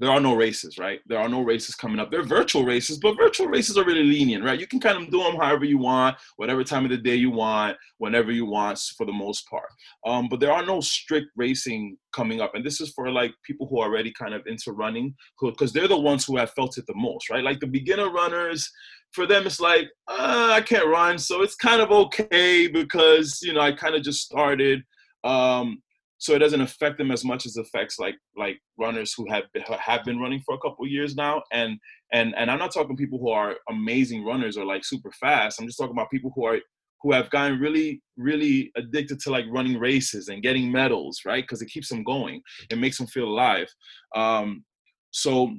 there 0.00 0.10
are 0.10 0.20
no 0.20 0.34
races, 0.34 0.78
right? 0.78 1.00
There 1.06 1.18
are 1.18 1.28
no 1.28 1.42
races 1.42 1.74
coming 1.74 2.00
up. 2.00 2.10
They're 2.10 2.22
virtual 2.22 2.64
races, 2.64 2.98
but 2.98 3.16
virtual 3.16 3.48
races 3.48 3.78
are 3.78 3.84
really 3.84 4.04
lenient, 4.04 4.44
right? 4.44 4.58
You 4.58 4.66
can 4.66 4.80
kind 4.80 4.98
of 4.98 5.10
do 5.10 5.22
them 5.22 5.36
however 5.36 5.64
you 5.64 5.78
want, 5.78 6.16
whatever 6.36 6.64
time 6.64 6.84
of 6.84 6.90
the 6.90 6.96
day 6.96 7.14
you 7.14 7.30
want, 7.30 7.76
whenever 7.98 8.32
you 8.32 8.46
want, 8.46 8.78
for 8.96 9.06
the 9.06 9.12
most 9.12 9.48
part. 9.48 9.68
Um, 10.06 10.28
but 10.28 10.40
there 10.40 10.52
are 10.52 10.64
no 10.64 10.80
strict 10.80 11.28
racing 11.36 11.96
coming 12.12 12.40
up, 12.40 12.54
and 12.54 12.64
this 12.64 12.80
is 12.80 12.90
for 12.90 13.10
like 13.10 13.32
people 13.44 13.66
who 13.68 13.80
are 13.80 13.88
already 13.88 14.12
kind 14.12 14.34
of 14.34 14.42
into 14.46 14.72
running, 14.72 15.14
because 15.40 15.72
they're 15.72 15.88
the 15.88 15.98
ones 15.98 16.24
who 16.24 16.36
have 16.36 16.52
felt 16.52 16.78
it 16.78 16.86
the 16.86 16.94
most, 16.96 17.30
right? 17.30 17.44
Like 17.44 17.60
the 17.60 17.66
beginner 17.66 18.10
runners, 18.10 18.70
for 19.12 19.26
them 19.26 19.46
it's 19.46 19.60
like 19.60 19.88
uh, 20.08 20.50
I 20.52 20.60
can't 20.60 20.88
run, 20.88 21.18
so 21.18 21.42
it's 21.42 21.54
kind 21.54 21.80
of 21.80 21.90
okay 21.90 22.66
because 22.66 23.40
you 23.42 23.52
know 23.52 23.60
I 23.60 23.72
kind 23.72 23.94
of 23.94 24.02
just 24.02 24.22
started. 24.22 24.82
Um, 25.22 25.80
so 26.18 26.34
it 26.34 26.38
doesn't 26.38 26.60
affect 26.60 26.98
them 26.98 27.10
as 27.10 27.24
much 27.24 27.46
as 27.46 27.56
affects 27.56 27.98
like 27.98 28.16
like 28.36 28.58
runners 28.78 29.12
who 29.16 29.26
have 29.30 29.44
been, 29.52 29.62
have 29.62 30.04
been 30.04 30.18
running 30.18 30.40
for 30.44 30.54
a 30.54 30.58
couple 30.58 30.86
years 30.86 31.16
now 31.16 31.42
and 31.52 31.78
and 32.12 32.34
and 32.36 32.50
I'm 32.50 32.58
not 32.58 32.72
talking 32.72 32.96
people 32.96 33.18
who 33.18 33.30
are 33.30 33.56
amazing 33.70 34.24
runners 34.24 34.56
or 34.56 34.64
like 34.64 34.84
super 34.84 35.10
fast 35.12 35.60
I'm 35.60 35.66
just 35.66 35.78
talking 35.78 35.94
about 35.94 36.10
people 36.10 36.32
who 36.34 36.44
are 36.46 36.58
who 37.02 37.12
have 37.12 37.30
gotten 37.30 37.58
really 37.58 38.02
really 38.16 38.70
addicted 38.76 39.20
to 39.20 39.30
like 39.30 39.44
running 39.50 39.78
races 39.78 40.28
and 40.28 40.42
getting 40.42 40.70
medals 40.70 41.20
right 41.26 41.44
because 41.44 41.62
it 41.62 41.68
keeps 41.68 41.88
them 41.88 42.04
going 42.04 42.40
it 42.70 42.78
makes 42.78 42.98
them 42.98 43.06
feel 43.06 43.26
alive 43.26 43.68
um, 44.14 44.64
so 45.10 45.54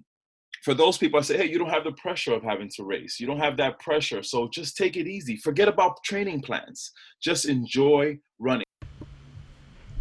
for 0.66 0.74
those 0.74 0.98
people, 0.98 1.20
I 1.20 1.22
say, 1.22 1.38
hey, 1.38 1.46
you 1.46 1.60
don't 1.60 1.70
have 1.70 1.84
the 1.84 1.92
pressure 1.92 2.34
of 2.34 2.42
having 2.42 2.72
to 2.76 2.84
race. 2.84 3.20
You 3.20 3.28
don't 3.28 3.40
have 3.40 3.56
that 3.58 3.80
pressure. 3.80 4.24
So 4.24 4.50
just 4.52 4.76
take 4.76 4.98
it 4.98 5.08
easy. 5.08 5.38
Forget 5.38 5.68
about 5.68 6.04
training 6.04 6.42
plans. 6.42 6.92
Just 7.22 7.46
enjoy 7.46 8.18
running. 8.40 8.66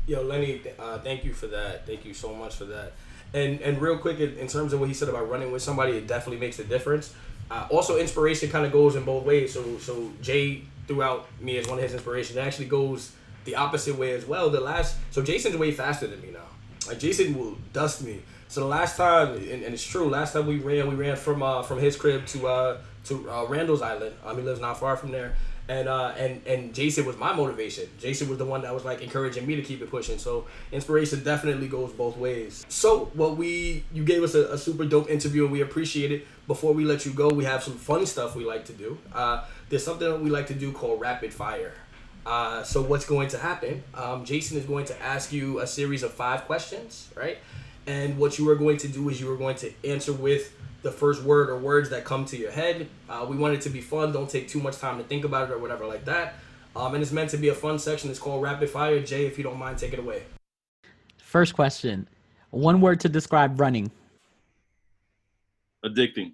Yo, 0.07 0.23
Lenny, 0.23 0.61
uh, 0.79 0.99
thank 0.99 1.25
you 1.25 1.33
for 1.33 1.47
that. 1.47 1.87
Thank 1.87 2.05
you 2.05 2.13
so 2.13 2.35
much 2.35 2.57
for 2.57 2.67
that. 2.67 2.93
And 3.33 3.61
and 3.61 3.81
real 3.81 3.99
quick, 3.99 4.21
in, 4.21 4.47
terms 4.47 4.73
of 4.73 4.81
what 4.81 4.89
he 4.89 4.95
said 4.95 5.09
about 5.09 5.29
running 5.29 5.51
with 5.51 5.63
somebody, 5.63 5.97
it 5.97 6.07
definitely 6.07 6.41
makes 6.41 6.59
a 6.59 6.65
difference. 6.65 7.15
Uh, 7.51 7.67
also, 7.71 7.97
inspiration 7.97 8.51
kind 8.51 8.65
of 8.65 8.73
goes 8.73 8.97
in 8.97 9.05
both 9.05 9.25
ways. 9.25 9.55
So 9.55 9.79
so 9.79 10.13
Jay 10.21 10.63
throughout 10.87 11.27
me 11.41 11.57
as 11.57 11.67
one 11.67 11.79
of 11.79 11.85
his 11.85 11.95
inspirations. 11.95 12.37
It 12.37 12.41
actually 12.41 12.67
goes 12.67 13.13
the 13.45 13.57
opposite 13.57 13.97
way 13.97 14.13
as 14.13 14.27
well. 14.27 14.51
The 14.51 14.61
last 14.61 14.97
so 15.11 15.23
Jason's 15.23 15.57
way 15.57 15.73
faster 15.73 16.07
than 16.07 16.21
me 16.21 16.31
now. 16.33 16.47
like 16.87 16.99
Jason 16.99 17.37
will 17.37 17.57
dust 17.73 18.03
me. 18.03 18.21
So 18.49 18.61
the 18.61 18.67
last 18.67 18.97
time, 18.97 19.35
and, 19.35 19.65
and 19.65 19.75
it's 19.75 19.85
true, 19.85 20.09
last 20.09 20.35
time 20.35 20.47
we 20.47 20.59
ran, 20.59 20.87
we 20.89 20.95
ran 20.95 21.17
from 21.17 21.43
uh, 21.43 21.63
from 21.63 21.81
his 21.81 21.97
crib 21.97 22.27
to 22.27 22.47
uh, 22.47 22.79
to 23.07 23.29
uh, 23.31 23.47
Randall's 23.47 23.83
Island. 23.83 24.15
Um, 24.25 24.37
he 24.37 24.43
lives 24.43 24.61
not 24.61 24.79
far 24.79 24.97
from 24.97 25.13
there, 25.13 25.35
and 25.69 25.89
uh, 25.89 26.13
and 26.19 26.47
and 26.47 26.75
Jason 26.75 27.07
was 27.07 27.17
my 27.17 27.33
motivation. 27.33 27.89
Jason 27.99 28.29
was 28.29 28.39
the 28.39 28.45
one 28.45 28.63
that 28.63 28.75
was 28.75 28.85
like 28.85 29.01
encouraging 29.01 29.47
me 29.47 29.57
to 29.57 29.63
keep 29.63 29.81
it 29.81 29.91
pushing. 29.91 30.19
So 30.19 30.47
inspiration 30.73 31.25
definitely 31.25 31.69
goes 31.69 31.93
both 31.93 32.17
ways. 32.17 32.67
So 32.69 33.11
what 33.15 33.37
we 33.37 33.85
you 33.93 34.05
gave 34.05 34.23
us 34.23 34.35
a, 34.35 34.53
a 34.53 34.59
super 34.59 34.85
dope 34.85 35.09
interview 35.09 35.45
and 35.45 35.53
we 35.53 35.63
appreciate 35.63 36.13
it. 36.13 36.27
Before 36.47 36.75
we 36.75 36.85
let 36.85 37.07
you 37.07 37.13
go, 37.13 37.29
we 37.31 37.45
have 37.45 37.63
some 37.63 37.77
fun 37.77 38.05
stuff 38.05 38.37
we 38.37 38.45
like 38.45 38.67
to 38.67 38.73
do. 38.73 38.99
Uh, 39.13 39.45
there's 39.71 39.85
something 39.85 40.07
that 40.07 40.21
we 40.21 40.29
like 40.29 40.47
to 40.49 40.55
do 40.55 40.73
called 40.73 41.01
rapid 41.01 41.33
fire. 41.33 41.73
Uh, 42.27 42.63
so 42.63 42.83
what's 42.83 43.07
going 43.07 43.29
to 43.29 43.39
happen? 43.39 43.83
Um, 43.95 44.25
Jason 44.25 44.59
is 44.59 44.65
going 44.65 44.85
to 44.87 45.03
ask 45.03 45.33
you 45.33 45.61
a 45.61 45.67
series 45.67 46.03
of 46.03 46.13
five 46.13 46.45
questions, 46.47 47.11
right? 47.15 47.39
And 47.87 48.19
what 48.19 48.39
you 48.39 48.49
are 48.49 48.55
going 48.57 48.79
to 48.79 48.89
do 48.89 49.09
is 49.11 49.21
you 49.21 49.31
are 49.31 49.37
going 49.37 49.57
to 49.57 49.73
answer 49.85 50.13
with 50.13 50.55
the 50.85 50.93
first 50.93 51.23
word 51.23 51.49
or 51.49 51.59
words 51.59 51.91
that 51.91 52.05
come 52.05 52.25
to 52.27 52.37
your 52.37 52.53
head. 52.53 52.87
Uh, 53.09 53.27
we 53.29 53.37
want 53.37 53.55
it 53.55 53.63
to 53.63 53.71
be 53.71 53.81
fun. 53.81 54.13
Don't 54.13 54.31
take 54.31 54.47
too 54.47 54.61
much 54.61 54.79
time 54.79 54.99
to 54.99 55.05
think 55.05 55.25
about 55.25 55.51
it 55.51 55.53
or 55.53 55.59
whatever 55.59 55.87
like 55.87 56.05
that. 56.05 56.35
Um, 56.77 56.95
and 56.95 57.03
it's 57.03 57.11
meant 57.11 57.31
to 57.31 57.37
be 57.37 57.49
a 57.49 57.55
fun 57.55 57.79
section. 57.79 58.11
It's 58.11 58.19
called 58.19 58.43
rapid 58.43 58.69
fire. 58.69 59.01
Jay, 59.01 59.27
if 59.27 59.39
you 59.39 59.45
don't 59.45 59.59
mind, 59.59 59.79
take 59.79 59.93
it 59.93 59.99
away. 59.99 60.23
First 61.17 61.55
question: 61.55 62.07
One 62.51 62.81
word 62.81 63.01
to 63.01 63.09
describe 63.09 63.59
running. 63.59 63.91
Addicting. 65.85 66.33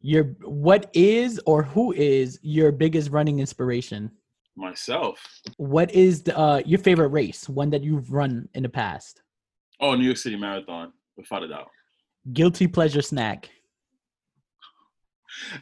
Your 0.00 0.24
what 0.42 0.90
is 0.92 1.40
or 1.46 1.62
who 1.62 1.92
is 1.92 2.38
your 2.42 2.72
biggest 2.72 3.10
running 3.10 3.38
inspiration? 3.38 4.10
Myself. 4.56 5.18
What 5.56 5.90
is 5.92 6.22
the, 6.22 6.38
uh, 6.38 6.62
your 6.66 6.78
favorite 6.78 7.08
race? 7.08 7.48
One 7.48 7.70
that 7.70 7.82
you've 7.82 8.12
run 8.12 8.48
in 8.54 8.62
the 8.62 8.68
past. 8.68 9.22
Oh, 9.80 9.94
New 9.94 10.04
York 10.04 10.18
City 10.18 10.36
Marathon, 10.36 10.92
without 11.16 11.42
a 11.42 11.48
doubt. 11.48 11.70
Guilty 12.32 12.66
pleasure 12.66 13.02
snack. 13.02 13.50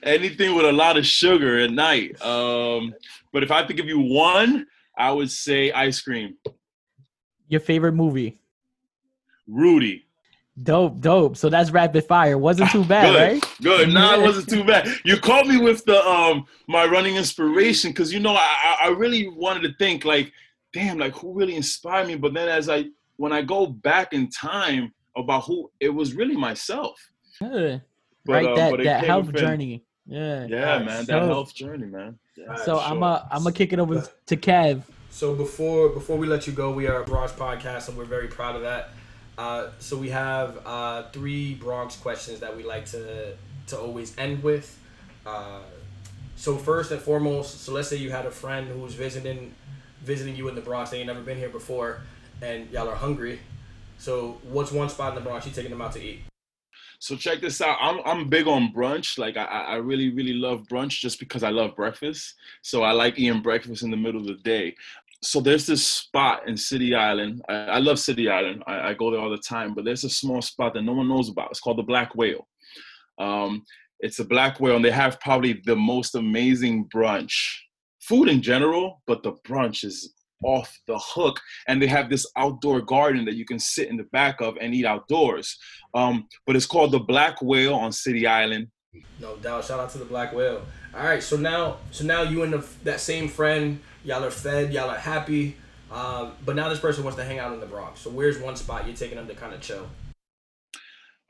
Anything 0.03 0.55
with 0.55 0.67
a 0.67 0.73
lot 0.73 0.97
of 0.97 1.05
sugar 1.05 1.59
at 1.59 1.71
night. 1.71 2.21
Um, 2.23 2.95
but 3.33 3.43
if 3.43 3.51
I 3.51 3.59
had 3.59 3.69
to 3.69 3.75
give 3.75 3.87
you 3.87 4.01
one, 4.01 4.67
I 4.97 5.11
would 5.11 5.31
say 5.31 5.73
ice 5.73 6.01
cream. 6.01 6.37
Your 7.49 7.61
favorite 7.61 7.93
movie. 7.93 8.39
Rudy. 9.49 10.07
Dope, 10.63 11.01
dope. 11.01 11.37
So 11.37 11.49
that's 11.49 11.71
rapid 11.71 12.05
fire. 12.05 12.37
Wasn't 12.37 12.71
too 12.71 12.85
bad, 12.85 13.13
good, 13.13 13.19
right? 13.19 13.55
Good. 13.63 13.89
No, 13.89 14.21
it 14.21 14.23
wasn't 14.23 14.51
too 14.51 14.65
bad. 14.65 14.87
You 15.05 15.17
caught 15.17 15.47
me 15.47 15.57
with 15.59 15.85
the 15.87 16.05
um 16.07 16.45
my 16.69 16.85
running 16.85 17.17
inspiration 17.17 17.91
because 17.91 18.13
you 18.13 18.21
know 18.21 18.35
I 18.37 18.77
I 18.83 18.89
really 18.89 19.29
wanted 19.29 19.63
to 19.63 19.75
think 19.79 20.05
like, 20.05 20.31
damn, 20.75 20.99
like 20.99 21.15
who 21.15 21.33
really 21.33 21.57
inspired 21.57 22.07
me. 22.07 22.17
But 22.17 22.35
then 22.35 22.49
as 22.49 22.69
I 22.69 22.85
when 23.17 23.33
I 23.33 23.41
go 23.41 23.67
back 23.67 24.13
in 24.13 24.29
time 24.29 24.93
about 25.17 25.45
who 25.45 25.71
it 25.81 25.91
was 25.91 26.15
really 26.15 26.37
myself. 26.37 26.99
Good. 27.39 27.83
But, 28.25 28.33
right, 28.33 28.47
um, 28.47 28.55
that 28.57 28.85
that 28.85 29.05
health 29.05 29.27
within- 29.27 29.41
journey. 29.41 29.85
Yeah. 30.07 30.47
Yeah, 30.47 30.73
Alright, 30.73 30.87
man, 30.87 31.07
so- 31.07 31.13
that 31.13 31.23
health 31.23 31.55
journey, 31.55 31.87
man. 31.87 32.19
Yeah. 32.37 32.57
So 32.57 32.79
sure. 32.79 32.81
I'm 32.81 33.03
a 33.03 33.29
I'm 33.31 33.43
gonna 33.45 33.53
kick 33.53 33.73
it 33.73 33.79
over 33.79 34.07
to 34.27 34.37
Kev. 34.37 34.83
So 35.11 35.35
before 35.35 35.91
before 35.91 36.17
we 36.17 36.27
let 36.27 36.47
you 36.47 36.53
go, 36.53 36.73
we 36.73 36.87
are 36.87 37.03
a 37.03 37.05
Bronx 37.05 37.33
podcast, 37.33 37.89
and 37.89 37.99
we're 37.99 38.05
very 38.05 38.29
proud 38.29 38.57
of 38.57 38.63
that. 38.63 38.91
Uh, 39.37 39.71
so 39.79 39.97
we 39.97 40.09
have 40.11 40.59
uh, 40.67 41.05
three 41.11 41.55
Bronx 41.55 41.97
questions 41.97 42.41
that 42.41 42.57
we 42.57 42.63
like 42.65 42.87
to 42.87 43.35
to 43.69 43.79
always 43.79 44.17
end 44.19 44.43
with. 44.43 44.79
Uh, 45.27 45.61
so 46.37 46.57
first 46.57 46.91
and 46.91 47.01
foremost, 47.01 47.63
so 47.63 47.73
let's 47.73 47.89
say 47.89 47.97
you 47.97 48.11
had 48.11 48.27
a 48.27 48.31
friend 48.31 48.67
who 48.69 48.81
was 48.81 48.95
visiting 48.95 49.55
visiting 50.03 50.35
you 50.35 50.49
in 50.49 50.55
the 50.55 50.61
Bronx. 50.61 50.91
They 50.91 50.99
ain't 50.99 51.07
never 51.07 51.21
been 51.21 51.39
here 51.39 51.49
before, 51.49 52.01
and 52.41 52.69
y'all 52.71 52.89
are 52.89 52.97
hungry. 52.97 53.39
So 54.03 54.37
what's 54.43 54.73
one 54.73 54.89
spot 54.89 55.11
in 55.11 55.15
the 55.15 55.21
Bronx 55.21 55.47
you 55.47 55.53
taking 55.53 55.71
them 55.71 55.81
out 55.81 55.93
to 55.93 56.03
eat? 56.03 56.23
So 56.99 57.15
check 57.15 57.41
this 57.41 57.61
out. 57.61 57.77
I'm 57.81 58.01
I'm 58.05 58.29
big 58.29 58.49
on 58.49 58.73
brunch. 58.73 59.17
Like 59.17 59.37
I 59.37 59.45
I 59.45 59.77
really 59.77 60.11
really 60.13 60.33
love 60.33 60.67
brunch 60.67 60.99
just 60.99 61.21
because 61.21 61.45
I 61.45 61.51
love 61.51 61.77
breakfast. 61.77 62.35
So 62.63 62.83
I 62.83 62.91
like 62.91 63.17
eating 63.17 63.43
breakfast 63.43 63.85
in 63.85 63.93
the 63.93 63.97
middle 63.97 64.21
of 64.21 64.27
the 64.27 64.43
day. 64.43 64.75
So 65.23 65.41
there's 65.41 65.67
this 65.67 65.87
spot 65.87 66.49
in 66.49 66.57
City 66.57 66.97
Island. 66.97 67.43
I, 67.49 67.55
I 67.55 67.79
love 67.79 67.97
City 68.01 68.29
Island. 68.29 68.65
I, 68.67 68.89
I 68.89 68.95
go 68.95 69.13
there 69.13 69.21
all 69.21 69.31
the 69.31 69.39
time. 69.39 69.73
But 69.73 69.85
there's 69.85 70.03
a 70.03 70.11
small 70.11 70.43
spot 70.43 70.75
that 70.75 70.83
no 70.83 70.95
one 70.95 71.09
knows 71.09 71.29
about. 71.29 71.51
It's 71.53 71.61
called 71.61 71.79
the 71.79 71.85
Black 71.85 72.17
Whale. 72.17 72.49
Um, 73.21 73.63
it's 74.01 74.19
a 74.19 74.25
black 74.25 74.59
whale, 74.59 74.75
and 74.75 74.85
they 74.85 74.91
have 74.91 75.21
probably 75.21 75.63
the 75.65 75.77
most 75.77 76.17
amazing 76.17 76.89
brunch. 76.89 77.35
Food 78.01 78.29
in 78.29 78.43
general, 78.43 79.01
but 79.07 79.23
the 79.23 79.35
brunch 79.47 79.85
is 79.85 80.13
off 80.43 80.77
the 80.87 80.99
hook. 80.99 81.41
And 81.69 81.81
they 81.81 81.87
have 81.87 82.11
this 82.11 82.27
outdoor 82.37 82.81
garden 82.81 83.25
that 83.25 83.35
you 83.35 83.45
can 83.45 83.59
sit 83.59 83.89
in 83.89 83.97
the 83.97 84.05
back 84.05 84.41
of 84.41 84.57
and 84.61 84.75
eat 84.75 84.87
outdoors. 84.87 85.59
Um, 85.95 86.29
but 86.47 86.57
it's 86.57 86.67
called 86.67 86.93
the 86.93 87.01
Black 87.01 87.41
Whale 87.43 87.75
on 87.75 87.93
City 87.93 88.27
Island. 88.27 88.69
No 89.21 89.37
doubt. 89.37 89.65
Shout 89.65 89.81
out 89.81 89.91
to 89.91 89.99
the 89.99 90.05
Black 90.05 90.33
Whale. 90.33 90.63
All 90.95 91.05
right, 91.05 91.23
so 91.23 91.37
now, 91.37 91.79
so 91.91 92.05
now 92.05 92.23
you 92.23 92.43
and 92.43 92.53
the, 92.53 92.67
that 92.85 93.01
same 93.01 93.29
friend, 93.29 93.81
y'all 94.05 94.23
are 94.23 94.31
fed, 94.31 94.75
y'all 94.75 94.91
are 94.91 94.99
happy, 94.99 95.57
um, 95.91 96.33
but 96.45 96.55
now 96.55 96.69
this 96.69 96.81
person 96.81 97.03
wants 97.03 97.17
to 97.17 97.25
hang 97.25 97.39
out 97.39 97.55
in 97.55 97.61
the 97.61 97.67
Bronx. 97.67 98.01
So 98.01 98.11
where's 98.11 98.39
one 98.39 98.57
spot 98.57 98.87
you're 98.87 98.95
taking 98.95 99.17
them 99.17 99.27
to 99.27 99.35
kind 99.35 99.55
of 99.55 99.63
chill? 99.63 99.89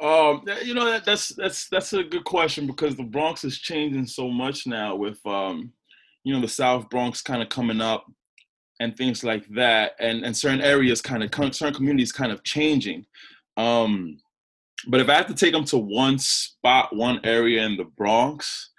Um, 0.01 0.43
you 0.65 0.75
know 0.75 0.85
that, 0.87 1.05
that's 1.05 1.29
that's 1.29 1.69
that's 1.69 1.93
a 1.93 2.03
good 2.03 2.25
question 2.25 2.67
because 2.67 2.97
the 2.97 3.05
Bronx 3.05 3.45
is 3.45 3.57
changing 3.57 4.07
so 4.07 4.29
much 4.29 4.67
now 4.67 4.97
with 4.97 5.25
um, 5.25 5.73
you 6.25 6.35
know, 6.35 6.41
the 6.41 6.49
South 6.49 6.89
Bronx 6.89 7.21
kind 7.23 7.43
of 7.43 7.49
coming 7.49 7.81
up 7.81 8.07
and 8.83 8.97
things 8.97 9.23
like 9.23 9.47
that, 9.55 9.93
and 10.01 10.25
and 10.25 10.37
certain 10.37 10.61
areas 10.61 11.01
kind 11.01 11.23
of 11.23 11.31
certain 11.55 11.75
communities 11.75 12.13
kind 12.13 12.33
of 12.33 12.43
changing. 12.43 13.07
Um, 13.57 14.19
but 14.89 15.01
if 15.01 15.09
I 15.09 15.15
had 15.15 15.29
to 15.29 15.35
take 15.35 15.53
them 15.53 15.65
to 15.67 15.79
one 15.79 16.19
spot, 16.19 16.95
one 16.95 17.21
area 17.23 17.65
in 17.65 17.77
the 17.77 17.85
Bronx, 17.85 18.71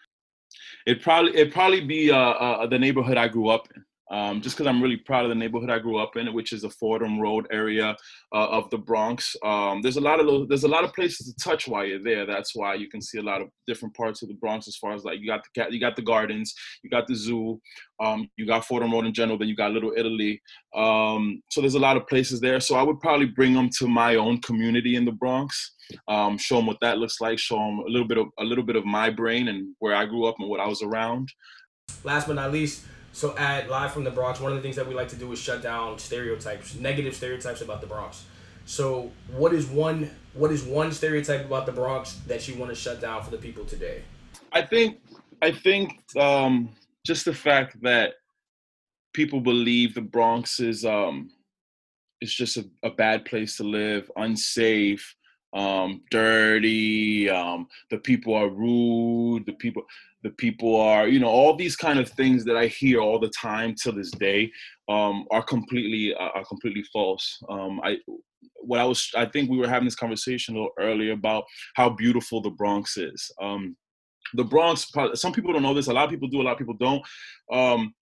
it 0.85 1.01
probably 1.01 1.35
it 1.35 1.53
probably 1.53 1.81
be 1.81 2.11
uh, 2.11 2.17
uh, 2.17 2.67
the 2.67 2.77
neighborhood 2.77 3.17
I 3.17 3.29
grew 3.29 3.47
up 3.47 3.69
in. 3.73 3.83
Um, 4.11 4.41
just 4.41 4.57
because 4.57 4.67
I'm 4.67 4.81
really 4.81 4.97
proud 4.97 5.23
of 5.23 5.29
the 5.29 5.35
neighborhood 5.35 5.69
I 5.69 5.79
grew 5.79 5.97
up 5.97 6.17
in, 6.17 6.31
which 6.33 6.51
is 6.51 6.63
the 6.63 6.69
Fordham 6.69 7.19
Road 7.19 7.47
area 7.51 7.95
uh, 8.33 8.47
of 8.49 8.69
the 8.69 8.77
Bronx. 8.77 9.35
Um, 9.43 9.81
there's 9.81 9.97
a 9.97 10.01
lot 10.01 10.19
of 10.19 10.49
there's 10.49 10.65
a 10.65 10.67
lot 10.67 10.83
of 10.83 10.93
places 10.93 11.25
to 11.27 11.43
touch 11.43 11.67
while 11.67 11.85
you're 11.85 12.03
there. 12.03 12.25
That's 12.25 12.53
why 12.53 12.75
you 12.75 12.89
can 12.89 13.01
see 13.01 13.19
a 13.19 13.23
lot 13.23 13.41
of 13.41 13.47
different 13.65 13.95
parts 13.95 14.21
of 14.21 14.27
the 14.27 14.35
Bronx 14.35 14.67
as 14.67 14.75
far 14.75 14.93
as 14.93 15.03
like 15.03 15.19
you 15.19 15.27
got 15.27 15.41
the 15.55 15.67
you 15.69 15.79
got 15.79 15.95
the 15.95 16.01
gardens, 16.01 16.53
you 16.83 16.89
got 16.89 17.07
the 17.07 17.15
zoo, 17.15 17.59
um, 18.01 18.29
you 18.35 18.45
got 18.45 18.65
Fordham 18.65 18.91
Road 18.91 19.05
in 19.05 19.13
general, 19.13 19.37
then 19.37 19.47
you 19.47 19.55
got 19.55 19.71
Little 19.71 19.93
Italy. 19.95 20.41
Um, 20.75 21.41
so 21.49 21.61
there's 21.61 21.75
a 21.75 21.79
lot 21.79 21.97
of 21.97 22.07
places 22.07 22.41
there. 22.41 22.59
So 22.59 22.75
I 22.75 22.83
would 22.83 22.99
probably 22.99 23.27
bring 23.27 23.53
them 23.53 23.69
to 23.79 23.87
my 23.87 24.15
own 24.15 24.41
community 24.41 24.95
in 24.95 25.05
the 25.05 25.11
Bronx, 25.11 25.75
um, 26.07 26.37
show 26.37 26.57
them 26.57 26.67
what 26.67 26.79
that 26.81 26.97
looks 26.97 27.21
like, 27.21 27.39
show 27.39 27.55
them 27.55 27.79
a 27.79 27.89
little 27.89 28.07
bit 28.07 28.17
of 28.17 28.27
a 28.39 28.43
little 28.43 28.65
bit 28.65 28.75
of 28.75 28.85
my 28.85 29.09
brain 29.09 29.47
and 29.47 29.73
where 29.79 29.95
I 29.95 30.05
grew 30.05 30.25
up 30.25 30.35
and 30.39 30.49
what 30.49 30.59
I 30.59 30.67
was 30.67 30.81
around. 30.81 31.29
Last 32.03 32.27
but 32.27 32.35
not 32.35 32.51
least, 32.51 32.85
so 33.13 33.37
at 33.37 33.69
Live 33.69 33.93
from 33.93 34.03
the 34.03 34.11
Bronx, 34.11 34.39
one 34.39 34.51
of 34.51 34.57
the 34.57 34.61
things 34.61 34.75
that 34.75 34.87
we 34.87 34.95
like 34.95 35.07
to 35.09 35.15
do 35.15 35.31
is 35.31 35.39
shut 35.39 35.61
down 35.61 35.99
stereotypes, 35.99 36.75
negative 36.75 37.15
stereotypes 37.15 37.61
about 37.61 37.79
the 37.79 37.87
Bronx. 37.87 38.25
So 38.65 39.11
what 39.31 39.53
is 39.53 39.67
one 39.67 40.09
what 40.33 40.51
is 40.51 40.63
one 40.63 40.91
stereotype 40.91 41.45
about 41.45 41.67
the 41.67 41.71
Bronx 41.71 42.15
that 42.27 42.47
you 42.47 42.55
want 42.55 42.71
to 42.71 42.75
shut 42.75 42.99
down 42.99 43.23
for 43.23 43.29
the 43.29 43.37
people 43.37 43.65
today? 43.65 44.01
I 44.51 44.63
think 44.63 44.99
I 45.43 45.51
think 45.51 46.01
um, 46.17 46.69
just 47.05 47.25
the 47.25 47.33
fact 47.33 47.79
that 47.83 48.15
people 49.13 49.41
believe 49.41 49.93
the 49.93 50.01
Bronx 50.01 50.59
is 50.59 50.83
um, 50.83 51.29
is 52.19 52.33
just 52.33 52.57
a, 52.57 52.65
a 52.81 52.89
bad 52.89 53.25
place 53.25 53.57
to 53.57 53.63
live, 53.63 54.09
unsafe, 54.15 55.15
um, 55.53 56.01
dirty. 56.11 57.29
Um, 57.29 57.67
the 57.89 57.99
people 57.99 58.33
are 58.33 58.49
rude. 58.49 59.45
The 59.45 59.53
people 59.53 59.83
the 60.23 60.31
people 60.31 60.79
are 60.79 61.07
you 61.07 61.19
know 61.19 61.27
all 61.27 61.55
these 61.55 61.75
kind 61.75 61.99
of 61.99 62.09
things 62.09 62.45
that 62.45 62.57
I 62.57 62.67
hear 62.67 62.99
all 62.99 63.19
the 63.19 63.31
time 63.39 63.75
till 63.75 63.93
this 63.93 64.11
day 64.11 64.51
um, 64.89 65.25
are 65.31 65.43
completely 65.43 66.13
uh, 66.15 66.29
are 66.35 66.45
completely 66.45 66.83
false. 66.91 67.41
Um, 67.49 67.79
I 67.83 67.97
what 68.61 68.79
I 68.79 68.85
was 68.85 69.09
I 69.15 69.25
think 69.25 69.49
we 69.49 69.57
were 69.57 69.67
having 69.67 69.85
this 69.85 69.95
conversation 69.95 70.55
a 70.55 70.57
little 70.57 70.73
earlier 70.79 71.13
about 71.13 71.43
how 71.75 71.89
beautiful 71.89 72.41
the 72.41 72.51
Bronx 72.51 72.97
is. 72.97 73.31
Um, 73.41 73.75
the 74.35 74.43
Bronx, 74.43 74.91
some 75.15 75.33
people 75.33 75.53
don't 75.53 75.61
know 75.61 75.73
this. 75.73 75.87
A 75.87 75.93
lot 75.93 76.05
of 76.05 76.09
people 76.09 76.27
do. 76.27 76.41
A 76.41 76.43
lot 76.43 76.53
of 76.53 76.57
people 76.57 76.75
don't. 76.79 77.03
Um, 77.51 77.93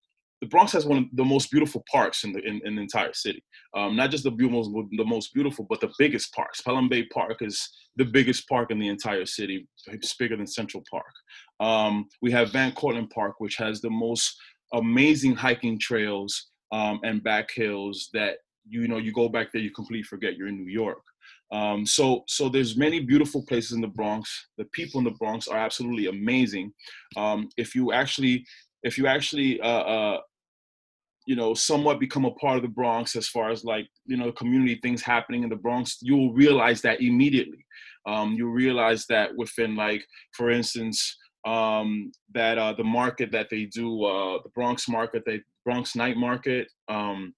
the 0.41 0.47
Bronx 0.47 0.71
has 0.71 0.85
one 0.85 0.97
of 0.97 1.05
the 1.13 1.23
most 1.23 1.51
beautiful 1.51 1.83
parks 1.89 2.23
in 2.23 2.33
the 2.33 2.39
in, 2.39 2.61
in 2.65 2.75
the 2.75 2.81
entire 2.81 3.13
city. 3.13 3.43
Um, 3.75 3.95
not 3.95 4.09
just 4.09 4.23
the 4.23 4.31
most 4.31 4.71
the 4.97 5.05
most 5.05 5.33
beautiful, 5.33 5.65
but 5.69 5.79
the 5.79 5.93
biggest 5.99 6.33
parks. 6.33 6.61
Pelham 6.61 6.89
Bay 6.89 7.05
Park 7.05 7.37
is 7.41 7.69
the 7.95 8.05
biggest 8.05 8.49
park 8.49 8.71
in 8.71 8.79
the 8.79 8.87
entire 8.87 9.25
city. 9.25 9.67
It's 9.87 10.15
bigger 10.15 10.35
than 10.35 10.47
Central 10.47 10.83
Park. 10.89 11.13
Um, 11.59 12.07
we 12.21 12.31
have 12.31 12.51
Van 12.51 12.71
Cortlandt 12.71 13.11
Park, 13.11 13.35
which 13.37 13.55
has 13.57 13.81
the 13.81 13.89
most 13.89 14.35
amazing 14.73 15.35
hiking 15.35 15.77
trails 15.77 16.49
um, 16.71 16.99
and 17.03 17.23
back 17.23 17.49
hills 17.53 18.09
that 18.13 18.37
you 18.67 18.87
know 18.87 18.97
you 18.97 19.13
go 19.13 19.29
back 19.29 19.51
there, 19.51 19.61
you 19.61 19.71
completely 19.71 20.03
forget 20.03 20.35
you're 20.35 20.47
in 20.47 20.57
New 20.57 20.71
York. 20.71 21.03
Um, 21.51 21.85
so 21.85 22.23
so 22.27 22.49
there's 22.49 22.77
many 22.77 22.99
beautiful 22.99 23.45
places 23.45 23.73
in 23.73 23.81
the 23.81 23.87
Bronx. 23.87 24.47
The 24.57 24.65
people 24.65 24.99
in 24.99 25.05
the 25.05 25.11
Bronx 25.11 25.47
are 25.47 25.57
absolutely 25.57 26.07
amazing. 26.07 26.73
Um, 27.15 27.49
if 27.57 27.75
you 27.75 27.91
actually 27.91 28.45
if 28.83 28.97
you 28.97 29.05
actually 29.05 29.59
uh, 29.61 29.67
uh, 29.67 30.19
you 31.31 31.37
know, 31.37 31.53
somewhat 31.53 31.97
become 31.97 32.25
a 32.25 32.31
part 32.31 32.57
of 32.57 32.61
the 32.61 32.67
Bronx 32.67 33.15
as 33.15 33.29
far 33.29 33.51
as 33.51 33.63
like, 33.63 33.87
you 34.05 34.17
know, 34.17 34.33
community 34.33 34.77
things 34.83 35.01
happening 35.01 35.43
in 35.43 35.49
the 35.49 35.55
Bronx, 35.55 35.99
you 36.01 36.17
will 36.17 36.33
realize 36.33 36.81
that 36.81 36.99
immediately. 36.99 37.65
Um, 38.05 38.33
you 38.33 38.49
realize 38.49 39.05
that 39.05 39.33
within 39.37 39.77
like, 39.77 40.05
for 40.33 40.51
instance, 40.51 41.17
um, 41.47 42.11
that 42.33 42.57
uh, 42.57 42.73
the 42.73 42.83
market 42.83 43.31
that 43.31 43.47
they 43.49 43.63
do, 43.63 44.03
uh, 44.03 44.39
the 44.43 44.49
Bronx 44.49 44.89
market, 44.89 45.23
they 45.25 45.39
Bronx 45.63 45.95
night 45.95 46.17
market, 46.17 46.67
um, 46.89 47.33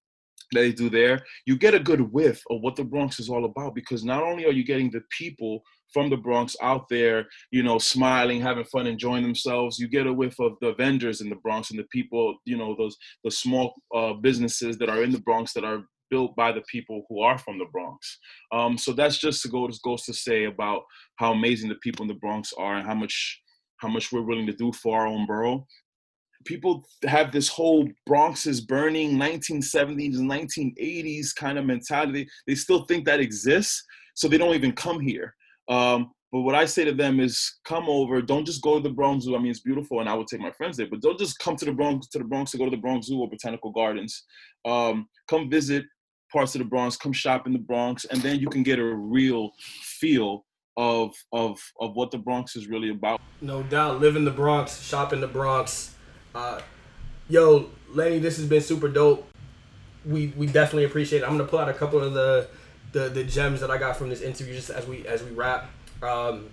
they 0.52 0.72
do 0.72 0.90
there, 0.90 1.20
you 1.46 1.56
get 1.56 1.74
a 1.74 1.78
good 1.78 2.00
whiff 2.00 2.42
of 2.50 2.62
what 2.62 2.74
the 2.74 2.82
Bronx 2.82 3.20
is 3.20 3.30
all 3.30 3.44
about 3.44 3.76
because 3.76 4.02
not 4.02 4.24
only 4.24 4.44
are 4.44 4.50
you 4.50 4.64
getting 4.64 4.90
the 4.90 5.02
people 5.16 5.62
from 5.94 6.10
the 6.10 6.16
Bronx 6.16 6.56
out 6.60 6.88
there, 6.90 7.26
you 7.50 7.62
know, 7.62 7.78
smiling, 7.78 8.40
having 8.40 8.64
fun, 8.64 8.86
enjoying 8.86 9.22
themselves. 9.22 9.78
You 9.78 9.88
get 9.88 10.06
a 10.06 10.12
whiff 10.12 10.38
of 10.40 10.52
the 10.60 10.74
vendors 10.74 11.22
in 11.22 11.30
the 11.30 11.36
Bronx 11.36 11.70
and 11.70 11.78
the 11.78 11.86
people, 11.90 12.36
you 12.44 12.58
know, 12.58 12.74
those 12.76 12.96
the 13.22 13.30
small 13.30 13.74
uh, 13.94 14.12
businesses 14.14 14.76
that 14.78 14.90
are 14.90 15.02
in 15.02 15.12
the 15.12 15.20
Bronx 15.20 15.54
that 15.54 15.64
are 15.64 15.84
built 16.10 16.36
by 16.36 16.52
the 16.52 16.62
people 16.62 17.04
who 17.08 17.20
are 17.22 17.38
from 17.38 17.58
the 17.58 17.66
Bronx. 17.72 18.18
Um, 18.52 18.76
so 18.76 18.92
that's 18.92 19.18
just 19.18 19.42
to 19.42 19.48
go 19.48 19.68
goes 19.82 20.02
to 20.02 20.12
say 20.12 20.44
about 20.44 20.82
how 21.16 21.32
amazing 21.32 21.68
the 21.68 21.76
people 21.76 22.02
in 22.02 22.08
the 22.08 22.14
Bronx 22.14 22.52
are 22.58 22.76
and 22.76 22.86
how 22.86 22.94
much 22.94 23.40
how 23.78 23.88
much 23.88 24.12
we're 24.12 24.22
willing 24.22 24.46
to 24.46 24.52
do 24.52 24.72
for 24.72 24.98
our 24.98 25.06
own 25.06 25.26
borough. 25.26 25.66
People 26.44 26.84
have 27.04 27.32
this 27.32 27.48
whole 27.48 27.88
Bronx 28.06 28.46
is 28.46 28.60
burning 28.60 29.16
1970s 29.16 30.18
and 30.18 30.30
1980s 30.30 31.34
kind 31.34 31.58
of 31.58 31.64
mentality. 31.64 32.28
They 32.46 32.54
still 32.54 32.84
think 32.84 33.06
that 33.06 33.20
exists, 33.20 33.82
so 34.14 34.28
they 34.28 34.38
don't 34.38 34.54
even 34.54 34.72
come 34.72 35.00
here. 35.00 35.34
Um, 35.68 36.12
but 36.34 36.40
what 36.40 36.56
I 36.56 36.64
say 36.64 36.84
to 36.84 36.92
them 36.92 37.20
is, 37.20 37.60
come 37.64 37.88
over. 37.88 38.20
Don't 38.20 38.44
just 38.44 38.60
go 38.60 38.74
to 38.74 38.82
the 38.82 38.92
Bronx 38.92 39.24
Zoo. 39.24 39.36
I 39.36 39.38
mean, 39.38 39.52
it's 39.52 39.60
beautiful, 39.60 40.00
and 40.00 40.08
I 40.08 40.14
would 40.14 40.26
take 40.26 40.40
my 40.40 40.50
friends 40.50 40.76
there. 40.76 40.88
But 40.90 41.00
don't 41.00 41.18
just 41.18 41.38
come 41.38 41.54
to 41.54 41.64
the 41.64 41.72
Bronx 41.72 42.08
to 42.08 42.18
the 42.18 42.24
Bronx 42.24 42.50
to 42.50 42.58
go 42.58 42.64
to 42.64 42.72
the 42.72 42.76
Bronx 42.76 43.06
Zoo 43.06 43.20
or 43.20 43.30
Botanical 43.30 43.70
Gardens. 43.70 44.24
Um, 44.64 45.06
come 45.28 45.48
visit 45.48 45.84
parts 46.32 46.56
of 46.56 46.58
the 46.58 46.64
Bronx. 46.64 46.96
Come 46.96 47.12
shop 47.12 47.46
in 47.46 47.52
the 47.52 47.60
Bronx, 47.60 48.04
and 48.06 48.20
then 48.20 48.40
you 48.40 48.48
can 48.48 48.64
get 48.64 48.80
a 48.80 48.84
real 48.84 49.52
feel 49.60 50.44
of 50.76 51.14
of 51.32 51.60
of 51.80 51.94
what 51.94 52.10
the 52.10 52.18
Bronx 52.18 52.56
is 52.56 52.66
really 52.66 52.90
about. 52.90 53.20
No 53.40 53.62
doubt. 53.62 54.00
Live 54.00 54.16
in 54.16 54.24
the 54.24 54.32
Bronx. 54.32 54.82
Shop 54.82 55.12
in 55.12 55.20
the 55.20 55.28
Bronx. 55.28 55.94
Uh, 56.34 56.60
yo, 57.28 57.70
Lenny, 57.90 58.18
this 58.18 58.38
has 58.38 58.46
been 58.46 58.60
super 58.60 58.88
dope. 58.88 59.24
We 60.04 60.34
we 60.36 60.46
definitely 60.46 60.84
appreciate 60.84 61.22
it. 61.22 61.24
I'm 61.24 61.36
gonna 61.36 61.48
pull 61.48 61.60
out 61.60 61.68
a 61.68 61.74
couple 61.74 62.00
of 62.00 62.12
the 62.12 62.48
the 62.94 63.08
the 63.08 63.24
gems 63.24 63.60
that 63.60 63.70
I 63.70 63.76
got 63.76 63.96
from 63.96 64.08
this 64.08 64.22
interview 64.22 64.54
just 64.54 64.70
as 64.70 64.86
we 64.86 65.06
as 65.06 65.22
we 65.22 65.32
wrap. 65.32 65.68
Um, 66.02 66.48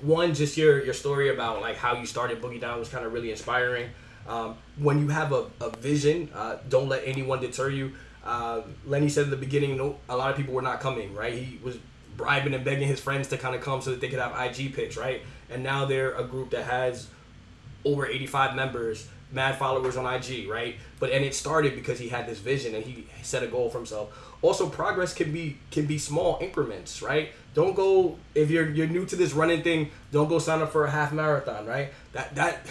one, 0.00 0.34
just 0.34 0.56
your 0.56 0.82
your 0.84 0.94
story 0.94 1.28
about 1.28 1.60
like 1.60 1.76
how 1.76 1.94
you 1.94 2.06
started 2.06 2.42
Boogie 2.42 2.60
Down 2.60 2.78
was 2.80 2.88
kind 2.88 3.04
of 3.06 3.12
really 3.12 3.30
inspiring. 3.30 3.90
Um, 4.26 4.56
when 4.78 4.98
you 4.98 5.08
have 5.08 5.32
a, 5.32 5.46
a 5.60 5.70
vision, 5.76 6.30
uh, 6.34 6.56
don't 6.68 6.88
let 6.88 7.02
anyone 7.06 7.40
deter 7.40 7.70
you. 7.70 7.92
Uh, 8.24 8.62
Lenny 8.84 9.08
said 9.08 9.24
in 9.24 9.30
the 9.30 9.36
beginning, 9.36 9.76
no, 9.76 9.98
a 10.08 10.16
lot 10.16 10.30
of 10.30 10.36
people 10.36 10.52
were 10.52 10.62
not 10.62 10.80
coming, 10.80 11.14
right? 11.14 11.32
He 11.32 11.58
was 11.62 11.78
bribing 12.16 12.52
and 12.52 12.64
begging 12.64 12.88
his 12.88 13.00
friends 13.00 13.28
to 13.28 13.38
kind 13.38 13.54
of 13.54 13.62
come 13.62 13.80
so 13.80 13.90
that 13.90 14.00
they 14.00 14.08
could 14.08 14.18
have 14.18 14.32
IG 14.38 14.74
pics, 14.74 14.96
right? 14.96 15.22
And 15.48 15.62
now 15.62 15.86
they're 15.86 16.14
a 16.14 16.24
group 16.24 16.50
that 16.50 16.64
has 16.64 17.08
over 17.84 18.06
85 18.06 18.54
members, 18.54 19.08
mad 19.32 19.56
followers 19.56 19.96
on 19.96 20.04
IG, 20.04 20.48
right? 20.48 20.76
But 21.00 21.10
and 21.10 21.24
it 21.24 21.34
started 21.34 21.74
because 21.74 21.98
he 21.98 22.08
had 22.08 22.26
this 22.26 22.38
vision 22.38 22.74
and 22.74 22.84
he 22.84 23.06
set 23.22 23.42
a 23.42 23.46
goal 23.46 23.70
for 23.70 23.78
himself 23.78 24.27
also 24.42 24.68
progress 24.68 25.12
can 25.12 25.32
be 25.32 25.58
can 25.70 25.86
be 25.86 25.98
small 25.98 26.38
increments 26.40 27.02
right? 27.02 27.32
Don't 27.54 27.74
go 27.74 28.18
if 28.34 28.50
you're 28.50 28.68
you're 28.70 28.86
new 28.86 29.04
to 29.06 29.16
this 29.16 29.32
running 29.32 29.62
thing 29.62 29.90
don't 30.12 30.28
go 30.28 30.38
sign 30.38 30.62
up 30.62 30.72
for 30.72 30.84
a 30.84 30.90
half 30.90 31.12
marathon 31.12 31.66
right? 31.66 31.92
That 32.12 32.34
that 32.36 32.66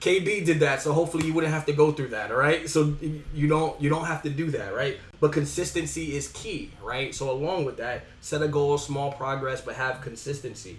KB 0.00 0.44
did 0.44 0.60
that 0.60 0.82
so 0.82 0.92
hopefully 0.92 1.26
you 1.26 1.32
wouldn't 1.32 1.52
have 1.52 1.66
to 1.66 1.72
go 1.72 1.92
through 1.92 2.08
that 2.08 2.30
all 2.30 2.36
right? 2.36 2.68
So 2.68 2.96
you 3.34 3.46
don't 3.46 3.80
you 3.80 3.88
don't 3.88 4.06
have 4.06 4.22
to 4.22 4.30
do 4.30 4.50
that 4.52 4.74
right? 4.74 4.98
But 5.20 5.32
consistency 5.32 6.16
is 6.16 6.28
key 6.28 6.72
right? 6.82 7.14
So 7.14 7.30
along 7.30 7.64
with 7.64 7.76
that 7.76 8.04
set 8.20 8.42
a 8.42 8.48
goal 8.48 8.76
small 8.78 9.12
progress 9.12 9.60
but 9.60 9.76
have 9.76 10.00
consistency. 10.00 10.76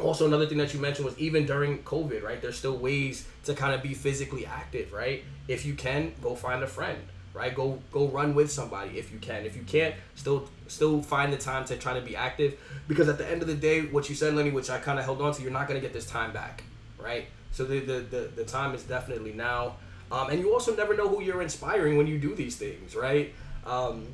Also 0.00 0.26
another 0.26 0.46
thing 0.46 0.58
that 0.58 0.72
you 0.72 0.80
mentioned 0.80 1.04
was 1.04 1.18
even 1.18 1.44
during 1.44 1.82
covid 1.82 2.22
right 2.22 2.40
there's 2.40 2.56
still 2.56 2.76
ways 2.78 3.26
to 3.44 3.52
kind 3.54 3.74
of 3.74 3.82
be 3.82 3.94
physically 3.94 4.44
active 4.44 4.92
right? 4.92 5.24
If 5.48 5.64
you 5.64 5.72
can 5.72 6.12
go 6.22 6.34
find 6.34 6.62
a 6.62 6.66
friend 6.66 6.98
right? 7.34 7.54
Go 7.54 7.80
go 7.90 8.08
run 8.08 8.34
with 8.34 8.50
somebody 8.50 8.98
if 8.98 9.12
you 9.12 9.18
can. 9.18 9.44
If 9.44 9.56
you 9.56 9.62
can't, 9.62 9.94
still 10.14 10.48
still 10.68 11.02
find 11.02 11.32
the 11.32 11.36
time 11.38 11.64
to 11.66 11.76
try 11.76 11.94
to 11.94 12.00
be 12.00 12.16
active 12.16 12.58
because 12.88 13.08
at 13.08 13.18
the 13.18 13.28
end 13.28 13.42
of 13.42 13.48
the 13.48 13.54
day, 13.54 13.82
what 13.82 14.08
you 14.08 14.14
said, 14.14 14.34
Lenny, 14.34 14.50
which 14.50 14.70
I 14.70 14.78
kind 14.78 14.98
of 14.98 15.04
held 15.04 15.20
on 15.20 15.32
to, 15.34 15.42
you're 15.42 15.50
not 15.50 15.68
gonna 15.68 15.80
get 15.80 15.92
this 15.92 16.06
time 16.06 16.32
back, 16.32 16.64
right? 16.98 17.26
So 17.52 17.64
the 17.64 17.80
the 17.80 18.00
the, 18.00 18.30
the 18.36 18.44
time 18.44 18.74
is 18.74 18.82
definitely 18.82 19.32
now, 19.32 19.76
um, 20.10 20.30
and 20.30 20.40
you 20.40 20.52
also 20.52 20.74
never 20.74 20.96
know 20.96 21.08
who 21.08 21.22
you're 21.22 21.42
inspiring 21.42 21.96
when 21.96 22.06
you 22.06 22.18
do 22.18 22.34
these 22.34 22.56
things, 22.56 22.94
right? 22.94 23.32
Um, 23.66 24.06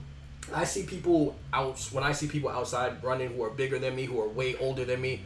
I 0.55 0.65
see 0.65 0.85
people 0.85 1.37
out 1.53 1.79
when 1.93 2.05
I 2.05 2.13
see 2.13 2.27
people 2.27 2.51
outside 2.51 3.03
running 3.03 3.35
who 3.35 3.43
are 3.43 3.51
bigger 3.51 3.79
than 3.79 3.97
me, 3.97 4.05
who 4.05 4.21
are 4.21 4.29
way 4.29 4.57
older 4.57 4.85
than 4.85 5.01
me 5.01 5.23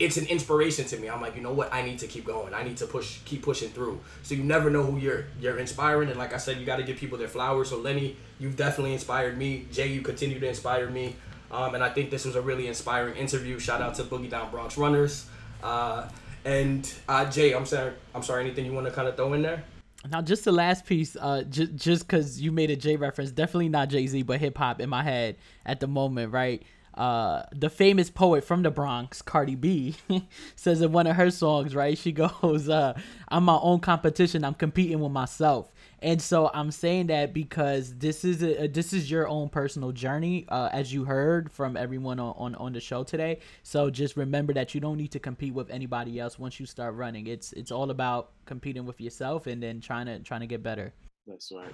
it's 0.00 0.16
an 0.16 0.26
inspiration 0.26 0.86
to 0.86 0.96
me. 0.96 1.08
I'm 1.08 1.20
like, 1.20 1.36
you 1.36 1.42
know 1.42 1.52
what? 1.52 1.72
I 1.72 1.82
need 1.82 1.98
to 1.98 2.06
keep 2.06 2.24
going. 2.24 2.54
I 2.54 2.62
need 2.64 2.78
to 2.78 2.86
push, 2.86 3.18
keep 3.26 3.42
pushing 3.42 3.68
through. 3.68 4.00
So 4.22 4.34
you 4.34 4.42
never 4.42 4.70
know 4.70 4.82
who 4.82 4.98
you're 4.98 5.26
you're 5.38 5.58
inspiring, 5.58 6.08
and 6.08 6.18
like 6.18 6.32
I 6.32 6.38
said, 6.38 6.56
you 6.56 6.64
got 6.64 6.76
to 6.76 6.82
give 6.82 6.96
people 6.96 7.18
their 7.18 7.28
flowers. 7.28 7.68
So 7.68 7.76
Lenny, 7.76 8.16
you've 8.38 8.56
definitely 8.56 8.94
inspired 8.94 9.36
me. 9.36 9.66
Jay, 9.70 9.88
you 9.88 10.00
continue 10.00 10.40
to 10.40 10.48
inspire 10.48 10.88
me, 10.88 11.16
um, 11.52 11.74
and 11.74 11.84
I 11.84 11.90
think 11.90 12.10
this 12.10 12.24
was 12.24 12.34
a 12.34 12.40
really 12.40 12.66
inspiring 12.66 13.14
interview. 13.16 13.58
Shout 13.58 13.82
out 13.82 13.94
to 13.96 14.04
Boogie 14.04 14.30
Down 14.30 14.50
Bronx 14.50 14.78
Runners, 14.78 15.26
uh, 15.62 16.08
and 16.46 16.92
uh, 17.06 17.30
Jay. 17.30 17.52
I'm 17.52 17.66
sorry. 17.66 17.92
I'm 18.14 18.22
sorry. 18.22 18.44
Anything 18.44 18.64
you 18.64 18.72
want 18.72 18.86
to 18.86 18.92
kind 18.92 19.06
of 19.06 19.16
throw 19.16 19.34
in 19.34 19.42
there? 19.42 19.62
Now, 20.10 20.22
just 20.22 20.46
the 20.46 20.52
last 20.52 20.86
piece, 20.86 21.14
uh, 21.20 21.42
j- 21.42 21.68
just 21.74 22.06
because 22.06 22.40
you 22.40 22.52
made 22.52 22.70
a 22.70 22.76
Jay 22.76 22.96
reference, 22.96 23.32
definitely 23.32 23.68
not 23.68 23.90
Jay 23.90 24.06
Z, 24.06 24.22
but 24.22 24.40
hip 24.40 24.56
hop 24.56 24.80
in 24.80 24.88
my 24.88 25.02
head 25.02 25.36
at 25.66 25.78
the 25.78 25.86
moment, 25.86 26.32
right? 26.32 26.62
Uh, 27.00 27.46
the 27.56 27.70
famous 27.70 28.10
poet 28.10 28.44
from 28.44 28.62
the 28.62 28.70
Bronx, 28.70 29.22
Cardi 29.22 29.54
B, 29.54 29.96
says 30.54 30.82
in 30.82 30.92
one 30.92 31.06
of 31.06 31.16
her 31.16 31.30
songs, 31.30 31.74
right? 31.74 31.96
She 31.96 32.12
goes, 32.42 32.68
uh, 32.68 32.92
"I'm 33.28 33.44
my 33.44 33.56
own 33.56 33.80
competition. 33.80 34.44
I'm 34.44 34.52
competing 34.52 35.00
with 35.00 35.10
myself." 35.10 35.72
And 36.02 36.20
so 36.20 36.50
I'm 36.52 36.70
saying 36.70 37.06
that 37.06 37.32
because 37.32 37.94
this 37.94 38.22
is 38.22 38.42
a, 38.42 38.66
this 38.66 38.92
is 38.92 39.10
your 39.10 39.26
own 39.28 39.48
personal 39.48 39.92
journey, 39.92 40.44
uh, 40.50 40.68
as 40.72 40.92
you 40.92 41.04
heard 41.04 41.50
from 41.50 41.74
everyone 41.74 42.20
on, 42.20 42.34
on 42.36 42.54
on 42.56 42.74
the 42.74 42.80
show 42.80 43.02
today. 43.02 43.38
So 43.62 43.88
just 43.88 44.18
remember 44.18 44.52
that 44.52 44.74
you 44.74 44.80
don't 44.82 44.98
need 44.98 45.12
to 45.12 45.18
compete 45.18 45.54
with 45.54 45.70
anybody 45.70 46.20
else 46.20 46.38
once 46.38 46.60
you 46.60 46.66
start 46.66 46.94
running. 46.96 47.26
It's 47.28 47.54
it's 47.54 47.72
all 47.72 47.90
about 47.90 48.32
competing 48.44 48.84
with 48.84 49.00
yourself 49.00 49.46
and 49.46 49.62
then 49.62 49.80
trying 49.80 50.04
to 50.04 50.18
trying 50.18 50.40
to 50.40 50.46
get 50.46 50.62
better. 50.62 50.92
That's 51.30 51.52
right. 51.52 51.72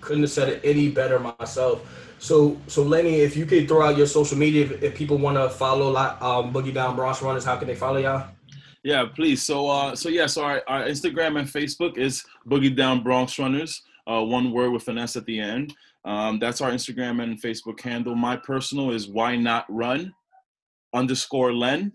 Couldn't 0.00 0.24
have 0.24 0.30
said 0.30 0.48
it 0.48 0.60
any 0.64 0.90
better 0.90 1.20
myself. 1.20 1.88
So, 2.18 2.58
so 2.66 2.82
Lenny, 2.82 3.20
if 3.20 3.36
you 3.36 3.46
could 3.46 3.68
throw 3.68 3.86
out 3.86 3.96
your 3.96 4.08
social 4.08 4.36
media, 4.36 4.64
if, 4.64 4.82
if 4.82 4.94
people 4.96 5.18
want 5.18 5.36
to 5.36 5.48
follow 5.48 5.94
um, 5.96 6.52
Boogie 6.52 6.74
Down 6.74 6.96
Bronx 6.96 7.22
Runners, 7.22 7.44
how 7.44 7.56
can 7.56 7.68
they 7.68 7.76
follow 7.76 7.98
y'all? 7.98 8.28
Yeah, 8.82 9.06
please. 9.14 9.42
So, 9.42 9.68
uh, 9.68 9.94
so 9.94 10.08
yeah, 10.08 10.26
so 10.26 10.42
our, 10.42 10.62
our 10.66 10.84
Instagram 10.84 11.38
and 11.38 11.48
Facebook 11.48 11.96
is 11.96 12.24
Boogie 12.48 12.74
Down 12.74 13.02
Bronx 13.02 13.38
Runners, 13.38 13.82
uh, 14.06 14.22
one 14.22 14.50
word 14.50 14.72
with 14.72 14.88
an 14.88 14.98
S 14.98 15.14
at 15.16 15.24
the 15.26 15.38
end. 15.38 15.74
Um, 16.04 16.38
that's 16.38 16.60
our 16.60 16.70
Instagram 16.70 17.22
and 17.22 17.40
Facebook 17.40 17.80
handle. 17.80 18.16
My 18.16 18.36
personal 18.36 18.90
is 18.90 19.08
Why 19.08 19.36
Not 19.36 19.64
Run 19.68 20.12
underscore 20.92 21.52
Len. 21.52 21.92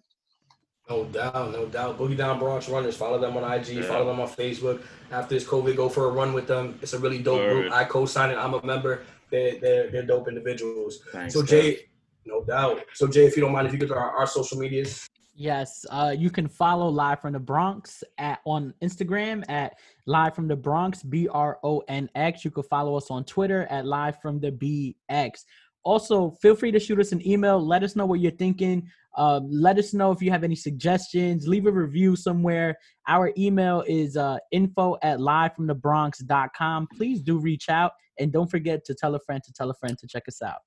No 0.89 1.05
doubt, 1.05 1.51
no 1.53 1.65
doubt. 1.67 1.97
Boogie 1.97 2.17
Down 2.17 2.39
Bronx 2.39 2.67
Runners. 2.67 2.97
Follow 2.97 3.17
them 3.17 3.37
on 3.37 3.49
IG. 3.49 3.67
Yeah. 3.67 3.83
Follow 3.83 4.05
them 4.05 4.19
on 4.19 4.27
Facebook. 4.27 4.81
After 5.11 5.35
this 5.35 5.45
COVID, 5.45 5.77
go 5.77 5.87
for 5.87 6.05
a 6.05 6.11
run 6.11 6.33
with 6.33 6.45
them. 6.47 6.77
It's 6.81 6.93
a 6.93 6.99
really 6.99 7.19
dope 7.19 7.39
Word. 7.39 7.53
group. 7.53 7.73
I 7.73 7.85
co-sign 7.85 8.31
it. 8.31 8.37
I'm 8.37 8.53
a 8.53 8.65
member. 8.65 9.03
They're 9.29 9.59
they're, 9.59 9.89
they're 9.89 10.05
dope 10.05 10.27
individuals. 10.27 10.99
Thanks, 11.11 11.33
so 11.33 11.41
Jay, 11.41 11.75
guys. 11.75 11.83
no 12.25 12.43
doubt. 12.43 12.81
So 12.93 13.07
Jay, 13.07 13.25
if 13.25 13.37
you 13.37 13.41
don't 13.41 13.53
mind, 13.53 13.67
if 13.67 13.73
you 13.73 13.79
could 13.79 13.91
our, 13.91 14.11
our 14.11 14.27
social 14.27 14.57
medias. 14.57 15.09
Yes, 15.35 15.83
uh, 15.89 16.13
you 16.15 16.29
can 16.29 16.47
follow 16.47 16.87
Live 16.89 17.21
from 17.21 17.33
the 17.33 17.39
Bronx 17.39 18.03
at 18.19 18.39
on 18.45 18.73
Instagram 18.83 19.43
at 19.49 19.79
Live 20.05 20.35
from 20.35 20.47
the 20.47 20.55
Bronx 20.55 21.01
B 21.01 21.27
R 21.27 21.59
O 21.63 21.79
N 21.87 22.09
X. 22.13 22.45
You 22.45 22.51
can 22.51 22.63
follow 22.63 22.95
us 22.95 23.09
on 23.09 23.23
Twitter 23.23 23.65
at 23.71 23.85
Live 23.85 24.21
from 24.21 24.39
the 24.39 24.51
BX. 24.51 25.45
Also, 25.83 26.31
feel 26.41 26.55
free 26.55 26.71
to 26.71 26.79
shoot 26.79 26.99
us 26.99 27.11
an 27.13 27.27
email. 27.27 27.59
Let 27.59 27.83
us 27.83 27.95
know 27.95 28.05
what 28.05 28.19
you're 28.19 28.31
thinking. 28.31 28.89
Uh, 29.15 29.41
let 29.43 29.77
us 29.77 29.93
know 29.93 30.11
if 30.11 30.21
you 30.21 30.31
have 30.31 30.43
any 30.43 30.55
suggestions. 30.55 31.47
Leave 31.47 31.65
a 31.65 31.71
review 31.71 32.15
somewhere. 32.15 32.75
Our 33.07 33.31
email 33.37 33.83
is 33.87 34.17
uh, 34.17 34.37
info 34.51 34.97
at 35.03 35.19
livefromthebronx.com. 35.19 36.87
Please 36.95 37.21
do 37.21 37.37
reach 37.37 37.69
out. 37.69 37.91
And 38.19 38.31
don't 38.31 38.49
forget 38.49 38.85
to 38.85 38.93
tell 38.93 39.15
a 39.15 39.19
friend 39.19 39.41
to 39.43 39.53
tell 39.53 39.69
a 39.69 39.73
friend 39.75 39.97
to 39.97 40.07
check 40.07 40.23
us 40.27 40.41
out. 40.41 40.59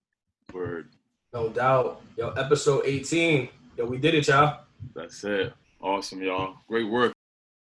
Word. 0.53 0.90
No 1.32 1.49
doubt. 1.49 2.03
Yo, 2.16 2.30
episode 2.30 2.82
18. 2.84 3.49
Yo, 3.76 3.84
we 3.84 3.99
did 3.99 4.14
it, 4.14 4.26
y'all. 4.28 4.61
That's 4.94 5.22
it. 5.24 5.53
Awesome, 5.80 6.22
y'all. 6.22 6.57
Great 6.68 6.88
work. 6.88 7.15